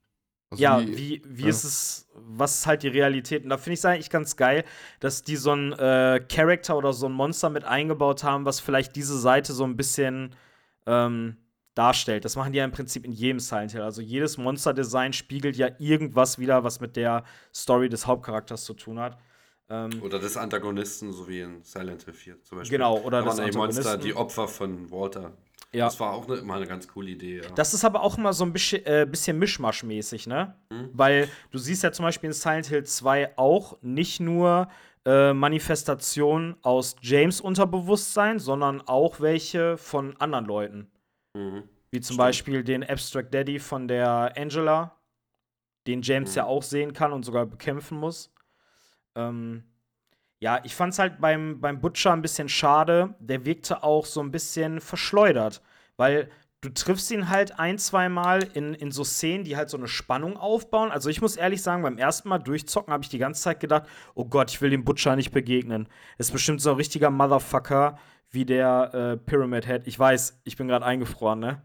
[0.50, 1.48] Also ja, wie, wie ja.
[1.48, 3.44] ist es, was ist halt die Realität?
[3.44, 4.64] Und da finde ich es eigentlich ganz geil,
[5.00, 8.96] dass die so einen äh, Charakter oder so ein Monster mit eingebaut haben, was vielleicht
[8.96, 10.34] diese Seite so ein bisschen
[10.86, 11.36] ähm,
[11.74, 12.24] darstellt.
[12.24, 13.82] Das machen die ja im Prinzip in jedem Silent Hill.
[13.82, 17.24] Also jedes Monster-Design spiegelt ja irgendwas wieder, was mit der
[17.54, 19.18] Story des Hauptcharakters zu tun hat.
[19.68, 22.78] Ähm, Oder des Antagonisten, so wie in Silent Hill 4 zum Beispiel.
[22.78, 25.32] Genau, oder da des waren die Monster, die Opfer von Walter.
[25.72, 25.86] ja.
[25.86, 27.40] Das war auch immer eine ganz coole Idee.
[27.42, 27.50] Ja.
[27.56, 30.54] Das ist aber auch immer so ein bisschen, äh, bisschen Mischmasch-mäßig, ne?
[30.70, 30.90] Mhm.
[30.92, 34.68] Weil du siehst ja zum Beispiel in Silent Hill 2 auch nicht nur
[35.04, 40.90] äh, Manifestationen aus James Unterbewusstsein, sondern auch welche von anderen Leuten.
[41.34, 41.64] mhm.
[41.92, 42.18] Wie zum Stimmt.
[42.18, 44.92] Beispiel den Abstract Daddy von der Angela.
[45.86, 46.36] den James Mhm.
[46.36, 48.32] ja auch sehen kann und sogar bekämpfen muss.
[49.16, 49.64] Ähm,
[50.38, 53.14] ja, ich fand es halt beim, beim Butcher ein bisschen schade.
[53.18, 55.62] Der wirkte auch so ein bisschen verschleudert,
[55.96, 59.76] weil du triffst ihn halt ein, zwei Mal in, in so Szenen, die halt so
[59.76, 60.90] eine Spannung aufbauen.
[60.90, 63.84] Also ich muss ehrlich sagen, beim ersten Mal durchzocken habe ich die ganze Zeit gedacht,
[64.14, 65.88] oh Gott, ich will dem Butcher nicht begegnen.
[66.18, 67.98] Ist bestimmt so ein richtiger Motherfucker
[68.30, 69.86] wie der äh, Pyramid Head.
[69.86, 71.62] Ich weiß, ich bin gerade eingefroren, ne?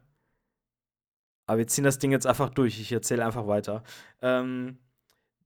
[1.48, 2.80] Aber wir ziehen das Ding jetzt einfach durch.
[2.80, 3.84] Ich erzähle einfach weiter.
[4.22, 4.78] Ähm,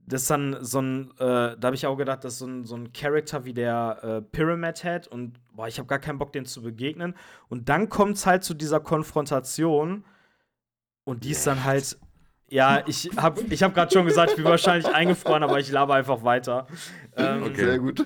[0.07, 2.63] das ist dann so ein, äh, da habe ich auch gedacht, das ist so ein,
[2.63, 6.31] so ein Charakter wie der äh, Pyramid Head und boah, ich habe gar keinen Bock,
[6.31, 7.15] den zu begegnen.
[7.49, 10.05] Und dann kommt es halt zu dieser Konfrontation
[11.03, 11.97] und die ist dann halt,
[12.49, 15.95] ja, ich habe ich hab gerade schon gesagt, ich bin wahrscheinlich eingefroren, aber ich laber
[15.95, 16.67] einfach weiter.
[17.15, 17.65] Ähm, Okay.
[17.65, 18.05] Sehr gut.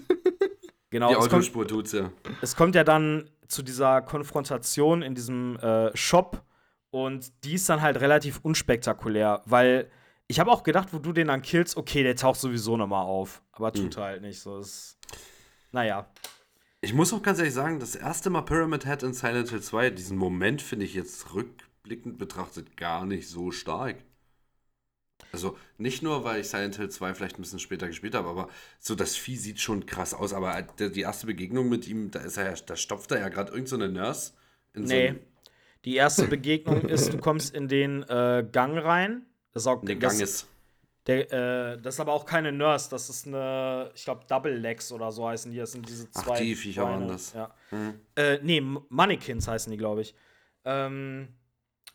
[0.92, 2.10] Genau, Die es kommt, Autospur tut's ja.
[2.42, 6.44] es kommt ja dann zu dieser Konfrontation in diesem äh, Shop
[6.92, 9.92] und die ist dann halt relativ unspektakulär, weil
[10.30, 13.42] ich habe auch gedacht, wo du den dann killst, okay, der taucht sowieso nochmal auf,
[13.52, 14.60] aber tut halt nicht so.
[14.60, 15.00] Ist,
[15.72, 16.08] naja.
[16.82, 19.90] Ich muss auch ganz ehrlich sagen, das erste Mal Pyramid Head in Silent Hill 2,
[19.90, 23.98] diesen Moment finde ich jetzt rückblickend betrachtet gar nicht so stark.
[25.32, 28.50] Also nicht nur, weil ich Silent Hill 2 vielleicht ein bisschen später gespielt habe, aber
[28.80, 30.34] so das Vieh sieht schon krass aus.
[30.34, 33.30] Aber der, die erste Begegnung mit ihm, da ist er ja, da stopft er ja
[33.30, 34.34] gerade irgend so Nurse
[34.74, 35.16] in so Nee.
[35.86, 39.26] Die erste Begegnung ist, du kommst in den äh, Gang rein.
[39.52, 40.48] Das ist auch in den das, Gang ist.
[41.08, 41.32] Der,
[41.74, 45.12] äh, das ist aber auch keine Nurse, das ist eine, ich glaube, Double Legs oder
[45.12, 45.58] so heißen die.
[45.58, 46.40] Das sind diese Ach, zwei.
[46.44, 47.34] die Viecher waren das.
[47.34, 47.54] Ja.
[47.70, 48.00] Hm.
[48.16, 50.14] Äh, nee, Mannequins heißen die, glaube ich.
[50.66, 51.30] Ähm,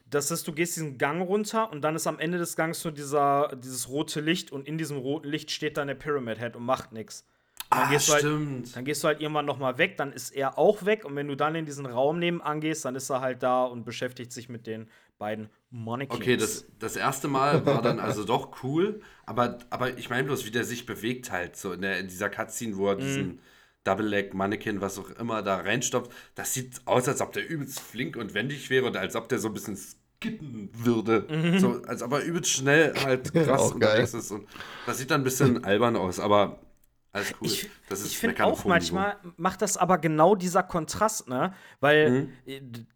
[0.06, 2.90] das ist, du gehst diesen Gang runter und dann ist am Ende des Gangs so
[2.90, 6.64] dieser, dieses rote Licht und in diesem roten Licht steht dann der Pyramid Head und
[6.64, 7.26] macht nichts.
[7.70, 8.76] Ah, gehst halt- stimmt.
[8.76, 11.26] Dann gehst du halt irgendwann noch mal weg, dann ist er auch weg und wenn
[11.28, 14.48] du dann in diesen Raum nebenan gehst, dann ist er halt da und beschäftigt sich
[14.48, 14.88] mit den
[15.18, 16.20] beiden Mannequins.
[16.20, 20.44] Okay, das, das erste Mal war dann also doch cool, aber, aber ich meine bloß,
[20.46, 23.40] wie der sich bewegt halt, so in, der, in dieser Cutscene, wo er diesen
[23.84, 26.10] Double Leg Mannequin, was auch immer, da reinstopft.
[26.34, 29.38] Das sieht aus, als ob der übelst flink und wendig wäre und als ob der
[29.38, 31.26] so ein bisschen skitten würde.
[31.58, 33.90] So, als ob er übelst schnell halt krass Auch geil.
[33.90, 34.30] unterwegs ist.
[34.30, 34.48] Und
[34.86, 36.60] das sieht dann ein bisschen albern aus, aber
[37.12, 37.46] alles cool.
[37.46, 41.52] Ich, das ist ich finde auch manchmal macht das aber genau dieser Kontrast, ne?
[41.80, 42.10] Weil
[42.46, 42.86] Mhm.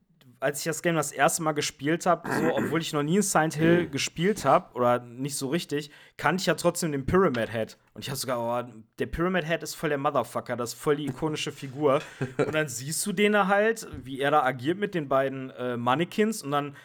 [0.41, 3.23] Als ich das Game das erste Mal gespielt habe, so, obwohl ich noch nie in
[3.23, 3.91] Silent Hill Mhm.
[3.91, 7.77] gespielt habe oder nicht so richtig, kannte ich ja trotzdem den Pyramid Head.
[7.95, 10.97] Und ich habe sogar, oh, der Pyramid Head ist voll der Motherfucker, das ist voll
[10.97, 12.01] die ikonische Figur.
[12.39, 15.77] Und dann siehst du den da halt, wie er da agiert mit den beiden äh,
[15.77, 16.77] Mannequins und dann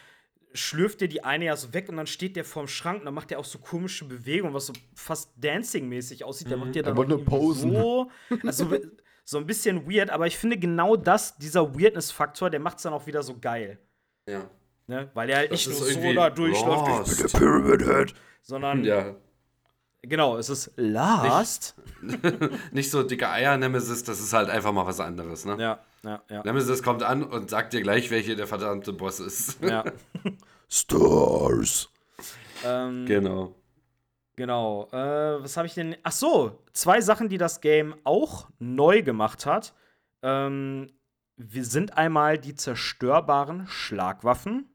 [0.56, 3.14] schlürft dir die eine ja so weg und dann steht der vorm Schrank und dann
[3.14, 6.48] macht der auch so komische Bewegungen, was so fast Dancing-mäßig aussieht.
[6.48, 7.72] Der macht dir dann nur irgendwie posen.
[7.74, 8.10] So,
[8.44, 8.70] also
[9.24, 12.92] so ein bisschen weird, aber ich finde genau das, dieser Weirdness-Faktor, der macht es dann
[12.92, 13.78] auch wieder so geil.
[14.28, 14.48] Ja.
[14.86, 15.10] Ne?
[15.14, 17.36] Weil er halt Das nicht nur so da durchläuft, ich bin der lost.
[17.36, 19.14] Pyramid Head, sondern ja.
[20.02, 21.74] genau, es ist Last.
[22.70, 25.56] Nicht so dicke Eier-Nemesis, das ist halt einfach mal was anderes, ne?
[25.58, 26.42] Ja, ja, ja.
[26.44, 29.62] Nemesis kommt an und sagt dir gleich, welche der verdammte Boss ist.
[29.62, 29.84] ja.
[30.68, 31.88] Stars.
[32.62, 33.54] ähm, genau.
[34.36, 34.88] Genau.
[34.92, 35.96] Äh, was habe ich denn?
[36.02, 39.74] Ach so, zwei Sachen, die das Game auch neu gemacht hat.
[40.22, 40.90] Ähm,
[41.36, 44.68] wir sind einmal die zerstörbaren Schlagwaffen.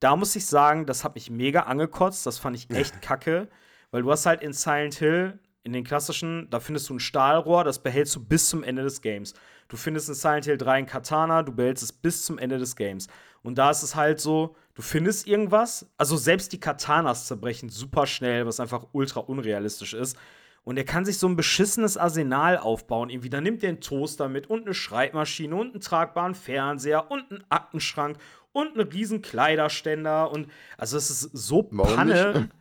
[0.00, 2.26] Da muss ich sagen, das hat mich mega angekotzt.
[2.26, 3.48] Das fand ich echt kacke,
[3.90, 7.64] weil du hast halt in Silent Hill in den klassischen, da findest du ein Stahlrohr,
[7.64, 9.34] das behältst du bis zum Ende des Games.
[9.66, 12.76] Du findest in Silent Hill 3 ein Katana, du behältst es bis zum Ende des
[12.76, 13.08] Games.
[13.42, 18.06] Und da ist es halt so, du findest irgendwas, also selbst die Katanas zerbrechen super
[18.06, 20.16] schnell, was einfach ultra unrealistisch ist.
[20.62, 23.08] Und er kann sich so ein beschissenes Arsenal aufbauen.
[23.08, 27.30] Irgendwie, da nimmt er einen Toaster mit und eine Schreibmaschine und einen tragbaren Fernseher und
[27.30, 28.18] einen Aktenschrank
[28.52, 30.30] und einen riesen Kleiderständer.
[30.30, 32.50] Und also es ist so Panne.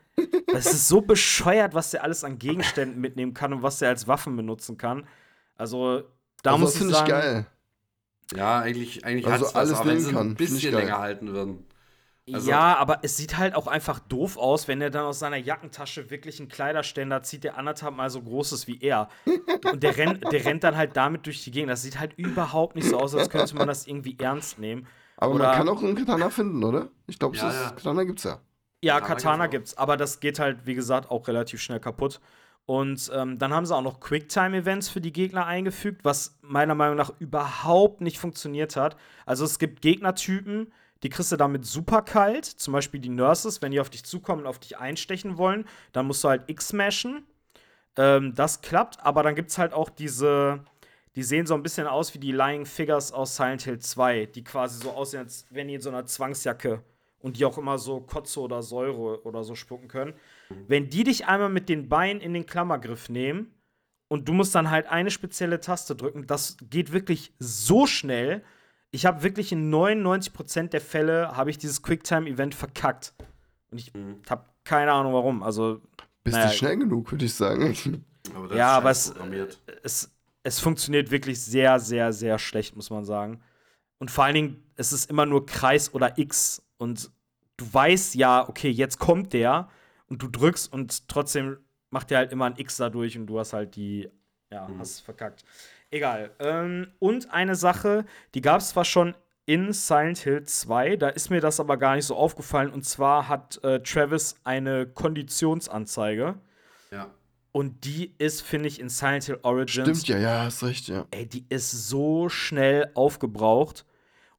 [0.47, 4.07] Das ist so bescheuert, was der alles an Gegenständen mitnehmen kann und was der als
[4.07, 5.05] Waffen benutzen kann.
[5.57, 6.03] Also,
[6.41, 7.45] da also, muss das ich finde ich sagen, geil.
[8.33, 11.33] Ja, eigentlich, eigentlich Also hat's was, alles aber wenn sie kann, ein bisschen länger halten
[11.33, 11.65] würden.
[12.33, 15.37] Also- ja, aber es sieht halt auch einfach doof aus, wenn er dann aus seiner
[15.37, 19.09] Jackentasche wirklich einen Kleiderständer zieht, der anderthalb Mal so groß ist wie er.
[19.71, 21.69] Und der, rennt, der rennt dann halt damit durch die Gegend.
[21.69, 24.87] Das sieht halt überhaupt nicht so aus, als könnte man das irgendwie ernst nehmen.
[25.17, 26.89] Aber Oder- man kann auch einen Katana finden, oder?
[27.05, 27.69] Ich glaube, Ja, ja.
[27.69, 28.39] Katana gibt's ja.
[28.81, 29.51] Ja, Katana Katana gibt's auch.
[29.51, 32.19] gibt's, aber das geht halt, wie gesagt, auch relativ schnell kaputt.
[32.65, 36.97] Und ähm, dann haben sie auch noch Quicktime-Events für die Gegner eingefügt, was meiner Meinung
[36.97, 38.97] nach überhaupt nicht funktioniert hat.
[39.27, 40.73] Also es gibt Gegnertypen,
[41.05, 42.45] die kriegst du damit super kalt.
[42.45, 46.07] Zum Beispiel die Nurses, wenn die auf dich zukommen und auf dich einstechen wollen, dann
[46.07, 47.27] musst du halt X-Mashen.
[47.95, 50.63] Ähm, das klappt, aber dann gibt's halt auch diese,
[51.15, 54.43] die sehen so ein bisschen aus wie die Lying Figures aus Silent Hill 2, die
[54.43, 56.81] quasi so aussehen, als wären die in so einer Zwangsjacke
[57.19, 60.15] und die auch immer so Kotze oder Säure oder so spucken können.
[60.67, 63.53] Wenn die dich einmal mit den Beinen in den Klammergriff nehmen
[64.07, 68.43] und du musst dann halt eine spezielle Taste drücken, das geht wirklich so schnell.
[68.95, 73.13] Ich habe wirklich in 99% der Fälle habe ich dieses Quicktime-Event verkackt.
[73.69, 73.91] Und ich
[74.29, 75.43] habe keine Ahnung warum.
[75.43, 75.81] Also
[76.23, 76.49] Bist Naja.
[76.49, 77.75] du schnell genug, würde ich sagen.
[78.33, 80.11] Aber das Ja, ist aber es- es,
[80.43, 83.41] es funktioniert wirklich sehr, sehr, sehr schlecht, muss man sagen.
[83.99, 86.63] Und vor allen Dingen, es ist immer nur Kreis oder X.
[86.77, 87.11] Und
[87.57, 89.69] du weißt ja, okay, jetzt kommt der
[90.07, 91.57] und du drückst und trotzdem
[91.91, 94.09] macht der halt immer ein X dadurch und du hast halt die,
[94.51, 95.43] ja, hast verkackt.
[95.95, 96.31] Egal.
[96.39, 99.15] Ähm, und eine Sache, die gab es zwar schon
[99.45, 102.69] in Silent Hill 2, da ist mir das aber gar nicht so aufgefallen.
[102.69, 106.35] Und zwar hat äh, Travis eine Konditionsanzeige.
[106.91, 107.11] Ja.
[107.53, 111.07] Und die ist, finde ich, in Silent Hill Origins Stimmt, ja, ja, hast recht, ja.
[111.11, 113.85] ey, die ist so schnell aufgebraucht.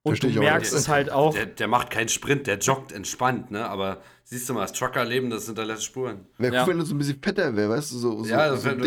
[0.07, 1.35] Und du merkst es halt auch.
[1.35, 3.69] Der, der macht keinen Sprint, der joggt entspannt, ne?
[3.69, 6.27] Aber siehst du mal, das Truckerleben, das hinterlässt Spuren.
[6.39, 6.63] Wäre Ja.
[6.63, 8.65] cool, wenn er so ein bisschen fetter wäre, weißt du, so, so, Ja, das so
[8.67, 8.83] wäre wär,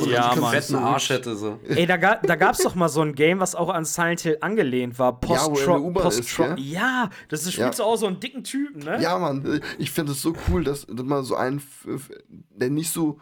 [0.00, 1.58] und wär Ja, so einen fetten Arsch hätte so.
[1.68, 4.20] Ey, da, ga, da gab es doch mal so ein Game, was auch an Silent
[4.20, 5.20] Hill angelehnt war.
[5.20, 6.54] Post Ja, U-Bahn ist, gell?
[6.58, 7.84] Ja, das ist, spielst Ja.
[7.84, 9.00] du auch so einen dicken Typen, ne?
[9.00, 11.62] Ja, Mann, ich finde es so cool, dass, dass man so einen,
[12.50, 13.18] der nicht so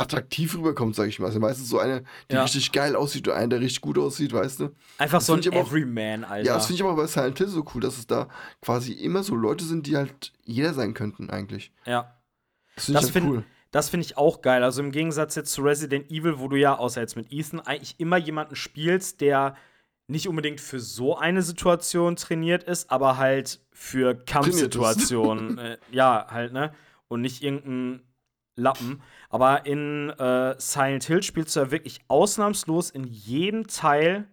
[0.00, 1.26] attraktiv rüberkommt, sag ich mal.
[1.26, 2.42] Also meistens so eine, die Ja.
[2.42, 4.70] richtig geil aussieht und einen, der richtig gut aussieht, weißt du?
[4.98, 6.46] Einfach Das so ein aber auch- Everyman, Alter.
[6.46, 8.28] Ja, das finde ich aber bei Silent Hill so cool, dass es da
[8.62, 11.72] quasi immer so Leute sind, die halt jeder sein könnten, eigentlich.
[11.86, 12.16] ja.
[12.76, 13.44] Das finde Das ich halt find- cool.
[13.72, 14.64] Das finde ich auch geil.
[14.64, 17.94] Also im Gegensatz jetzt zu Resident Evil, wo du ja, außer jetzt mit Ethan, eigentlich
[17.98, 19.54] immer jemanden spielst, der
[20.08, 25.58] nicht unbedingt für so eine Situation trainiert ist, aber halt für Kampfsituationen.
[25.58, 26.72] äh, ja, halt, ne?
[27.08, 28.02] Und nicht irgendein
[28.56, 29.00] Lappen.
[29.28, 34.26] Aber in äh, Silent Hill spielst du ja wirklich ausnahmslos in jedem Teil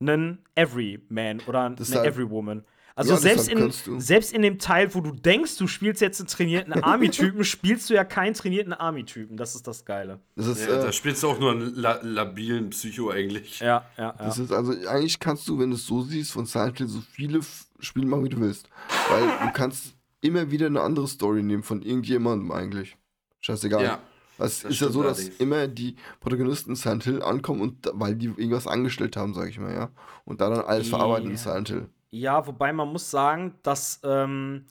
[0.00, 2.64] einen Everyman oder eine Deshalb- Everywoman.
[2.98, 6.18] Also Ja, selbst, deshalb in, selbst in dem Teil, wo du denkst, du spielst jetzt
[6.18, 9.36] einen trainierten Army-Typen, spielst du ja keinen trainierten Army-Typen.
[9.36, 10.18] Das ist das Geile.
[10.34, 13.60] Das ist, Ja, äh, da spielst du auch nur einen la labilen Psycho eigentlich.
[13.60, 14.12] Ja, ja, ja.
[14.12, 17.00] Das ist also, eigentlich kannst du, wenn du es so siehst, von Silent Hill so
[17.00, 17.40] viele
[17.80, 18.66] Spiele machen, wie du willst.
[19.10, 22.96] Weil du kannst immer wieder eine andere Story nehmen von irgendjemandem eigentlich.
[23.40, 23.84] Scheißegal.
[23.84, 23.98] Ja,
[24.38, 25.40] Es ist ja so, dass allerdings.
[25.40, 29.58] immer die Protagonisten in Silent Hill ankommen und weil die irgendwas angestellt haben, sag ich
[29.58, 29.90] mal, ja.
[30.24, 31.36] Und da dann alles verarbeiten in.
[31.36, 31.88] Silent Hill.
[32.10, 34.66] Ja, wobei man muss sagen, das ähm,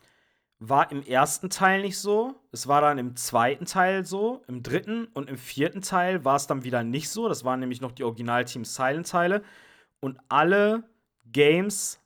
[0.59, 2.36] war im ersten Teil nicht so.
[2.51, 6.47] Es war dann im zweiten Teil so, im dritten und im vierten Teil war es
[6.47, 7.28] dann wieder nicht so.
[7.28, 9.43] Das waren nämlich noch die Original-Team Silent-Teile.
[9.99, 10.84] Und alle
[11.32, 11.99] Games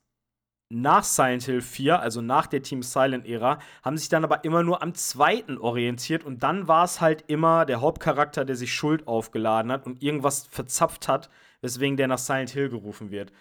[0.72, 4.82] nach Silent Hill 4, also nach der Team Silent-Ära, haben sich dann aber immer nur
[4.82, 6.24] am zweiten orientiert.
[6.24, 10.46] Und dann war es halt immer der Hauptcharakter, der sich Schuld aufgeladen hat und irgendwas
[10.48, 11.28] verzapft hat,
[11.60, 13.32] weswegen der nach Silent Hill gerufen wird.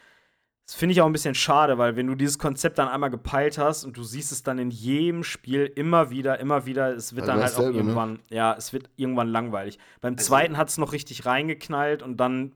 [0.66, 3.58] Das finde ich auch ein bisschen schade, weil wenn du dieses Konzept dann einmal gepeilt
[3.58, 7.28] hast und du siehst es dann in jedem Spiel immer wieder, immer wieder, es wird
[7.28, 7.78] Also dann halt auch ne?
[7.78, 9.80] irgendwann, ja, es wird irgendwann langweilig.
[10.02, 12.54] Beim Also- zweiten hat es noch richtig reingeknallt und dann,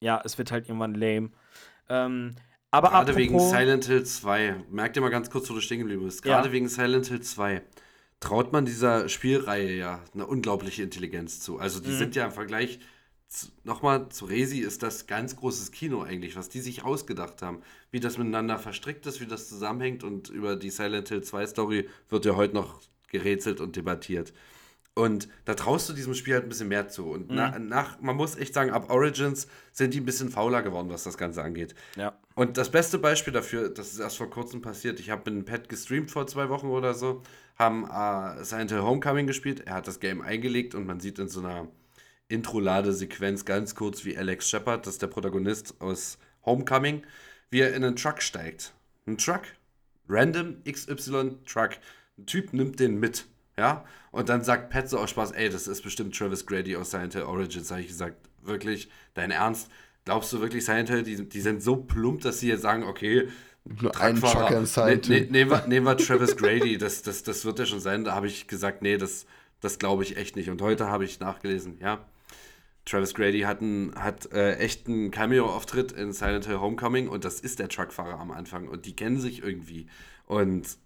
[0.00, 1.30] ja, es wird halt irgendwann lame.
[1.88, 2.34] Ähm,
[2.70, 4.64] aber Gerade wegen apropos- Silent Hill 2.
[4.70, 6.22] Merk dir mal ganz kurz, wo du stehen geblieben bist.
[6.22, 6.52] Gerade Ja.
[6.52, 7.62] wegen Silent Hill 2
[8.20, 11.58] traut man dieser Spielreihe ja eine unglaubliche Intelligenz zu.
[11.58, 11.84] Also Mhm.
[11.84, 12.78] die sind ja im Vergleich
[13.62, 17.62] nochmal zu Resi ist das ganz großes Kino eigentlich, was die sich ausgedacht haben.
[17.92, 21.88] Wie das miteinander verstrickt ist, wie das zusammenhängt und über die Silent Hill 2 Story
[22.08, 24.32] wird ja heute noch gerätselt und debattiert.
[25.00, 27.10] Und da traust du diesem Spiel halt ein bisschen mehr zu.
[27.10, 30.90] Und na, nach, man muss echt sagen, ab Origins sind die ein bisschen fauler geworden,
[30.90, 31.74] was das Ganze angeht.
[31.96, 32.18] ja.
[32.34, 35.44] Und das beste Beispiel dafür, das ist erst vor kurzem passiert, ich habe mit einem
[35.44, 37.22] Pet gestreamt vor zwei Wochen oder so,
[37.58, 41.28] haben äh, Silent Hill Homecoming gespielt, er hat das Game eingelegt und man sieht in
[41.28, 41.68] so einer
[42.28, 47.02] Intro-Ladesequenz ganz kurz, wie Alex Shepard, das ist der Protagonist aus Homecoming,
[47.50, 48.72] wie er in einen Truck steigt.
[49.06, 49.42] Ein Truck,
[50.08, 51.72] random XY Truck.
[52.16, 53.26] Ein Typ nimmt den mit,
[53.60, 56.92] ja, und dann sagt Pat so aus Spaß, ey, das ist bestimmt Travis Grady aus
[56.92, 57.70] Silent Hill Origins.
[57.70, 59.70] Habe ich gesagt, wirklich, dein Ernst?
[60.06, 63.28] Glaubst du wirklich, Silent Hill, die, die sind so plump, dass sie jetzt sagen, okay,
[63.78, 67.80] Truckfahrer, ne, ne, nehmen, wir, nehmen wir Travis Grady, das, das, das wird ja schon
[67.80, 68.02] sein.
[68.04, 69.26] Da habe ich gesagt, nee, das,
[69.60, 70.48] das glaube ich echt nicht.
[70.48, 72.06] Und heute habe ich nachgelesen, ja.
[72.86, 77.38] Travis Grady hat, einen, hat äh, echt einen Cameo-Auftritt in Silent Hill Homecoming und das
[77.40, 79.86] ist der Truckfahrer am Anfang und die kennen sich irgendwie.
[80.24, 80.78] Und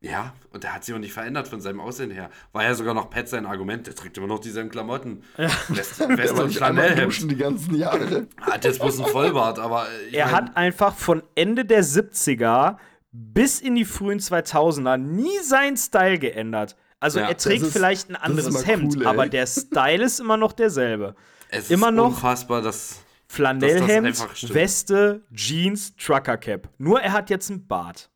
[0.00, 2.30] ja, und der hat sich auch nicht verändert von seinem Aussehen her.
[2.52, 5.22] War ja sogar noch Pat sein Argument, der trägt immer noch dieselben Klamotten.
[5.36, 8.26] West, Der West war und duschen die ganzen Jahre.
[8.40, 12.76] Hat jetzt bloß einen Vollbart, aber Er mein- hat einfach von Ende der 70er
[13.12, 16.76] bis in die frühen 2000er nie seinen Style geändert.
[17.00, 20.04] Also Ja, er trägt das ist- vielleicht ein das anderes Hemd, cool, aber der Style
[20.04, 21.14] ist immer noch derselbe.
[21.48, 24.54] es immer ist noch- unfassbar, dass Flanellhemd, stimmt.
[24.54, 26.68] Weste, Jeans, Trucker Cap.
[26.78, 28.10] Nur er hat jetzt einen Bart.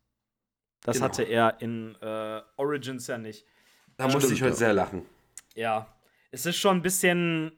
[0.83, 1.05] Das Genau.
[1.05, 3.45] hatte er in äh, Origins ja nicht.
[3.97, 4.57] Da musste Stimmt, ich heute ja.
[4.57, 5.05] sehr lachen.
[5.53, 5.87] Ja,
[6.31, 7.51] es ist schon ein bisschen.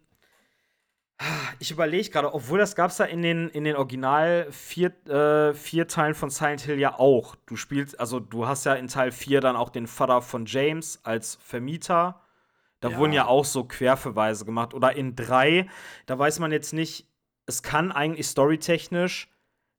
[1.60, 5.54] Ich überlege gerade, obwohl das gab es ja in den, in den Original vier, äh,
[5.54, 7.36] vier Teilen von Silent Hill ja auch.
[7.46, 11.00] Du spielst, also du hast ja in Teil 4 dann auch den Vater von James
[11.04, 12.20] als Vermieter.
[12.82, 12.98] Da Ja.
[12.98, 14.74] wurden ja auch so Querverweise gemacht.
[14.74, 15.70] Oder in 3,
[16.08, 17.08] da weiß man jetzt nicht,
[17.46, 19.30] es kann eigentlich storytechnisch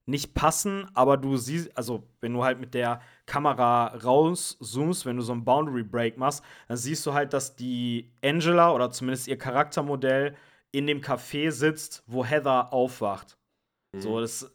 [0.07, 5.23] nicht passen, aber du siehst, also wenn du halt mit der Kamera rauszoomst, wenn du
[5.23, 9.39] so einen Boundary Break machst, dann siehst du halt, dass die Angela oder zumindest ihr
[9.39, 10.37] Charaktermodell
[10.73, 13.39] in dem Café sitzt, wo Heather aufwacht.
[13.97, 14.51] So, das.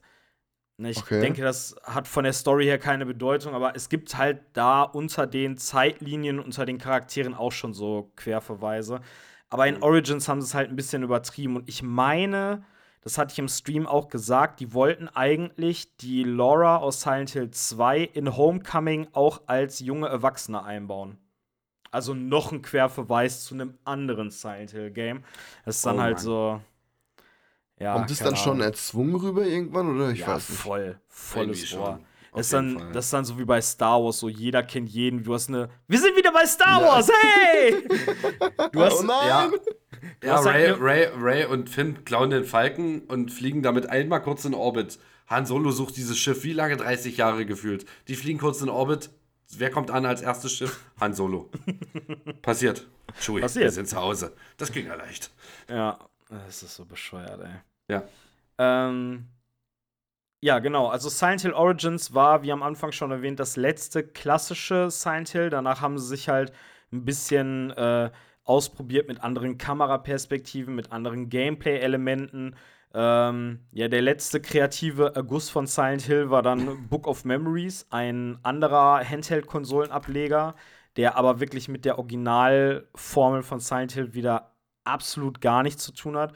[0.78, 1.20] Ne, ich Okay.
[1.22, 5.28] denke, das hat von der Story her keine Bedeutung, aber es gibt halt da unter
[5.28, 9.02] den Zeitlinien, unter den Charakteren auch schon so Querverweise.
[9.50, 11.56] Aber in Origins haben sie es halt ein bisschen übertrieben.
[11.58, 12.64] Und ich meine,
[13.02, 17.52] das hatte ich im Stream auch gesagt, die wollten eigentlich die Laura aus Silent Hill
[17.52, 21.18] 2 in Homecoming auch als junge Erwachsene einbauen.
[21.91, 25.24] Also noch ein Querverweis zu einem anderen Silent Hill Game.
[25.66, 26.24] Das ist dann Oh halt Mann.
[26.24, 26.62] so.
[27.80, 28.62] Ja, Kommt es keine dann schon Ahnung.
[28.62, 30.60] erzwungen rüber irgendwann oder ich ja, weiß nicht?
[30.60, 31.00] voll.
[31.08, 32.00] Volles Rohr.
[32.34, 32.91] Das ist, dann, Fall.
[32.91, 35.23] das ist dann so wie bei Star Wars, so jeder kennt jeden.
[35.23, 35.69] Du hast eine.
[35.88, 36.88] Wir sind wieder bei Star Ja.
[36.88, 37.75] Wars, hey!
[38.71, 39.51] Du hast, Oh nein!
[40.21, 43.89] Ja, ja hast halt Ray, Ray, Ray und Finn klauen den Falken und fliegen damit
[43.89, 44.99] einmal kurz in Orbit.
[45.27, 46.77] Han Solo sucht dieses Schiff wie lange?
[46.77, 47.86] 30 Jahre gefühlt.
[48.07, 49.09] Die fliegen kurz in Orbit.
[49.57, 50.80] Wer kommt an als erstes Schiff?
[50.99, 51.49] Han Solo.
[52.41, 52.88] Passiert.
[53.19, 53.65] Chewie, Passiert.
[53.65, 54.34] wir sind zu Hause.
[54.57, 55.32] Das ging ja leicht.
[55.67, 55.97] Ja,
[56.30, 57.95] das ist so bescheuert, ey.
[57.95, 58.03] Ja.
[58.59, 59.25] Ähm,
[60.42, 60.88] ja, genau.
[60.88, 65.50] Also Silent Hill Origins war, wie am Anfang schon erwähnt, das letzte klassische Silent Hill.
[65.50, 66.54] Danach haben sie sich halt
[66.92, 68.10] ein bisschen äh,
[68.46, 72.56] ausprobiert mit anderen Kameraperspektiven, mit anderen Gameplay-Elementen.
[72.94, 78.40] Ähm, ja, der letzte kreative Erguss von Silent Hill war dann Book of Memories, ein
[78.42, 80.56] anderer Handheld-Konsolenableger,
[80.96, 86.18] der aber wirklich mit der Originalformel von Silent Hill wieder absolut gar nichts zu tun
[86.18, 86.34] hat.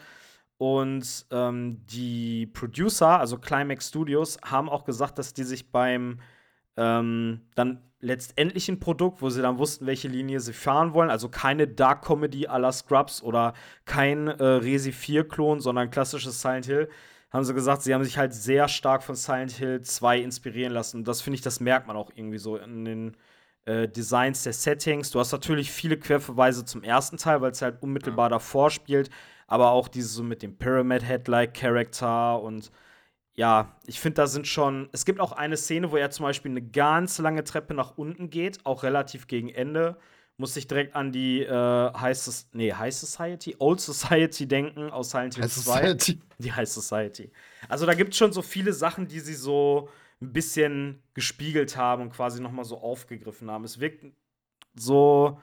[0.64, 6.22] Und ähm, die Producer, also Climax Studios, haben auch gesagt, dass die sich beim
[6.78, 11.68] ähm, dann letztendlichen Produkt, wo sie dann wussten, welche Linie sie fahren wollen, also keine
[11.68, 13.52] Dark Comedy à la Scrubs oder
[13.84, 16.88] kein äh, Resi 4-Klon, sondern klassisches Silent Hill,
[17.30, 21.00] haben sie gesagt, sie haben sich halt sehr stark von Silent Hill 2 inspirieren lassen.
[21.00, 23.18] Und das finde ich, das merkt man auch irgendwie so in den
[23.66, 25.12] äh, Designs der Settings.
[25.12, 29.10] Du hast natürlich viele Querverweise zum ersten Teil, weil es halt unmittelbar davor spielt,
[29.54, 32.72] aber auch dieses so mit dem Pyramid Head-like Character und
[33.36, 34.90] ja, ich finde, da sind schon.
[34.94, 38.32] Es gibt auch eine Szene, wo er zum Beispiel eine ganz lange Treppe nach unten
[38.32, 39.98] geht, auch relativ gegen Ende.
[40.38, 42.18] Muss ich direkt an die äh, High,
[42.54, 45.82] nee, High Society, Old Society denken aus Silent Hill Heißt 2.
[45.82, 46.22] Society.
[46.40, 47.32] Die High Society.
[47.70, 49.88] Also da gibt es schon so viele Sachen, die sie so
[50.20, 53.66] ein bisschen gespiegelt haben und quasi noch mal so aufgegriffen haben.
[53.66, 54.04] Es wirkt
[54.74, 55.40] so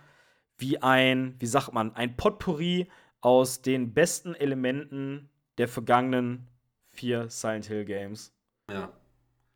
[0.59, 2.89] wie ein, wie sagt man, ein Potpourri
[3.21, 6.49] aus den besten Elementen der vergangenen
[6.93, 8.33] vier Silent Hill Games.
[8.71, 8.93] Ja.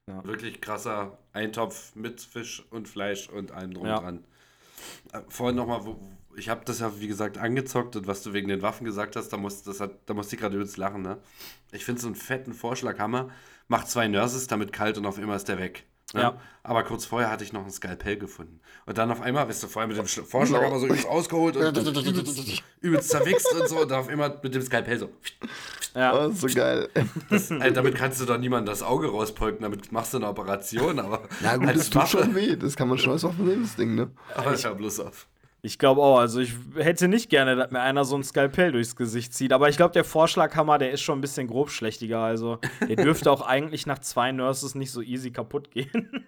[0.07, 0.23] Ja.
[0.25, 4.01] Wirklich krasser Eintopf mit Fisch und Fleisch und allem drum Ja.
[4.01, 4.25] dran.
[5.13, 5.81] Äh, Vorhin nochmal,
[6.37, 9.31] ich habe das ja wie gesagt angezockt und was du wegen den Waffen gesagt hast,
[9.31, 11.01] da, muss, das hat, da musste ich gerade übelst lachen.
[11.03, 11.19] Ne?
[11.73, 13.31] Ich finde so einen fetten Vorschlaghammer,
[13.69, 15.87] macht zwei Nurses damit kalt und auf einmal ist der weg.
[16.15, 16.21] Ne?
[16.23, 16.41] Ja.
[16.63, 18.61] Aber kurz vorher hatte ich noch ein Skalpell gefunden.
[18.87, 21.77] Und dann auf einmal, weißt du, vorher mit dem Schla- Vorschlaghammer so übelst ausgeholt und
[21.79, 25.11] übelst, übelst zerwichst und so und dann auf einmal mit dem Skalpell so.
[25.95, 26.89] Ja, Oh, so geil.
[27.31, 30.99] Das, Alter, damit kannst du doch niemandem das Auge rauspolken, damit machst du eine Operation,
[30.99, 32.57] aber Na gut, das tut Waffe- schon weh.
[32.57, 34.11] Das kann man schon als Waffe nehmen, das Ding, ne?
[34.35, 35.27] Aber ich hör bloß auf.
[35.65, 36.19] Ich glaube auch.
[36.19, 39.53] Also ich hätte nicht gerne, dass mir einer so ein Skalpell durchs Gesicht zieht.
[39.53, 42.21] Aber ich glaube, der Vorschlaghammer, der ist schon ein bisschen grobschlächtiger.
[42.21, 46.27] Also der dürfte auch eigentlich nach zwei Nurses nicht so easy kaputt gehen.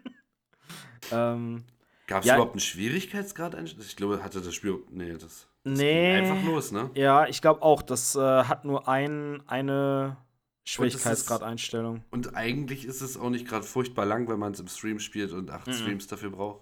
[1.13, 1.65] ähm,
[2.07, 2.35] Gab es Ja.
[2.37, 3.57] überhaupt einen Schwierigkeitsgrad?
[3.81, 4.79] Ich glaube, hatte das Spiel.
[4.91, 5.23] Nee, das.
[5.23, 6.21] das Nee.
[6.21, 6.91] ging einfach los, ne?
[6.95, 7.83] ja, ich glaube auch.
[7.83, 10.17] Das äh, hat nur ein, eine
[10.65, 12.05] Schwierigkeitsgrad-Einstellung.
[12.11, 15.33] Und eigentlich ist es auch nicht gerade furchtbar lang, wenn man es im Stream spielt
[15.33, 15.73] und acht Mhm.
[15.73, 16.61] Streams dafür braucht.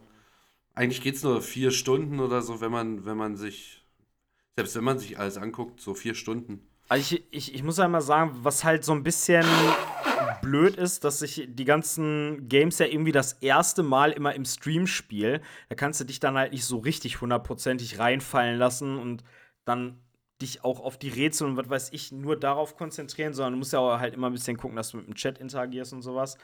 [0.75, 3.85] Eigentlich geht es nur vier Stunden oder so, wenn man, wenn man sich.
[4.57, 6.69] Selbst wenn man sich alles anguckt, so vier Stunden.
[6.89, 9.45] Also ich, ich, ich muss einmal sagen, was halt so ein bisschen
[10.43, 14.87] blöd ist, dass ich die ganzen Games ja irgendwie das erste Mal immer im Stream
[14.87, 15.41] spiele.
[15.69, 19.25] Da kannst du dich dann halt nicht so richtig hundertprozentig reinfallen lassen und
[19.65, 19.99] dann
[20.43, 23.73] dich auch auf die Rätsel und was weiß ich nur darauf konzentrieren, sondern du musst
[23.73, 26.37] ja auch halt immer ein bisschen gucken, dass du mit dem Chat interagierst und sowas.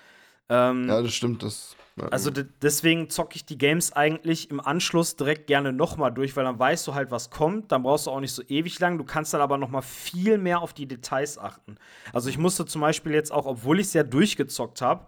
[0.50, 1.42] Ähm, Ja, das stimmt.
[1.42, 6.12] Das, ja, also de- deswegen zocke ich die Games eigentlich im Anschluss direkt gerne nochmal
[6.12, 7.70] durch, weil dann weißt du halt, was kommt.
[7.72, 8.98] Dann brauchst du auch nicht so ewig lang.
[8.98, 11.76] Du kannst dann aber nochmal viel mehr auf die Details achten.
[12.12, 15.06] Also ich musste zum Beispiel jetzt auch, obwohl ich es ja durchgezockt habe,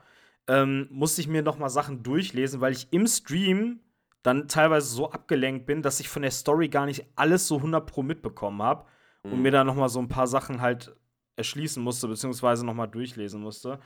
[0.49, 3.81] ähm, musste ich mir noch mal Sachen durchlesen, weil ich im Stream
[4.23, 7.85] dann teilweise so abgelenkt bin, dass ich von der Story gar nicht alles so 100
[7.87, 8.85] pro mitbekommen habe
[9.25, 9.43] und Mhm.
[9.43, 10.95] mir da noch mal so ein paar Sachen halt
[11.37, 13.81] erschließen musste, beziehungsweise noch mal durchlesen musste.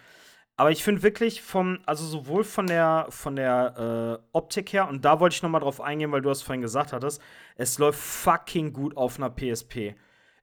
[0.57, 5.04] Aber ich finde wirklich vom, also sowohl von der, von der äh, Optik her, und
[5.04, 7.20] da wollte ich noch mal drauf eingehen, weil du es vorhin gesagt hattest,
[7.57, 9.94] es läuft fucking gut auf einer PSP.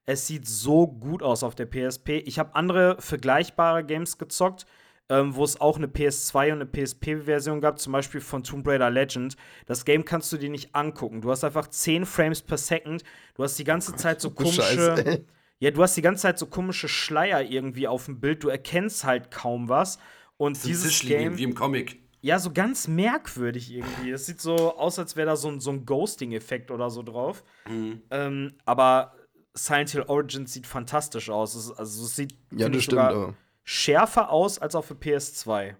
[0.06, 2.22] Es sieht so gut aus auf der PSP.
[2.26, 4.66] Ich habe andere vergleichbare Games gezockt,
[5.08, 8.90] ähm, wo es auch eine PS2 und eine PSP-Version gab, zum Beispiel von Tomb Raider
[8.90, 9.36] Legend.
[9.66, 11.22] Das Game kannst du dir nicht angucken.
[11.22, 13.02] Du hast einfach 10 Frames per Second.
[13.34, 14.62] Du hast die ganze Zeit so komische.
[14.62, 15.24] Scheiße.
[15.60, 18.42] Ja, du hast die ganze Zeit so komische Schleier irgendwie auf dem Bild.
[18.44, 19.98] Du erkennst halt kaum was.
[20.36, 21.38] Und Das dieses Game.
[21.38, 22.00] wie im Comic.
[22.20, 24.10] Ja, so ganz merkwürdig irgendwie.
[24.10, 27.44] Es sieht so aus, als wäre da so ein, so ein Ghosting-Effekt oder so drauf.
[27.68, 28.02] Mhm.
[28.10, 29.14] Ähm, aber
[29.54, 31.54] Silent Hill Origins sieht fantastisch aus.
[31.54, 33.00] Es, also es sieht Ja, das stimmt.
[33.02, 35.76] sogar schärfer aus als auf der PS2.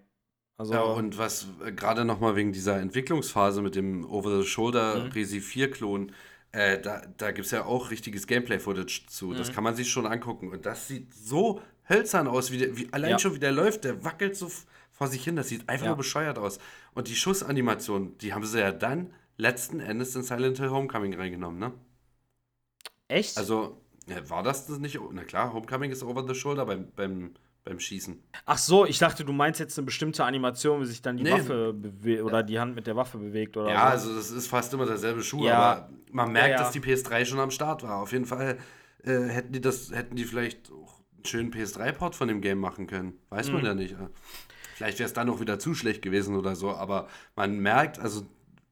[0.57, 4.05] Also, Ja, und was äh, gerade nochmal wegen dieser Entwicklungsphase mit dem Mhm.
[4.05, 6.11] Over-the-Shoulder Resi 4-Klon,
[6.55, 9.27] äh, da, da gibt es ja auch richtiges Gameplay-Footage zu.
[9.27, 9.37] Mhm.
[9.37, 10.49] Das kann man sich schon angucken.
[10.51, 13.19] Und das sieht so hölzern aus, wie, der, wie allein Ja.
[13.19, 14.49] schon wie der läuft, der wackelt so
[14.91, 15.35] vor sich hin.
[15.35, 15.89] Das sieht einfach Ja.
[15.91, 16.59] nur bescheuert aus.
[16.93, 21.59] Und die Schussanimation, die haben sie ja dann letzten Endes in Silent Hill Homecoming reingenommen,
[21.59, 21.73] ne?
[23.07, 23.37] echt?
[23.37, 24.99] Also, ja, war das das nicht?
[25.11, 27.33] Na klar, Homecoming ist over the shoulder beim, beim,
[27.65, 28.21] beim Schießen.
[28.45, 31.31] Ach so, ich dachte, du meinst jetzt eine bestimmte Animation, wie sich dann die Nee.
[31.33, 34.09] Waffe bewegt oder die Hand mit der Waffe bewegt oder Ja, so.
[34.09, 35.57] also das ist fast immer derselbe Schuh, Ja.
[35.57, 36.63] aber man merkt, Ja, ja.
[36.63, 37.97] dass die PS3 schon am Start war.
[38.01, 38.57] Auf jeden Fall
[39.03, 42.87] äh, hätten die das, hätten die vielleicht auch einen schönen PS3-Port von dem Game machen
[42.87, 43.13] können.
[43.29, 43.53] Weiß Mhm.
[43.55, 43.93] man ja nicht.
[43.93, 44.07] äh.
[44.75, 48.25] Vielleicht wäre es dann auch wieder zu schlecht gewesen oder so, aber man merkt, also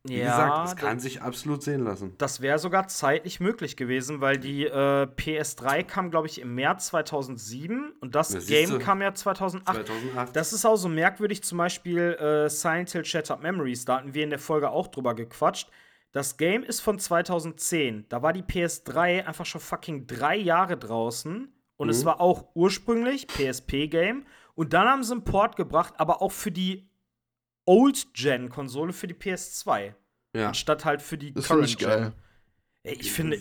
[0.05, 2.13] wie Ja, gesagt, es kann sich absolut sehen lassen.
[2.17, 6.87] Das wäre sogar zeitlich möglich gewesen, weil die äh, PS3 kam, glaube ich, im März
[6.87, 9.87] 2007 und das siehst Game kam ja 2008.
[9.87, 10.35] 2008.
[10.35, 14.23] Das ist auch so merkwürdig, zum Beispiel äh, Silent Hill Shattered Memories, da hatten wir
[14.23, 15.69] in der Folge auch drüber gequatscht.
[16.11, 18.05] Das Game ist von 2010.
[18.09, 21.51] Da war die PS3 einfach schon fucking drei Jahre draußen.
[21.75, 21.91] Und Mhm.
[21.91, 24.25] es war auch ursprünglich PSP-Game.
[24.53, 26.87] Und dann haben sie einen Port gebracht, aber auch für die
[27.65, 29.93] Old-Gen-Konsole, für die PS2.
[30.35, 30.47] ja.
[30.47, 32.13] Anstatt halt für die ich Current-Gen.
[32.83, 33.39] Ey, ich finde,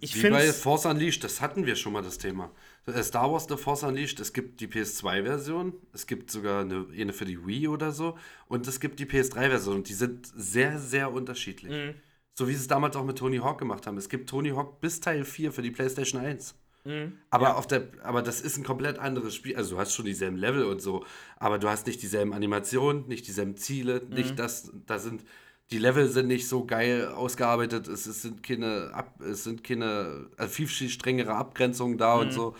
[0.00, 2.50] ich Wie bei Force Unleashed, das hatten wir schon mal das Thema.
[2.86, 7.12] Äh, Star Wars The Force Unleashed, es gibt die PS2-Version, es gibt sogar eine, eine
[7.12, 11.12] für die Wii oder so und es gibt die PS3-Version und die sind sehr, sehr
[11.12, 11.72] unterschiedlich.
[11.72, 11.94] Mhm.
[12.34, 13.96] So wie sie es damals auch mit Tony Hawk gemacht haben.
[13.96, 16.54] Es gibt Tony Hawk bis Teil 4 für die PlayStation 1.
[16.86, 17.18] Mhm.
[17.30, 19.56] Aber, auf der, aber das ist ein komplett anderes Spiel.
[19.56, 21.04] Also du hast schon dieselben Level und so,
[21.38, 24.14] aber du hast nicht dieselben Animationen, nicht dieselben Ziele, Mhm.
[24.14, 25.24] nicht das, da sind,
[25.72, 30.28] die Level sind nicht so geil ausgearbeitet, es, es sind keine, Ab, es sind keine,
[30.36, 32.20] also viel, viel strengere Abgrenzungen da Mhm.
[32.20, 32.56] und so.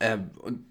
[0.00, 0.64] Ähm, und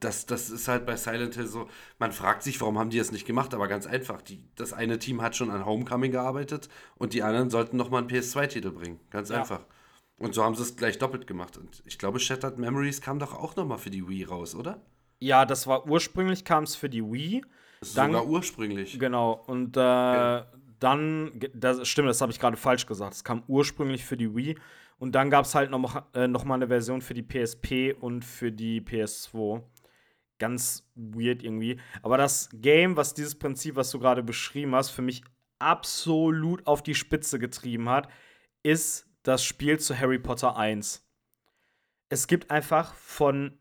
[0.00, 1.68] das, das ist halt bei Silent Hill so,
[1.98, 4.98] man fragt sich, warum haben die das nicht gemacht, aber ganz einfach, die, das eine
[4.98, 9.30] Team hat schon an Homecoming gearbeitet und die anderen sollten nochmal einen PS2-Titel bringen, ganz
[9.30, 9.38] Ja.
[9.40, 9.64] einfach.
[10.18, 11.56] Und so haben sie es gleich doppelt gemacht.
[11.56, 14.80] Und ich glaube, Shattered Memories kam doch auch nochmal für die Wii raus, oder?
[15.20, 17.42] ja, das war ursprünglich kam es für die Wii.
[17.80, 18.98] Das Dann- sogar ursprünglich.
[19.00, 20.42] Genau, und äh,
[20.80, 23.14] dann, ge- das stimmt, das habe ich gerade falsch gesagt.
[23.14, 24.56] Es kam ursprünglich für die Wii
[25.00, 27.94] und dann gab es halt noch, mal- äh, noch mal eine Version für die PSP
[28.00, 29.62] und für die PS2.
[30.38, 31.80] Ganz weird irgendwie.
[32.02, 35.24] Aber das Game, was dieses Prinzip, was du gerade beschrieben hast, für mich
[35.58, 38.08] absolut auf die Spitze getrieben hat,
[38.62, 41.06] ist das Spiel zu Harry Potter 1.
[42.08, 43.58] Es gibt einfach von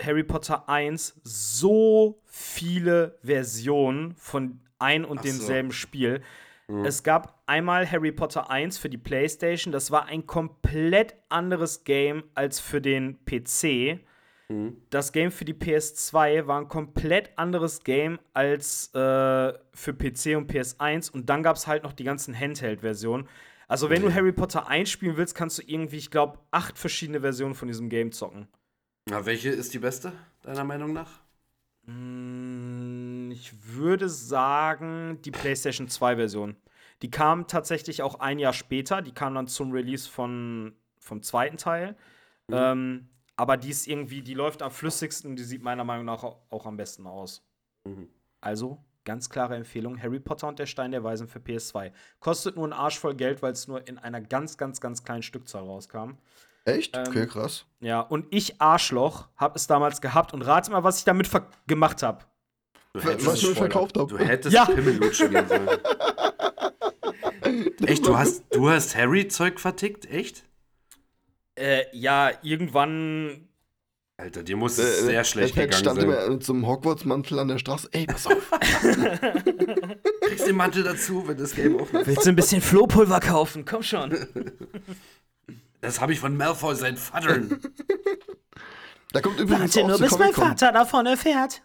[0.00, 5.28] Harry Potter 1 so viele Versionen von ein und Ach so.
[5.28, 6.22] demselben Spiel.
[6.84, 12.24] Es gab einmal Harry Potter 1 für die PlayStation, das war ein komplett anderes Game
[12.34, 14.00] als für den PC.
[14.88, 20.50] Das Game für die PS2 war ein komplett anderes Game als äh, für PC und
[20.50, 23.28] PS1 und dann gab es halt noch die ganzen Handheld-Versionen.
[23.68, 27.20] Also, wenn du Harry Potter 1 spielen willst, kannst du irgendwie, ich glaube, acht verschiedene
[27.20, 28.48] Versionen von diesem Game zocken.
[29.08, 31.20] Na, welche ist die beste, deiner Meinung nach?
[31.86, 36.56] Mm, Ich würde sagen, die PlayStation 2-Version.
[37.00, 39.02] Die kam tatsächlich auch ein Jahr später.
[39.02, 41.96] Die kam dann zum Release von, vom zweiten Teil.
[42.50, 46.42] Ähm, aber die ist irgendwie, die läuft am flüssigsten, die sieht meiner Meinung nach auch,
[46.50, 47.42] auch am besten aus.
[47.84, 48.08] Mhm.
[48.40, 51.92] Also, ganz klare Empfehlung: Harry Potter und der Stein der Weisen für PS2.
[52.20, 55.22] Kostet nur einen Arsch voll Geld, weil es nur in einer ganz, ganz, ganz kleinen
[55.22, 56.12] Stückzahl rauskam.
[56.64, 56.96] Echt?
[56.96, 57.66] Ähm, Okay, krass.
[57.80, 61.48] Ja, und ich, Arschloch, habe es damals gehabt und rate mal, was ich damit ver-
[61.66, 62.24] gemacht habe.
[62.94, 64.18] Du Was ich verkauft du habe.
[64.18, 64.66] hättest Ja.
[64.66, 65.68] Pimmellutschen gehen sollen.
[67.86, 70.06] Echt, du hast, du hast Harry-Zeug vertickt?
[70.10, 70.44] Echt?
[71.56, 73.48] Äh, ja, irgendwann
[74.22, 76.08] Alter, dir muss Der, es sehr der schlecht Ted gegangen stand sein.
[76.08, 77.88] immer mit so einem Hogwarts-Mantel an der Straße.
[77.90, 78.50] Ey, pass auf.
[80.20, 82.06] Kriegst den Mantel dazu, wenn das Game aufhört.
[82.06, 83.64] Willst du ein bisschen Flohpulver kaufen?
[83.64, 84.16] Komm schon.
[85.80, 87.58] Das habe ich von Malfoy, sein Vatern.
[89.12, 90.32] Da kommt übrigens Warte auch nur, bis mein.
[90.32, 91.62] Vater davon erfährt.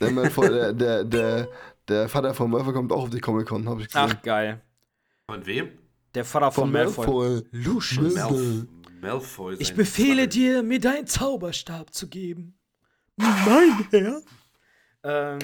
[0.00, 1.48] Der, Malfoy, der, der, der,
[1.86, 4.08] der Vater von Malfoy kommt auch auf die Comic-Con, habe ich gesehen.
[4.10, 4.62] Ach, geil.
[5.28, 5.68] Von wem?
[6.14, 7.42] Der Vater von, Malfoy.
[7.52, 8.14] Lucius.
[8.14, 8.64] Malf
[9.00, 9.56] Malfoy.
[9.58, 10.26] Ich befehle Vater.
[10.26, 12.58] dir, mir deinen Zauberstab zu geben.
[13.16, 14.22] Mein Herr.
[15.02, 15.38] Ähm,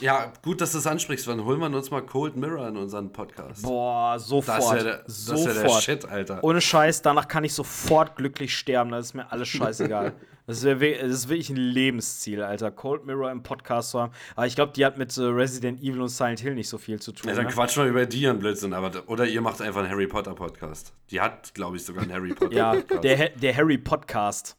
[0.00, 1.26] Ja, gut, dass du es ansprichst.
[1.26, 3.62] Wann holen wir uns mal Cold Mirror in unseren Podcast?
[3.62, 4.58] boah, sofort.
[4.58, 5.82] das ist ja der, das ist ja der sofort.
[5.82, 6.44] Shit, Alter.
[6.44, 8.90] Ohne Scheiß, danach kann ich sofort glücklich sterben.
[8.90, 10.12] Das ist mir alles scheißegal.
[10.46, 12.72] Das, wär, wir- das ist wirklich ein Lebensziel, Alter.
[12.72, 14.12] Cold Mirror im Podcast zu haben.
[14.34, 16.98] Aber ich glaube, die hat mit äh, Resident Evil und Silent Hill nicht so viel
[17.00, 17.28] zu tun.
[17.30, 17.52] Ja, dann ne?
[17.52, 18.72] quatschen wir über die und Blödsinn.
[18.72, 20.92] Aber, oder ihr macht einfach einen Harry Potter Podcast.
[21.10, 23.04] Die hat, glaube ich, sogar einen Harry Potter Ja, Podcast.
[23.04, 24.56] der, Ha- der Harry Podcast.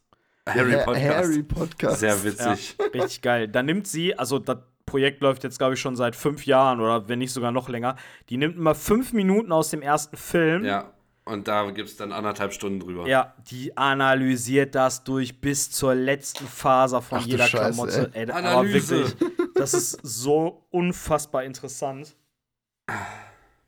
[0.48, 1.04] Harry Ha- Podcast.
[1.16, 2.00] Harry Podcast.
[2.00, 2.76] Sehr Ja, witzig.
[2.94, 3.48] richtig geil.
[3.48, 7.08] Da nimmt sie, also das Projekt läuft jetzt, glaube ich, schon seit fünf Jahren oder
[7.08, 7.96] wenn nicht sogar noch länger.
[8.28, 10.64] Die nimmt immer fünf Minuten aus dem ersten Film.
[10.64, 10.92] Ja.
[11.24, 13.06] Und da gibt es dann anderthalb Stunden drüber.
[13.06, 18.10] Ja, die analysiert das durch bis zur letzten Faser von Ach jeder Scheiße, Klamotte.
[18.12, 18.24] ey.
[18.24, 18.90] Ey, Analyse.
[19.20, 22.16] wirklich, das ist so unfassbar interessant.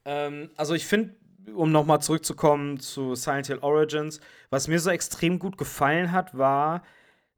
[0.04, 1.14] Ähm, also ich finde,
[1.54, 4.20] um nochmal zurückzukommen zu Silent Hill Origins,
[4.50, 6.82] was mir so extrem gut gefallen hat, war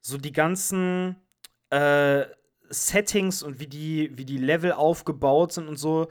[0.00, 1.16] so die ganzen
[1.70, 2.24] äh,
[2.68, 6.08] Settings und wie die, wie die Level aufgebaut sind und so.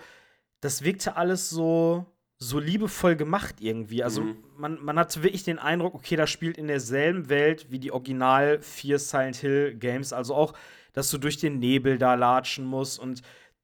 [0.62, 2.06] Das wirkte alles so,
[2.38, 4.04] so liebevoll gemacht irgendwie.
[4.04, 4.44] Also Mhm.
[4.58, 8.62] man, man hatte wirklich den Eindruck, okay, das spielt in derselben Welt wie die Original
[8.62, 10.12] vier Silent Hill Games.
[10.14, 10.54] Also auch,
[10.94, 13.22] dass du durch den Nebel da latschen musst und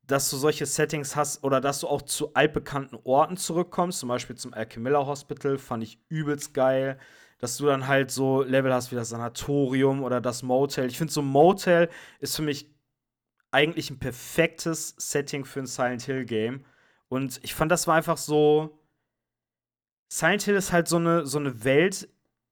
[0.08, 4.36] dass du solche Settings hast oder dass du auch zu altbekannten Orten zurückkommst, zum Beispiel
[4.36, 7.00] zum Alchemilla Hospital, fand ich übelst geil.
[7.40, 10.88] Dass du dann halt so Level hast wie das Sanatorium oder das Motel.
[10.88, 11.90] Ich finde, so ein Motel
[12.20, 12.72] ist für mich
[13.50, 16.66] eigentlich ein perfektes Setting für ein Silent Hill Game.
[17.10, 18.80] Und ich fand, das war einfach so.
[20.08, 22.10] Silent Hill ist halt so eine, so eine Welt.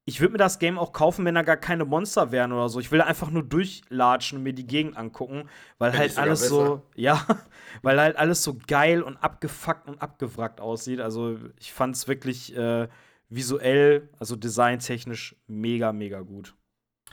[0.10, 2.80] Ich würde mir das Game auch kaufen, wenn da gar keine Monster wären oder so.
[2.80, 5.48] Ich will einfach nur durchlatschen und mir die Gegend angucken,
[5.78, 6.82] weil Find halt alles so, besser.
[6.96, 7.28] ja,
[7.84, 11.00] weil halt alles so geil und abgefuckt und abgewrackt aussieht.
[11.00, 12.88] Also ich fand es wirklich äh,
[13.30, 16.56] visuell, also designtechnisch mega, mega gut.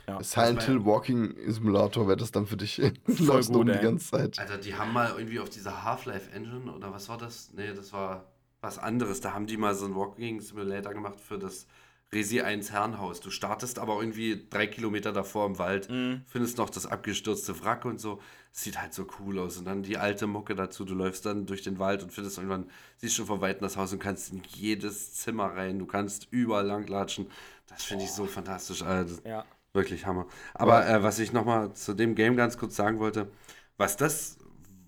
[0.07, 0.23] Ja.
[0.23, 2.77] Silent Hill Walking Simulator wäre das dann für dich.
[3.05, 4.39] Voll gut, um die ganze Zeit.
[4.39, 7.51] Alter, die haben mal irgendwie auf dieser Half-Life Engine oder was war das?
[7.53, 8.25] Nee, das war
[8.59, 9.21] was anderes.
[9.21, 11.67] Da haben die mal so einen Walking Simulator gemacht für das
[12.13, 13.19] Resi 1 Herrenhaus.
[13.19, 16.21] Du startest aber irgendwie drei Kilometer davor im Wald, Mhm.
[16.25, 18.21] findest noch das abgestürzte Wrack und so.
[18.51, 19.57] Sieht halt so cool aus.
[19.57, 20.85] Und dann die alte Mucke dazu.
[20.85, 23.91] Du läufst dann durch den Wald und findest irgendwann, siehst schon von Weitem das Haus
[23.93, 25.79] und kannst in jedes Zimmer rein.
[25.79, 27.27] Du kannst überall langlatschen.
[27.67, 28.81] Das finde ich so fantastisch.
[28.83, 29.27] Alter.
[29.27, 29.45] Ja.
[29.73, 30.25] Wirklich Hammer.
[30.53, 33.29] Aber äh, was ich nochmal zu dem Game ganz kurz sagen wollte,
[33.75, 34.37] was das,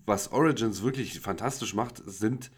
[0.06, 2.50] was Origins wirklich fantastisch macht, sind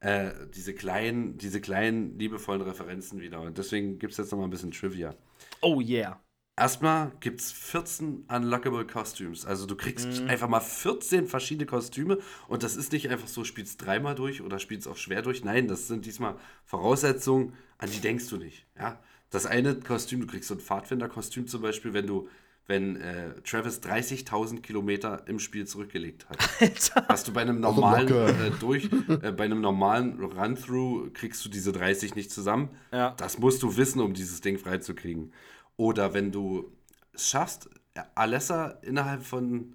[0.00, 3.40] äh, diese kleinen, diese kleinen, liebevollen Referenzen wieder.
[3.40, 5.14] Und deswegen gibt es jetzt nochmal ein bisschen Trivia.
[5.60, 6.20] Oh yeah.
[6.56, 9.46] Erstmal gibt es 14 Unlockable Costumes.
[9.46, 10.28] Also du kriegst Mhm.
[10.28, 12.18] einfach mal 14 verschiedene Kostüme
[12.48, 15.44] und das ist nicht einfach so, spielst dreimal durch oder spielst auch schwer durch.
[15.44, 18.66] Nein, das sind diesmal Voraussetzungen, an die denkst du nicht.
[18.76, 19.00] Ja?
[19.30, 22.28] Das eine Kostüm, du kriegst so ein Pfadfinderkostüm zum Beispiel, wenn du,
[22.68, 26.38] wenn äh, Travis 30.000 Kilometer im Spiel zurückgelegt hat.
[26.60, 27.06] Alter.
[27.08, 28.90] Hast du bei einem normalen äh, durch,
[29.22, 32.68] äh, bei einem normalen Run-Through kriegst du diese 30 nicht zusammen.
[32.92, 33.14] Ja.
[33.16, 35.32] Das musst du wissen, um dieses Ding freizukriegen.
[35.76, 36.70] Oder wenn du
[37.14, 37.70] es schaffst,
[38.14, 39.74] Alessa innerhalb von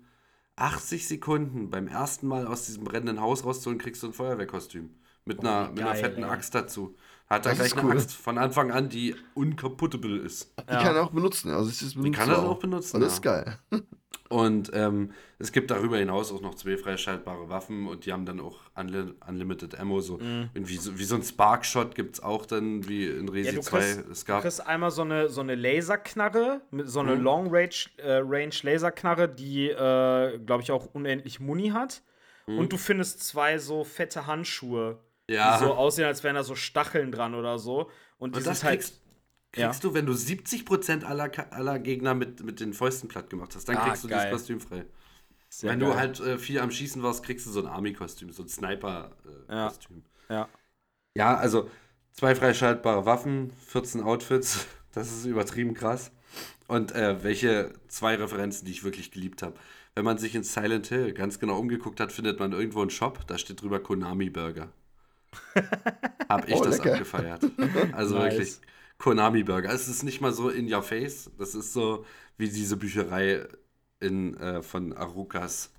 [0.55, 4.91] 80 Sekunden beim ersten Mal aus diesem brennenden Haus rauszuholen, kriegst du ein Feuerwehrkostüm.
[5.25, 6.29] Mit, einer, mit einer geil, fetten ey.
[6.29, 6.95] Axt dazu.
[7.33, 7.93] Hat er gleich ist eine cool.
[7.97, 10.53] Axt von Anfang an, die unkaputtable ist.
[10.59, 11.51] Die kann er auch benutzen.
[11.51, 12.59] Also ich das benutze kann er auch.
[12.59, 13.41] benutzen, das ist ja.
[13.43, 13.59] geil.
[14.29, 18.39] Und ähm, es gibt darüber hinaus auch noch zwei freischaltbare Waffen und die haben dann
[18.39, 19.99] auch Unli Unlimited Ammo.
[20.01, 20.17] So.
[20.19, 23.61] Irgendwie so, wie so ein Sparkshot gibt es auch dann, wie in Resi Ja, du
[23.61, 24.41] 2 kriegst, es du gab.
[24.41, 27.09] kriegst einmal so eine, so eine Laserknarre, mit so Mhm.
[27.09, 32.01] eine Long Range, äh, Range Laserknarre, die, äh, glaube ich, auch unendlich Muni hat.
[32.47, 34.97] Und du findest zwei so fette Handschuhe, Mhm.
[35.29, 35.57] Ja.
[35.57, 37.89] die so aussehen, als wären da so Stacheln dran oder so.
[38.17, 38.79] Und die Und das sind halt.
[38.81, 39.01] kriegst,
[39.51, 43.67] kriegst du, wenn du 70% aller, aller Gegner mit, mit den Fäusten platt gemacht hast.
[43.69, 44.29] Dann Ah, kriegst du geil.
[44.31, 44.85] das Kostüm frei.
[45.49, 45.89] sehr wenn geil.
[45.89, 50.03] du halt äh, viel am Schießen warst, kriegst du so ein Army-Kostüm, so ein Sniper-Kostüm.
[50.29, 50.35] Äh, Ja.
[50.35, 50.49] Ja.
[51.15, 51.69] Ja, also
[52.11, 56.11] zwei freischaltbare Waffen, 14 Outfits, das ist übertrieben krass.
[56.67, 59.55] Und äh, welche zwei Referenzen, die ich wirklich geliebt habe.
[59.95, 63.27] Wenn man sich in Silent Hill ganz genau umgeguckt hat, findet man irgendwo einen Shop,
[63.27, 64.71] da steht drüber Konami Burger.
[66.29, 66.93] Hab ich Oh, das lecker.
[66.93, 67.43] abgefeiert.
[67.93, 68.33] Also Nice.
[68.33, 68.57] wirklich.
[68.99, 69.71] Konami-Burger.
[69.73, 71.29] Es ist nicht mal so in your face.
[71.37, 72.05] Das ist so
[72.37, 73.45] wie diese Bücherei
[73.99, 75.71] in, äh, von Arukas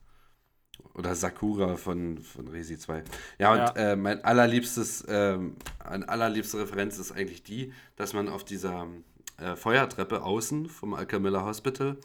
[0.95, 3.03] oder Sakura von, von Resi 2.
[3.39, 3.93] Ja, und Ja.
[3.93, 8.89] Äh, mein allerliebstes, ähm, eine allerliebste Referenz ist eigentlich die, dass man auf dieser
[9.39, 11.97] äh, Feuertreppe außen vom Alcamilla Hospital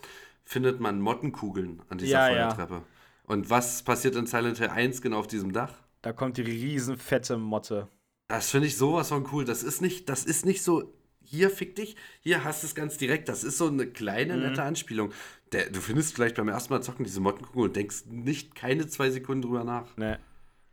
[0.46, 2.50] findet man Mottenkugeln an dieser Ja, ja.
[2.50, 2.84] Feuertreppe.
[3.24, 5.74] Und was passiert in Silent Hill 1 genau auf diesem Dach?
[6.02, 7.88] Da kommt die riesen fette Motte.
[8.28, 9.44] Das finde ich sowas von cool.
[9.46, 12.98] Das ist nicht, das ist nicht so, hier fick dich, hier hast du es ganz
[12.98, 13.28] direkt.
[13.28, 14.44] Das ist so eine kleine, Mhm.
[14.44, 15.12] nette Anspielung.
[15.52, 19.10] Der, du findest vielleicht beim ersten Mal zocken diese Mottenkugel und denkst nicht keine zwei
[19.10, 19.98] Sekunden drüber nach.
[19.98, 20.20] Ne.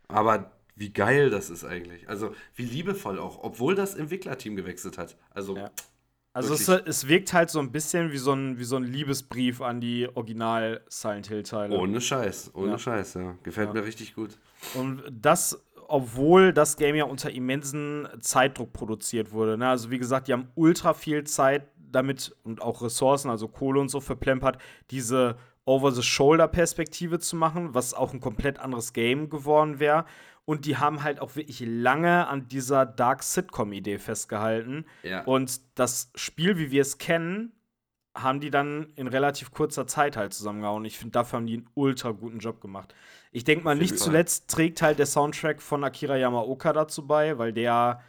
[0.07, 2.07] Aber wie geil das ist eigentlich.
[2.07, 5.17] Also wie liebevoll auch, obwohl das Entwicklerteam gewechselt hat.
[5.31, 5.71] Also Ja.
[6.37, 9.61] Also es, es wirkt halt so ein bisschen wie so ein, wie so ein Liebesbrief
[9.61, 11.77] an die Original Silent Hill-Teile.
[11.77, 12.77] ohne Scheiß, ohne Ja.
[12.77, 13.35] Scheiß, ja.
[13.43, 13.73] Gefällt Ja.
[13.73, 14.37] mir richtig gut.
[14.75, 19.57] Und das, obwohl das Game ja unter immensen Zeitdruck produziert wurde.
[19.57, 19.67] Ne?
[19.67, 23.89] Also wie gesagt, die haben ultra viel Zeit damit und auch Ressourcen, also Kohle und
[23.89, 24.57] so verplempert,
[24.91, 30.05] diese Over-the-Shoulder-Perspektive zu machen, was auch ein komplett anderes Game geworden wäre.
[30.47, 34.85] Und die haben halt auch wirklich lange an dieser Dark Sitcom-Idee festgehalten.
[35.03, 35.25] Ja.
[35.25, 37.51] Und das Spiel, wie wir es kennen,
[38.15, 40.85] haben die dann in relativ kurzer Zeit halt zusammengehauen.
[40.85, 42.95] Ich finde, dafür haben die einen ultra guten Job gemacht.
[43.33, 47.51] Ich denke mal, nicht zuletzt trägt halt der Soundtrack von Akira Yamaoka dazu bei, weil
[47.51, 48.01] der.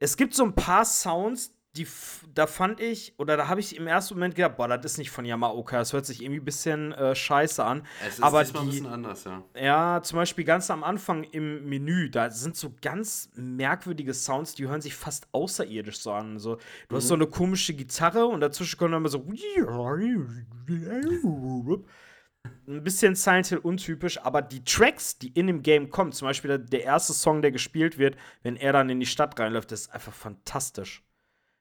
[0.00, 1.86] Es gibt so ein paar Sounds, die
[2.34, 5.10] da fand ich, oder da habe ich im ersten Moment gedacht, boah, das ist nicht
[5.10, 7.84] von Yamaoka, das hört sich irgendwie ein bisschen äh, scheiße an.
[8.06, 9.42] Es ist aber diesmal ein die, bisschen anders, ja.
[9.56, 14.68] ja, zum Beispiel ganz am Anfang im Menü, da sind so ganz merkwürdige Sounds, die
[14.68, 16.38] hören sich fast außerirdisch so an.
[16.38, 16.58] So,
[16.88, 19.24] du hast so eine komische Gitarre und dazwischen kommt dann immer so
[22.68, 26.48] ein bisschen Silent Hill untypisch, aber die Tracks, die in dem Game kommen, zum Beispiel
[26.48, 29.82] der, der erste Song, der gespielt wird, wenn er dann in die Stadt reinläuft, das
[29.82, 31.02] ist einfach fantastisch.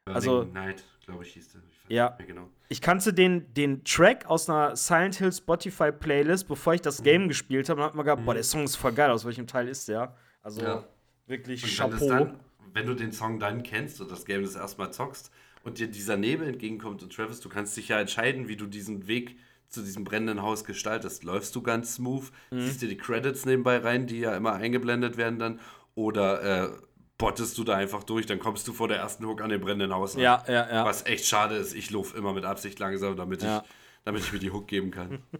[0.05, 1.61] Also- Burning Night, glaube ich, hieß der.
[1.69, 2.17] Ich Ja.
[2.25, 2.49] genau.
[2.69, 7.03] Ich kannte den, den Track aus einer Silent Hill Spotify Playlist, bevor ich das Mhm.
[7.03, 9.47] Game gespielt habe, und hab mir gedacht, boah, der Song ist voll geil, aus welchem
[9.47, 10.15] Teil ist der?
[10.41, 10.83] Also Ja.
[11.27, 12.07] wirklich Und Chapeau.
[12.09, 12.39] dann,
[12.73, 15.31] wenn du den Song dann kennst und das Game das erstmal zockst
[15.63, 19.07] und dir dieser Nebel entgegenkommt und Travis, du kannst dich ja entscheiden, wie du diesen
[19.07, 19.37] Weg
[19.69, 21.23] zu diesem brennenden Haus gestaltest.
[21.23, 22.59] Läufst du ganz smooth, Mhm.
[22.61, 25.59] ziehst dir die Credits nebenbei rein, die ja immer eingeblendet werden dann,
[25.95, 26.69] oder äh,
[27.17, 29.93] bottest du da einfach durch, dann kommst du vor der ersten Hook an dem brennenden
[29.93, 30.21] Haus an.
[30.21, 30.85] ja, ja, ja.
[30.85, 33.59] Was echt schade ist, ich laufe immer mit Absicht langsam, damit, Ja.
[33.65, 33.69] ich,
[34.03, 35.23] damit ich mir die Hook geben kann.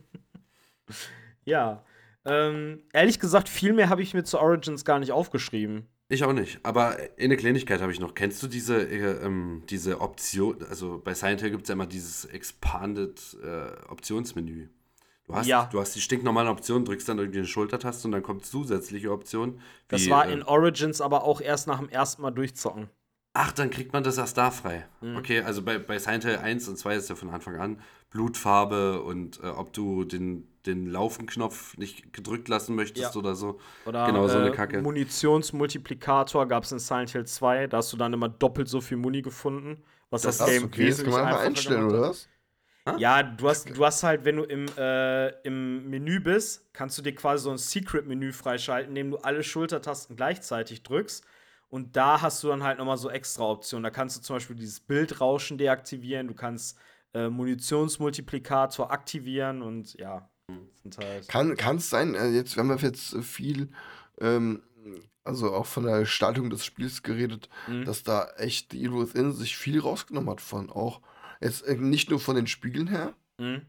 [1.45, 1.83] Ja.
[2.25, 5.87] Ähm, ehrlich gesagt, viel mehr habe ich mir zu Origins gar nicht aufgeschrieben.
[6.07, 6.59] Ich auch nicht.
[6.63, 8.13] Aber eine Kleinigkeit habe ich noch.
[8.13, 10.63] Kennst du diese, äh, ähm, diese Option?
[10.69, 14.69] Also bei Silent Hill gibt es ja immer dieses Expanded äh, Optionsmenü.
[15.25, 15.69] Du hast, Ja.
[15.71, 19.61] du hast die stinknormalen Optionen, drückst dann irgendwie eine Schultertaste und dann kommt zusätzliche Optionen.
[19.87, 22.89] Das war äh, in Origins aber auch erst nach dem ersten Mal durchzocken.
[23.35, 24.85] Ach, dann kriegt man das erst da frei.
[25.01, 25.15] Mhm.
[25.17, 29.01] Okay, also bei, bei Silent Hill 1 und 2 ist ja von Anfang an Blutfarbe
[29.01, 33.19] und äh, ob du den, den Laufen-Knopf nicht gedrückt lassen möchtest Ja.
[33.19, 33.59] oder so.
[33.87, 34.81] Oder Genau so eine äh, Kacke.
[34.81, 37.67] Munitionsmultiplikator gab es in Silent Hill 2.
[37.67, 40.89] Da hast du dann immer doppelt so viel Muni gefunden, was das, Das Game okay,
[40.89, 42.29] das kann wesentlich man einfach einfacher einstellen, oder was?
[42.97, 47.01] Ja, du hast, du hast halt, wenn du im, äh, im Menü bist, kannst du
[47.01, 51.23] dir quasi so ein Secret-Menü freischalten, indem du alle Schultertasten gleichzeitig drückst.
[51.69, 53.83] Und da hast du dann halt nochmal so extra Optionen.
[53.83, 56.77] Da kannst du zum Beispiel dieses Bildrauschen deaktivieren, du kannst
[57.13, 60.29] äh, Munitionsmultiplikator aktivieren und ja,
[60.81, 61.27] sind halt.
[61.29, 63.69] Kann es sein, äh, jetzt, wir haben jetzt äh, viel,
[64.19, 64.61] ähm,
[65.23, 67.85] also auch von der Gestaltung des Spiels geredet, Mhm.
[67.85, 71.01] dass da echt die Evil Within sich viel rausgenommen hat von auch,
[71.41, 73.61] jetzt äh, nicht nur von den Spielen her, Mhm.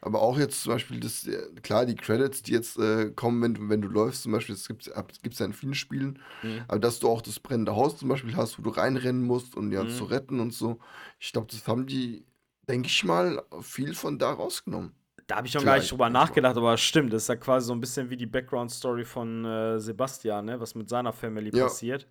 [0.00, 3.54] aber auch jetzt zum Beispiel, das, äh, klar, die Credits, die jetzt äh, kommen, wenn
[3.54, 6.64] du, wenn du läufst, zum Beispiel, das gibt es ja in vielen Spielen, Mhm.
[6.68, 9.72] aber dass du auch das brennende Haus zum Beispiel hast, wo du reinrennen musst, um
[9.72, 9.88] ja Mhm.
[9.88, 10.78] zu retten und so.
[11.18, 12.24] Ich glaube, das haben die,
[12.68, 14.92] denke ich mal, viel von da rausgenommen.
[15.26, 17.72] Da habe ich noch gar nicht drüber nachgedacht, aber stimmt, das ist ja quasi so
[17.74, 20.60] ein bisschen wie die Background-Story von äh, Sebastian, ne?
[20.60, 21.64] was mit seiner Family Ja.
[21.64, 22.06] passiert.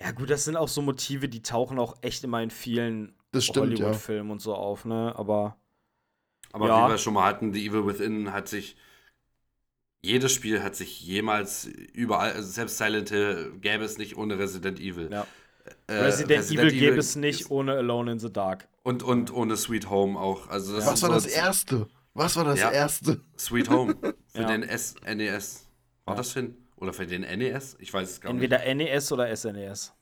[0.00, 3.56] Ja, gut, das sind auch so Motive, die tauchen auch echt immer in vielen stimmt,
[3.56, 3.62] ja.
[3.62, 5.12] Hollywood-Filmen und so auf, ne?
[5.16, 5.56] Aber
[6.52, 6.86] Aber Ja.
[6.86, 8.76] wie wir schon mal hatten, The Evil Within hat sich.
[10.00, 14.78] Jedes Spiel hat sich jemals überall, also selbst Silent Hill gäbe es nicht ohne Resident
[14.80, 15.10] Evil.
[15.10, 15.26] ja.
[15.86, 18.68] Äh, Resident, Evil gäbe es nicht ohne Alone in the Dark.
[18.84, 20.48] Und, und ohne Sweet Home auch.
[20.48, 21.88] Also das Was war so das erste?
[22.14, 22.70] Was war das Ja.
[22.70, 23.20] erste?
[23.36, 23.94] Sweet Home
[24.28, 24.46] für Ja.
[24.48, 25.66] den S NES.
[26.06, 26.18] War Ja.
[26.18, 26.56] das hin?
[26.78, 27.76] Oder für den NES?
[27.80, 28.42] Ich weiß es gar nicht.
[28.42, 29.92] Entweder NES oder SNES.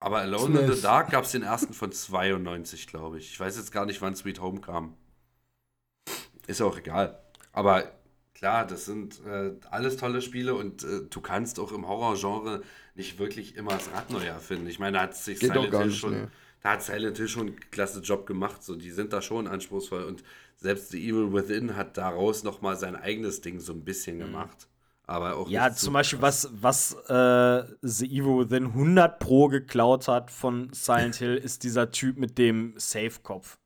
[0.00, 0.80] Aber Alone in the.
[0.80, 3.32] Dark gab es den ersten von 92, glaube ich.
[3.32, 4.96] Ich weiß jetzt gar nicht, wann Sweet Home kam.
[6.46, 7.20] Ist ja auch egal.
[7.52, 7.98] Aber
[8.38, 12.62] Klar, das sind äh, alles tolle Spiele und äh, du kannst auch im Horrorgenre
[12.94, 14.68] nicht wirklich immer das Rad neu erfinden.
[14.68, 16.28] Ich meine, da hat sich Geht Silent Hill nicht, schon, nee.
[16.62, 18.62] da hat Silent Hill schon einen klasse Job gemacht.
[18.62, 20.22] So, die sind da schon anspruchsvoll und
[20.56, 24.68] selbst The Evil Within hat daraus nochmal sein eigenes Ding so ein bisschen gemacht.
[25.08, 25.48] Aber auch.
[25.48, 26.48] Ja, zum Beispiel, krass.
[26.60, 31.90] was, was äh, The Evil Within 100 Pro geklaut hat von Silent Hill, ist dieser
[31.90, 33.58] Typ mit dem Safe-Kopf.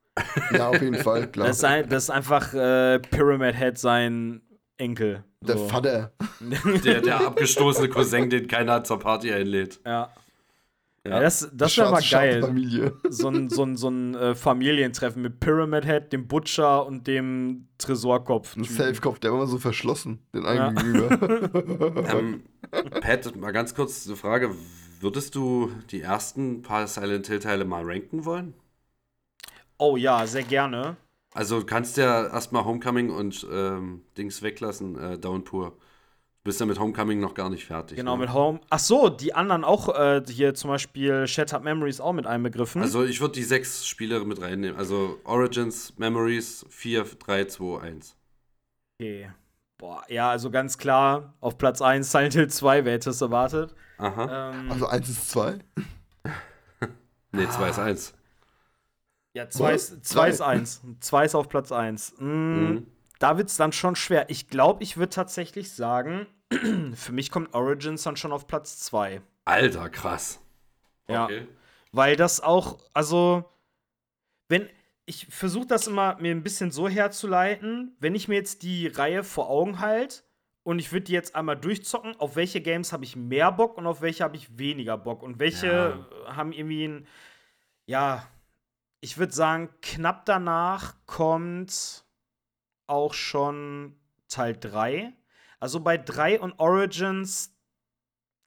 [0.53, 1.49] Ja, auf jeden Fall, klar.
[1.49, 4.43] Das ist, ein, das ist einfach äh, Pyramid Head sein
[4.77, 5.25] Enkel.
[5.41, 5.67] Der So.
[5.69, 6.13] Vater.
[6.85, 9.81] Der, der abgestoßene Cousin, den keiner zur Party einlädt.
[9.87, 10.13] Ja.
[11.05, 11.19] Ja.
[11.19, 12.43] Das, das wäre mal geil.
[12.43, 12.97] Familie.
[13.09, 17.67] So ein, so ein, so ein äh, Familientreffen mit Pyramid Head, dem Butcher und dem
[17.79, 18.57] Tresorkopf.
[18.57, 20.71] Ein Safe-Kopf, der war immer so verschlossen, den einen Ja.
[20.71, 22.03] gegenüber.
[22.13, 22.45] Ähm,
[23.01, 24.55] Pat, mal ganz kurz eine Frage.
[25.01, 28.55] Würdest du die ersten paar Silent Hill-Teile mal ranken wollen?
[29.79, 30.97] Oh ja, sehr gerne.
[31.35, 35.77] Also du kannst ja erstmal Homecoming und ähm, Dings weglassen, äh, Downpour.
[36.45, 37.97] Du bist ja mit Homecoming noch gar nicht fertig.
[37.97, 38.23] Genau, ne?
[38.23, 38.59] mit Home.
[38.69, 42.83] Ach so, die anderen auch hier hier zum Beispiel Shattered Memories auch mit einbegriffen.
[42.83, 44.77] Also ich würde die sechs Spiele mit reinnehmen.
[44.77, 48.17] Also Origins, Memories, 4, 3, 2, 1.
[49.01, 49.31] okay.
[49.79, 53.75] Boah, ja, also ganz klar, auf Platz 1 Silent Hill 2, wer hätte es erwartet?
[53.99, 54.51] Aha.
[54.53, 55.59] Ähm, Also eins ist zwei.
[57.33, 58.15] nee, 2 ist 1.
[59.37, 59.91] ja, 2 Was?
[59.91, 60.29] ist, zwei Drei.
[60.31, 60.83] ist 1.
[61.01, 62.15] 2 ist auf Platz 1.
[62.19, 62.87] Mm, Mhm.
[63.23, 64.31] Da wird es dann schon schwer.
[64.31, 66.27] Ich glaube, ich würde tatsächlich sagen,
[66.95, 69.23] für mich kommt Origins dann schon auf Platz 2.
[69.45, 70.41] Alter, krass.
[71.07, 71.27] Ja.
[71.27, 71.47] Okay.
[71.93, 73.45] Weil das auch, also,
[74.49, 74.69] wenn,
[75.07, 79.23] ich versuche das immer mir ein bisschen so herzuleiten, wenn ich mir jetzt die Reihe
[79.23, 80.25] vor Augen halte
[80.65, 83.87] und ich würde die jetzt einmal durchzocken, auf welche Games habe ich mehr Bock und
[83.87, 87.07] auf welche habe ich weniger Bock und welche haben irgendwie ein,
[87.87, 88.27] ja,
[89.01, 92.02] ich würde sagen, knapp danach kommt
[92.87, 93.97] auch schon
[94.29, 95.13] Teil 3.
[95.61, 97.57] Also bei 3 und Origins,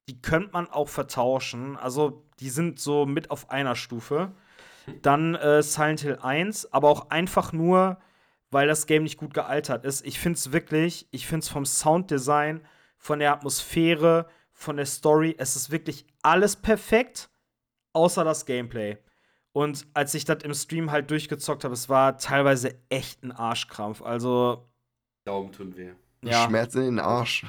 [0.08, 1.76] die könnte man auch vertauschen.
[1.76, 4.34] Also die sind so mit auf einer Stufe.
[5.02, 7.98] Dann äh, Silent Hill 1, aber auch einfach nur,
[8.50, 10.06] weil das Game nicht gut gealtert ist.
[10.06, 12.66] Ich finde es wirklich, ich finde es vom Sounddesign,
[12.98, 17.28] von der Atmosphäre, von der Story, es ist wirklich alles perfekt,
[17.92, 18.98] außer das Gameplay.
[19.56, 24.02] Und als ich das im Stream halt durchgezockt habe, es war teilweise echt ein Arschkrampf.
[24.02, 24.68] Also,
[25.24, 25.92] Daumen tun weh.
[26.20, 26.44] ja.
[26.44, 27.46] Schmerz in den Arsch.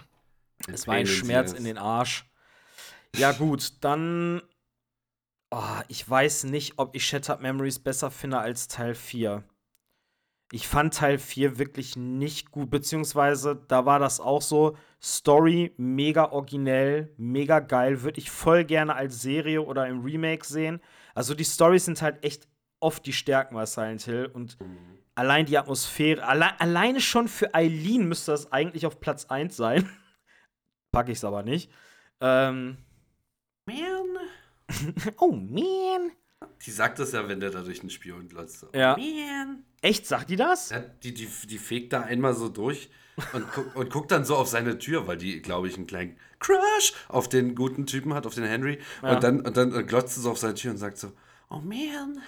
[0.69, 2.25] Es war ein Schmerz in den Arsch.
[3.13, 4.41] Ja, gut, dann.
[5.51, 9.43] Oh, ich weiß nicht, ob ich Shattered Memories besser finde als Teil 4.
[10.53, 14.77] Ich fand Teil 4 wirklich nicht gut, beziehungsweise da war das auch so.
[15.03, 20.79] Story mega originell, mega geil, würde ich voll gerne als Serie oder im Remake sehen.
[21.17, 22.47] Also die Storys sind halt echt
[22.79, 24.55] oft die Stärken bei Silent Hill und
[25.15, 29.89] allein die Atmosphäre, alle, alleine schon für Eileen müsste das eigentlich auf Platz 1 sein.
[30.91, 31.71] Pack ich's aber nicht.
[32.21, 32.77] Ähm,
[33.65, 33.77] Man.
[35.17, 36.11] oh man.
[36.63, 38.67] Die sagt das ja, wenn der da durch den Spion glotzt.
[38.75, 38.95] Ja.
[38.95, 39.65] Man.
[39.81, 40.69] Echt, sagt die das?
[40.69, 42.91] Ja, die, die, die fegt da einmal so durch
[43.33, 46.17] und, guck, und guckt dann so auf seine Tür, weil die, glaube ich, einen kleinen
[46.39, 48.79] Crush auf den guten Typen hat, auf den Henry.
[49.01, 49.13] Ja.
[49.15, 51.11] Und dann, und dann äh, glotzt sie so auf seine Tür und sagt so,
[51.49, 52.19] oh man,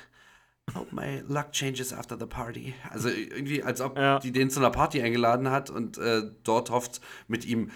[0.76, 2.74] hope my luck changes after the party.
[2.90, 4.20] Also irgendwie, als ob Ja.
[4.20, 7.72] die den zu einer Party eingeladen hat und äh, dort hofft, mit ihm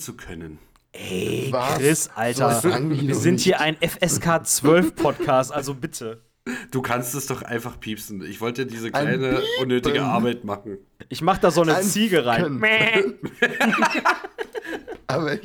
[0.00, 0.58] zu können.
[0.92, 1.76] Ey, Was?
[1.76, 2.54] Chris, Alter.
[2.60, 3.44] Sagen wir sind nicht.
[3.44, 6.22] hier ein FSK 12 Podcast, also bitte.
[6.70, 8.22] Du kannst es doch einfach piepsen.
[8.22, 10.78] Ich wollte diese Ein kleine, unnötige Arbeit machen.
[11.08, 12.62] Ich mach da so eine Ein Ziege rein.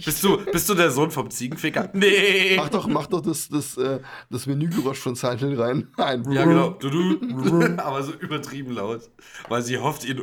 [0.04, 1.90] Bist du, bist du der Sohn vom Ziegenficker?
[1.94, 2.58] Nee!
[2.58, 4.00] Mach doch, mach doch das, das, äh,
[4.30, 5.88] das Menügeräusch von Silent Hill rein.
[5.96, 6.72] Ein Ja, genau.
[6.72, 7.78] Du, du.
[7.78, 9.10] Aber so übertrieben laut.
[9.48, 10.20] Weil sie hofft, ihn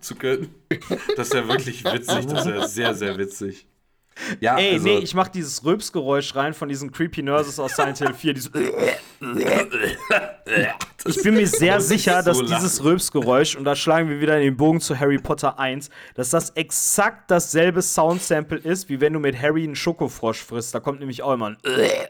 [0.00, 0.52] zu können.
[1.16, 2.26] Das ist ja wirklich witzig.
[2.26, 3.68] Das ist ja sehr, sehr witzig.
[4.40, 7.98] Ja, Ey, also, nee, ich mach dieses Rülpsgeräusch rein von diesen Creepy Nurses aus Silent
[7.98, 8.34] Hill 4.
[8.34, 8.50] Dieses
[11.06, 14.56] ich bin mir sehr sicher, so dass dieses Rülpsgeräusch, und da schlagen wir wieder den
[14.56, 19.40] Bogen zu Harry Potter 1, dass das exakt dasselbe Soundsample ist, wie wenn du mit
[19.40, 20.74] Harry einen Schokofrosch frisst.
[20.74, 21.56] Da kommt nämlich auch immer ein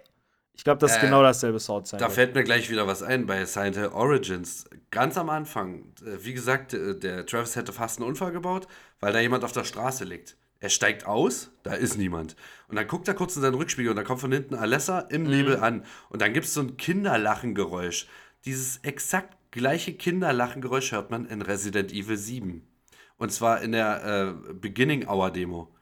[0.55, 2.07] Ich glaube, das ist Äh, genau dasselbe Soundsample.
[2.07, 4.67] Da fällt mir gleich wieder was ein bei Silent Hill Origins.
[4.91, 8.67] Ganz am Anfang, äh, wie gesagt, äh, der Travis hätte fast einen Unfall gebaut,
[9.01, 10.37] weil da jemand auf der Straße liegt.
[10.63, 12.37] Er steigt aus, da ist niemand.
[12.69, 15.25] Und dann guckt er kurz in seinen Rückspiegel und da kommt von hinten Alessa im
[15.25, 15.85] Nebel an.
[16.11, 18.07] Und dann gibt es so ein Kinderlachengeräusch.
[18.45, 22.63] Dieses exakt gleiche Kinderlachengeräusch hört man in Resident Evil 7.
[23.17, 25.75] Und zwar in der äh, Beginning Hour Demo.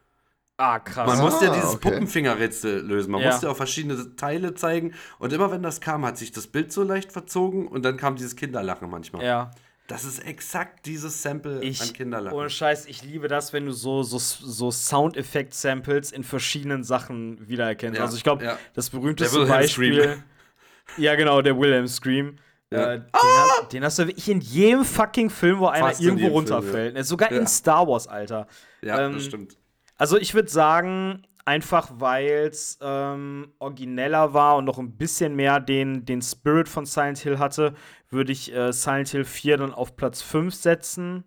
[0.58, 1.06] ah, krass.
[1.08, 1.90] Man musste ja Ah, dieses okay.
[1.90, 3.10] Puppenfingerrätsel lösen.
[3.12, 3.30] Man Ja.
[3.30, 4.94] musste auch verschiedene Teile zeigen.
[5.18, 8.16] Und immer wenn das kam, hat sich das Bild so leicht verzogen und dann kam
[8.16, 9.24] dieses Kinderlachen manchmal.
[9.24, 9.50] ja.
[9.88, 12.36] Das ist exakt dieses Sample Ich, an Kinderlachen.
[12.36, 17.96] ohne Scheiß, ich liebe das, wenn du so, so, so Soundeffekt-Samples in verschiedenen Sachen wiedererkennst.
[17.96, 18.58] Ja, also ich glaube, ja.
[18.74, 20.02] das berühmteste Beispiel.
[20.02, 20.22] Scream.
[20.98, 22.36] Ja, genau, der Wilhelm Scream.
[22.70, 22.92] Ja.
[22.92, 26.24] Äh, den, hast, den hast du wirklich in jedem fucking Film, wo einer Fast irgendwo
[26.24, 26.94] Film, runterfällt.
[26.94, 28.46] Ne, Sogar in Star Wars, Alter.
[28.82, 29.56] ja, ähm, das stimmt.
[29.96, 35.60] Also ich würde sagen, einfach weil es ähm, origineller war und noch ein bisschen mehr
[35.60, 37.74] den, den Spirit von Silent Hill hatte,
[38.10, 41.24] würde ich äh, Silent Hill 4 dann auf Platz 5 setzen.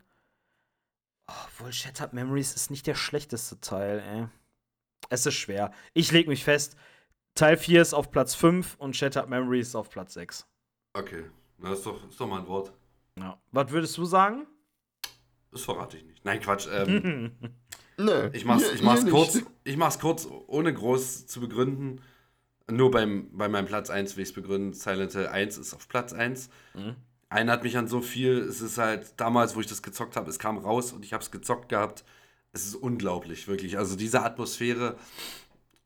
[1.27, 4.27] Oh, Obwohl Shattered Memories ist nicht der schlechteste Teil, ey.
[5.09, 5.71] Es ist schwer.
[5.93, 6.75] Ich leg mich fest,
[7.35, 10.45] Teil 4 ist auf Platz 5 und Shattered Memories ist auf Platz 6.
[10.93, 11.25] Okay,
[11.59, 12.73] das ist doch, ist doch mal ein Wort.
[13.17, 13.41] Ja.
[13.51, 14.47] Was würdest du sagen?
[15.51, 16.23] Das verrate ich nicht.
[16.23, 16.67] Nein, Quatsch.
[16.71, 17.35] Ähm,
[17.97, 18.29] Nö.
[18.33, 19.47] ich, mach's, ich, mach's kurz, nicht.
[19.63, 22.01] ich mach's kurz, ohne groß zu begründen.
[22.69, 24.73] Nur beim, bei meinem Platz 1 will ich es begründen.
[24.73, 26.49] Silent Hill 1 ist auf Platz 1.
[26.73, 26.95] Mhm.
[27.29, 28.39] Erinnert mich an so viel.
[28.39, 31.23] Es ist halt damals, wo ich das gezockt habe, es kam raus und ich habe
[31.23, 32.03] es gezockt gehabt.
[32.53, 33.77] Es ist unglaublich, wirklich.
[33.77, 34.97] Also diese Atmosphäre.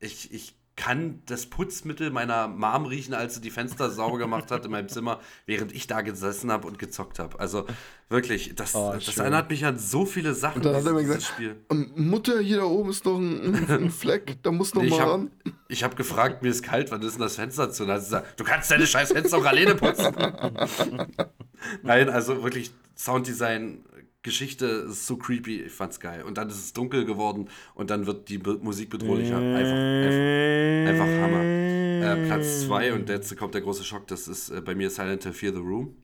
[0.00, 4.64] Ich, ich kann das Putzmittel meiner Mom riechen, als sie die Fenster sauber gemacht hat
[4.66, 7.40] in meinem Zimmer, während ich da gesessen habe und gezockt habe.
[7.40, 7.64] Also
[8.10, 10.58] wirklich, das, Oh, das erinnert mich an so viele Sachen.
[10.58, 11.56] Und dann hat er mir gesagt, Spiel.
[11.70, 14.94] Ähm, Mutter, hier da oben ist noch ein, ein Fleck, da muss noch Nee, ich
[14.98, 15.30] mal habe ran.
[15.72, 17.84] hab gefragt, mir ist kalt, wann ist denn das Fenster zu?
[17.84, 20.14] Und dann hat sie gesagt, du kannst deine scheiß Fenster auch alleine putzen.
[21.82, 23.84] Nein, also wirklich Sounddesign,
[24.26, 26.22] Geschichte ist so creepy, ich fand's geil.
[26.22, 29.38] Und dann ist es dunkel geworden und dann wird die Be Musik bedrohlicher.
[29.38, 31.42] Einfach, einfach, Hammer.
[31.42, 35.22] Äh, Platz 2 und jetzt kommt der große Schock, das ist äh, bei mir Silent
[35.22, 35.96] Hill 4 The Room.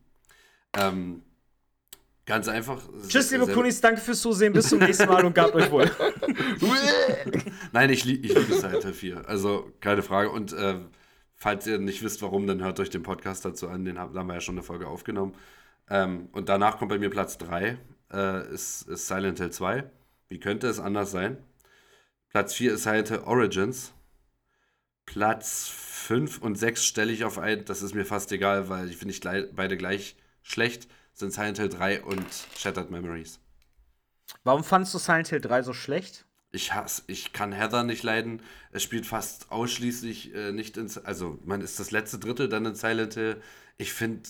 [0.74, 1.22] Ähm,
[2.24, 2.80] ganz einfach.
[3.08, 4.52] Tschüss, liebe Kunis, danke fürs Zusehen.
[4.52, 5.90] Bis zum nächsten Mal und gabt euch wohl.
[7.72, 9.28] Nein, ich, lie- ich liebe Silent Hill 4.
[9.28, 10.30] Also keine Frage.
[10.30, 10.76] Und äh,
[11.34, 13.84] falls ihr nicht wisst, warum, dann hört euch den Podcast dazu an.
[13.84, 15.34] Den haben wir ja schon eine Folge aufgenommen.
[15.90, 17.76] Ähm, und danach kommt bei mir Platz 3,
[18.12, 19.84] äh, ist, ist Silent Hill 2.
[20.28, 21.36] Wie könnte es anders sein?
[22.30, 23.92] Platz 4 ist Silent Hill Origins.
[25.06, 27.64] Platz 5 und 6 stelle ich auf ein.
[27.64, 30.88] Das ist mir fast egal, weil ich finde ich glei- beide gleich schlecht.
[31.12, 32.24] Sind Silent Hill 3 und
[32.56, 33.38] Shattered Memories.
[34.44, 36.24] Warum fandest du Silent Hill 3 so schlecht?
[36.52, 38.42] Ich hasse, ich kann Heather nicht leiden.
[38.72, 42.74] Es spielt fast ausschließlich äh, nicht ins, also man ist das letzte Drittel dann in
[42.74, 43.42] Silent Hill.
[43.78, 44.28] Ich finde,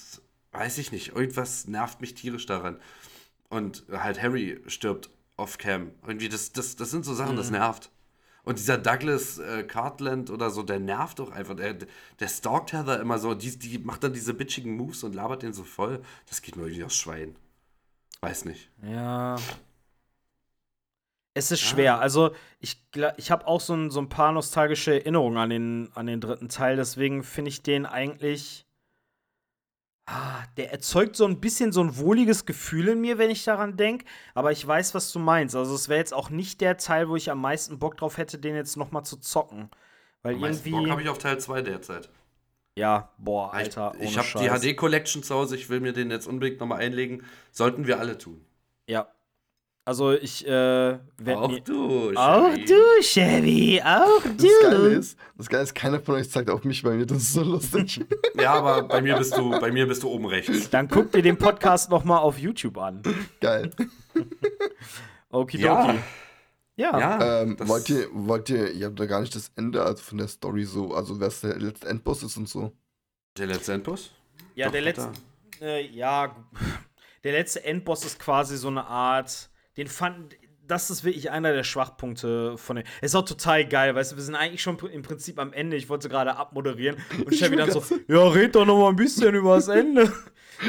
[0.52, 2.78] weiß ich nicht, irgendwas nervt mich tierisch daran.
[3.52, 5.90] Und halt Harry stirbt off-cam.
[6.06, 7.90] Irgendwie, das, das, das sind so Sachen, das nervt.
[8.44, 11.54] Und dieser Douglas äh, Cartland oder so, der nervt doch einfach.
[11.54, 13.34] Der, der stalkt Heather immer so.
[13.34, 16.00] Die, die macht dann diese bitchigen Moves und labert den so voll.
[16.30, 17.36] Das geht mir irgendwie aufs Schwein.
[18.22, 18.70] Weiß nicht.
[18.82, 19.36] Ja.
[21.34, 22.00] Es ist schwer.
[22.00, 22.82] Also, ich,
[23.18, 26.48] ich habe auch so ein, so ein paar nostalgische Erinnerungen an den, an den dritten
[26.48, 26.76] Teil.
[26.76, 28.64] Deswegen finde ich den eigentlich.
[30.14, 33.78] Ah, der erzeugt so ein bisschen so ein wohliges Gefühl in mir, wenn ich daran
[33.78, 34.04] denke.
[34.34, 35.56] Aber ich weiß, was du meinst.
[35.56, 38.38] Also, es wäre jetzt auch nicht der Teil, wo ich am meisten Bock drauf hätte,
[38.38, 39.70] den jetzt noch mal zu zocken.
[40.22, 40.70] Weil Am irgendwie.
[40.72, 42.10] Bock habe ich auf Teil 2 derzeit.
[42.76, 43.94] ja, boah, Alter.
[43.98, 44.60] ich ich habe die Scheiß.
[44.62, 47.24] HD-Collection zu Hause, ich will mir den jetzt unbedingt nochmal einlegen.
[47.50, 48.44] Sollten wir alle tun.
[48.86, 49.08] Ja.
[49.84, 51.00] Also, ich äh, werde
[51.36, 52.64] Auch du, Auch Chevy.
[52.66, 54.84] du, Chevy, auch Das Geile du.
[54.98, 57.42] ist, das Geile ist, keiner von euch zeigt auf mich bei mir, das ist so
[57.42, 58.00] lustig.
[58.40, 60.70] Ja, aber bei mir bist du, bei mir bist du oben rechts.
[60.70, 63.02] Dann guck dir den Podcast noch mal auf YouTube an.
[63.40, 63.70] Geil.
[65.30, 65.66] Okidoki.
[65.66, 65.94] Ja.
[66.76, 66.98] Ja.
[66.98, 70.18] Ja, Ähm, wollt ihr, wollt ihr, ihr habt da gar nicht das Ende also von
[70.18, 72.72] der Story so, also wer der letzte Endboss ist und so.
[73.36, 74.10] Der letzte Endboss?
[74.54, 75.12] Ja, Doch, der letzte.
[75.60, 76.34] Äh, ja,
[77.24, 79.50] der letzte Endboss ist quasi so eine Art.
[79.76, 80.36] Den fand.
[80.68, 82.84] Das ist wirklich einer der Schwachpunkte von dem.
[83.02, 85.76] Ist auch total geil, weißt du, wir sind eigentlich schon im Prinzip am Ende.
[85.76, 89.34] Ich wollte gerade abmoderieren und Chevy dann so: Ja, red doch noch mal ein bisschen
[89.34, 90.12] über das Ende.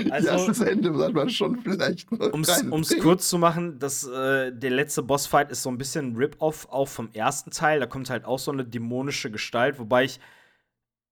[0.09, 2.71] Also, ja, das Ende sollte man schon vielleicht reinbringen.
[2.71, 6.67] um's kurz zu machen, das, äh, der letzte Bossfight ist so ein bisschen ein Rip-Off
[6.71, 7.79] auch vom ersten Teil.
[7.79, 10.19] Da kommt halt auch so eine dämonische Gestalt, wobei ich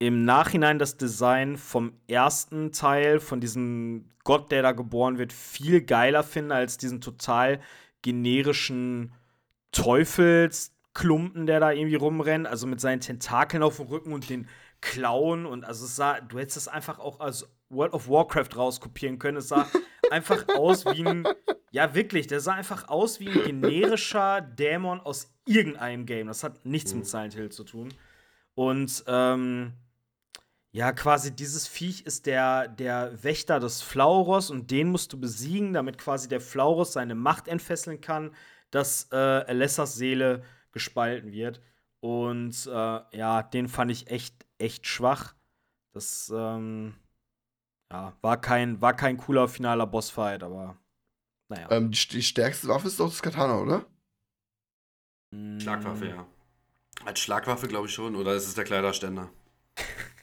[0.02, 5.82] im Nachhinein das Design vom ersten Teil, von diesem Gott, der da geboren wird, viel
[5.82, 7.60] geiler finde als diesen total
[8.02, 9.14] generischen
[9.72, 14.48] Teufelsklumpen, der da irgendwie rumrennt, also mit seinen Tentakeln auf dem Rücken und den
[14.82, 19.20] Klauen und also es sah, du hättest das einfach auch als World of Warcraft rauskopieren
[19.20, 19.38] können.
[19.38, 19.68] Es sah
[20.10, 21.28] einfach aus wie ein,
[21.70, 26.26] ja wirklich, der sah einfach aus wie ein generischer Dämon aus irgendeinem Game.
[26.26, 27.94] Das hat nichts mit Silent Hill zu tun.
[28.56, 29.74] Und ähm,
[30.74, 35.74] ja, quasi dieses Viech ist der, der Wächter des Flauros und den musst du besiegen,
[35.74, 38.34] damit quasi der Flauros seine Macht entfesseln kann,
[38.70, 41.62] dass äh, Alessas Seele gespalten wird.
[42.00, 45.36] Und äh, ja, den fand ich echt, echt schwach.
[45.94, 46.96] Das, ähm,
[47.92, 50.78] ja, war kein, war kein cooler finaler Bossfight, aber
[51.50, 51.68] naja.
[51.70, 53.86] Ähm, die, die stärkste Waffe ist doch das Katana, oder?
[55.32, 56.26] Mm, Schlagwaffe, ja.
[57.04, 59.30] Als Schlagwaffe glaube ich schon, oder ist es der Kleiderständer?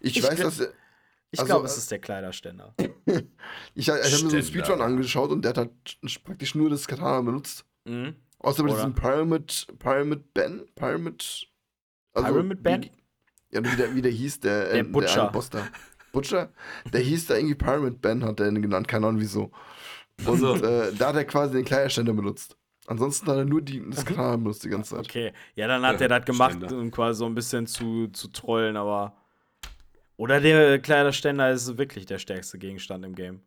[0.00, 0.60] Ich, Ich weiß, dass.
[1.30, 2.74] Ich also, glaube, äh, es ist der Kleiderständer.
[3.74, 4.42] Ich, ich habe mir so einen.
[4.44, 7.64] Speedrun angeschaut und der hat halt praktisch nur das Katana benutzt.
[7.84, 8.14] Mhm.
[8.38, 8.76] Außer bei Oder?
[8.76, 10.62] diesem Pyramid, Pyramid Ben?
[10.74, 11.46] Pyramid.
[12.14, 12.82] Pyramid Ben?
[12.84, 12.90] Wie,
[13.50, 15.22] ja, wie der, wie der hieß, der, Der äh, Butcher.
[15.24, 15.66] eine Boss da.
[16.12, 16.50] Butcher?
[16.92, 19.50] Der hieß da irgendwie Pyramid Ben, hat er ihn genannt, keine Ahnung wieso.
[20.26, 20.54] Und So.
[20.56, 22.56] äh, da hat er quasi den Kleiderständer benutzt.
[22.86, 25.06] Ansonsten hat er nur die, das Katana benutzt die ganze Zeit.
[25.06, 28.28] Okay, ja, dann hat Ja, er das gemacht, um quasi so ein bisschen zu, zu
[28.28, 29.16] trollen, aber.
[30.16, 33.42] Oder der Kleiderständer ist wirklich der stärkste Gegenstand im Game.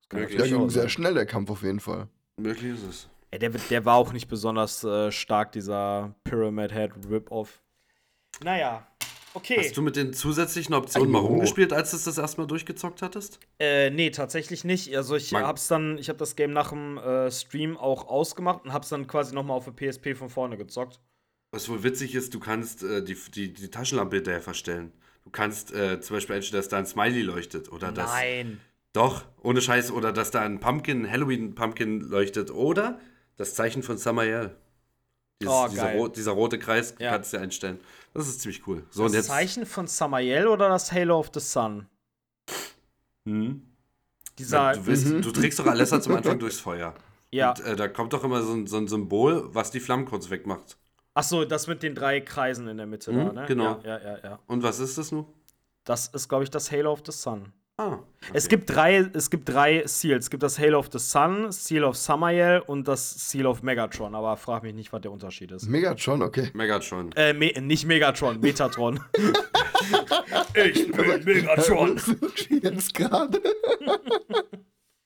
[0.00, 0.38] Das kann Möglich.
[0.38, 2.08] Der ging sehr schnell, der Kampf auf jeden Fall.
[2.36, 3.08] Möglich ist es.
[3.32, 7.60] Ja, der, der war auch nicht besonders äh, stark, dieser Pyramid Head Rip-Off.
[8.42, 8.86] Naja,
[9.34, 9.58] okay.
[9.58, 13.38] Hast du mit den zusätzlichen Optionen mal rumgespielt, als du es das erstmal durchgezockt hattest?
[13.58, 14.96] Äh, nee, tatsächlich nicht.
[14.96, 18.64] Also ich Man- hab's dann, ich hab das Game nach dem äh, Stream auch ausgemacht
[18.64, 21.00] und hab's dann quasi nochmal auf der PSP von vorne gezockt.
[21.52, 24.92] Was wohl witzig ist, du kannst äh, die, die, die Taschenlampe hinterher verstellen.
[25.24, 28.10] Du kannst äh, zum Beispiel einstellen, dass da ein Smiley leuchtet oder das.
[28.10, 28.60] Nein.
[28.92, 29.92] Doch, ohne Scheiß.
[29.92, 32.50] Oder dass da ein Pumpkin, Halloween-Pumpkin leuchtet.
[32.50, 32.98] Oder
[33.36, 34.56] das Zeichen von Samael.
[35.40, 37.12] Dieses, Oh, dieser, ro dieser rote Kreis Ja.
[37.12, 37.80] kannst du dir einstellen.
[38.12, 38.84] Das ist ziemlich cool.
[38.90, 39.26] So, Das und jetzt.
[39.28, 41.86] Zeichen von Samael oder das Halo of the Sun?
[43.26, 43.62] Hm?
[44.38, 44.72] Dieser.
[44.74, 45.22] du, willst, Mhm.
[45.22, 46.94] du trägst doch Alessa zum Anfang durchs Feuer.
[47.30, 47.50] ja.
[47.50, 50.30] Und äh, da kommt doch immer so ein, so ein Symbol, was die Flammen kurz
[50.30, 50.76] wegmacht.
[51.14, 53.44] Achso, das mit den drei Kreisen in der Mitte Mhm, da, ne?
[53.46, 53.80] genau.
[53.84, 54.38] Ja, ja, ja, ja.
[54.46, 55.26] Und was ist das nun?
[55.84, 57.52] Das ist, glaube ich, das Halo of the Sun.
[57.78, 57.98] Ah.
[58.34, 58.56] Es okay.
[58.56, 60.26] gibt drei, es gibt drei Seals.
[60.26, 64.14] Es gibt das Halo of the Sun, Seal of Samael und das Seal of Megatron.
[64.14, 65.66] Aber frag mich nicht, was der Unterschied ist.
[65.66, 66.50] Megatron, okay.
[66.52, 67.10] Megatron.
[67.12, 69.00] Äh, Me nicht Megatron, Metatron.
[70.54, 71.98] ich bin Megatron.
[72.62, 73.40] Jetzt gerade.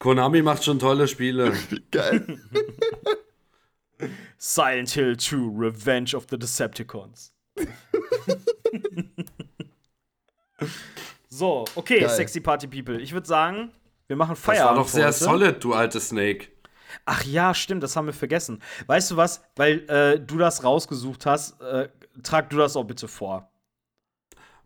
[0.01, 1.53] Konami macht schon tolle Spiele.
[1.93, 2.41] Geil.
[4.39, 7.33] Silent Hill 2, Revenge of the Decepticons.
[11.29, 12.09] so, okay, Geil.
[12.09, 13.01] sexy Party People.
[13.01, 13.71] Ich würde sagen,
[14.07, 14.81] wir machen Das war Feierabend.
[14.85, 15.13] doch sehr heute.
[15.19, 16.49] solid, du alte Snake.
[17.07, 18.63] Ach ja, stimmt, das haben wir vergessen.
[18.87, 19.43] Weißt du was?
[19.57, 21.89] Weil äh, du das rausgesucht hast, äh,
[22.23, 23.51] trag du das auch bitte vor.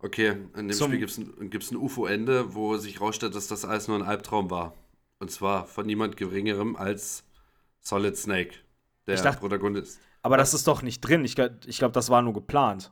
[0.01, 3.47] Okay, in dem Zum- Spiel gibt es ein, gibt's ein UFO-Ende, wo sich rausstellt, dass
[3.47, 4.73] das alles nur ein Albtraum war.
[5.19, 7.25] Und zwar von niemand Geringerem als
[7.81, 8.55] Solid Snake,
[9.09, 9.99] der Ich dachte- Protagonist.
[10.21, 11.23] Aber das ist doch nicht drin.
[11.25, 12.91] Ich, ich glaube, das war nur geplant.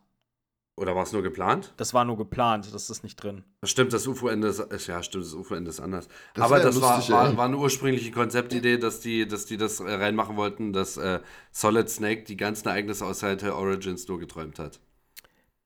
[0.80, 1.74] Oder war es nur geplant?
[1.78, 3.44] Das war nur geplant, das ist nicht drin.
[3.62, 6.08] Das stimmt, das UFO-Ende ist, ja, stimmt, das UFO-Ende ist anders.
[6.36, 9.80] Das Aber das war, lustig, war, war eine ursprüngliche Konzeptidee, dass die, dass die das
[9.80, 11.20] äh, reinmachen wollten, dass äh,
[11.52, 14.80] Solid Snake die ganzen Ereignisse aus Silent Hill Origins nur geträumt hat.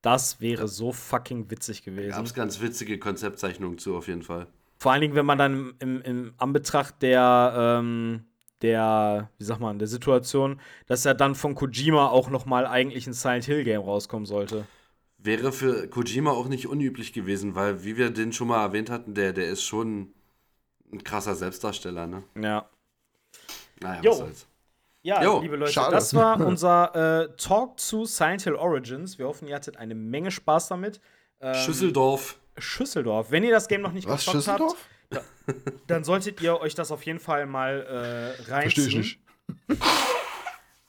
[0.00, 2.24] Das wäre so fucking witzig Gab gewesen.
[2.24, 4.46] es ganz witzige Konzeptzeichnungen zu, auf jeden Fall.
[4.78, 8.24] Vor allen Dingen, wenn man dann im, im Anbetracht der, ähm,
[8.62, 13.06] der, wie sagt man, der Situation, dass ja dann von Kojima auch noch mal eigentlich
[13.06, 14.66] ein Silent Hill Game rauskommen sollte.
[15.18, 19.14] Wäre für Kojima auch nicht unüblich gewesen, weil, wie wir den schon mal erwähnt hatten,
[19.14, 20.12] der, der ist schon
[20.92, 22.22] ein krasser Selbstdarsteller, ne?
[22.40, 22.68] Ja.
[23.80, 24.10] Naja, Jo.
[24.10, 24.46] was soll's.
[25.04, 25.92] Ja, Jo, liebe Leute, schade.
[25.92, 29.18] das war unser äh, Talk zu Silent Hill Origins.
[29.18, 31.00] Wir hoffen, ihr hattet eine Menge Spaß damit.
[31.40, 32.38] Ähm, Schüsseldorf.
[32.56, 33.30] Schüsseldorf.
[33.30, 34.76] Wenn ihr das Game noch nicht Was, gezockt habt,
[35.86, 38.70] Dann solltet ihr euch das auf jeden Fall mal äh, reinziehen.
[38.70, 39.18] Verstehe ich nicht.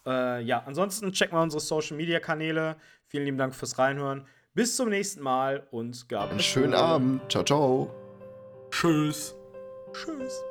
[0.05, 2.75] Äh, ja, ansonsten checken wir unsere Social Media Kanäle.
[3.07, 4.27] Vielen lieben Dank fürs Reinhören.
[4.53, 6.73] Bis zum nächsten Mal und gehabt Einen schönen.
[6.73, 7.21] Abend.
[7.31, 7.89] Ciao, ciao.
[8.69, 9.33] Tschüss.
[9.93, 10.43] Tschüss.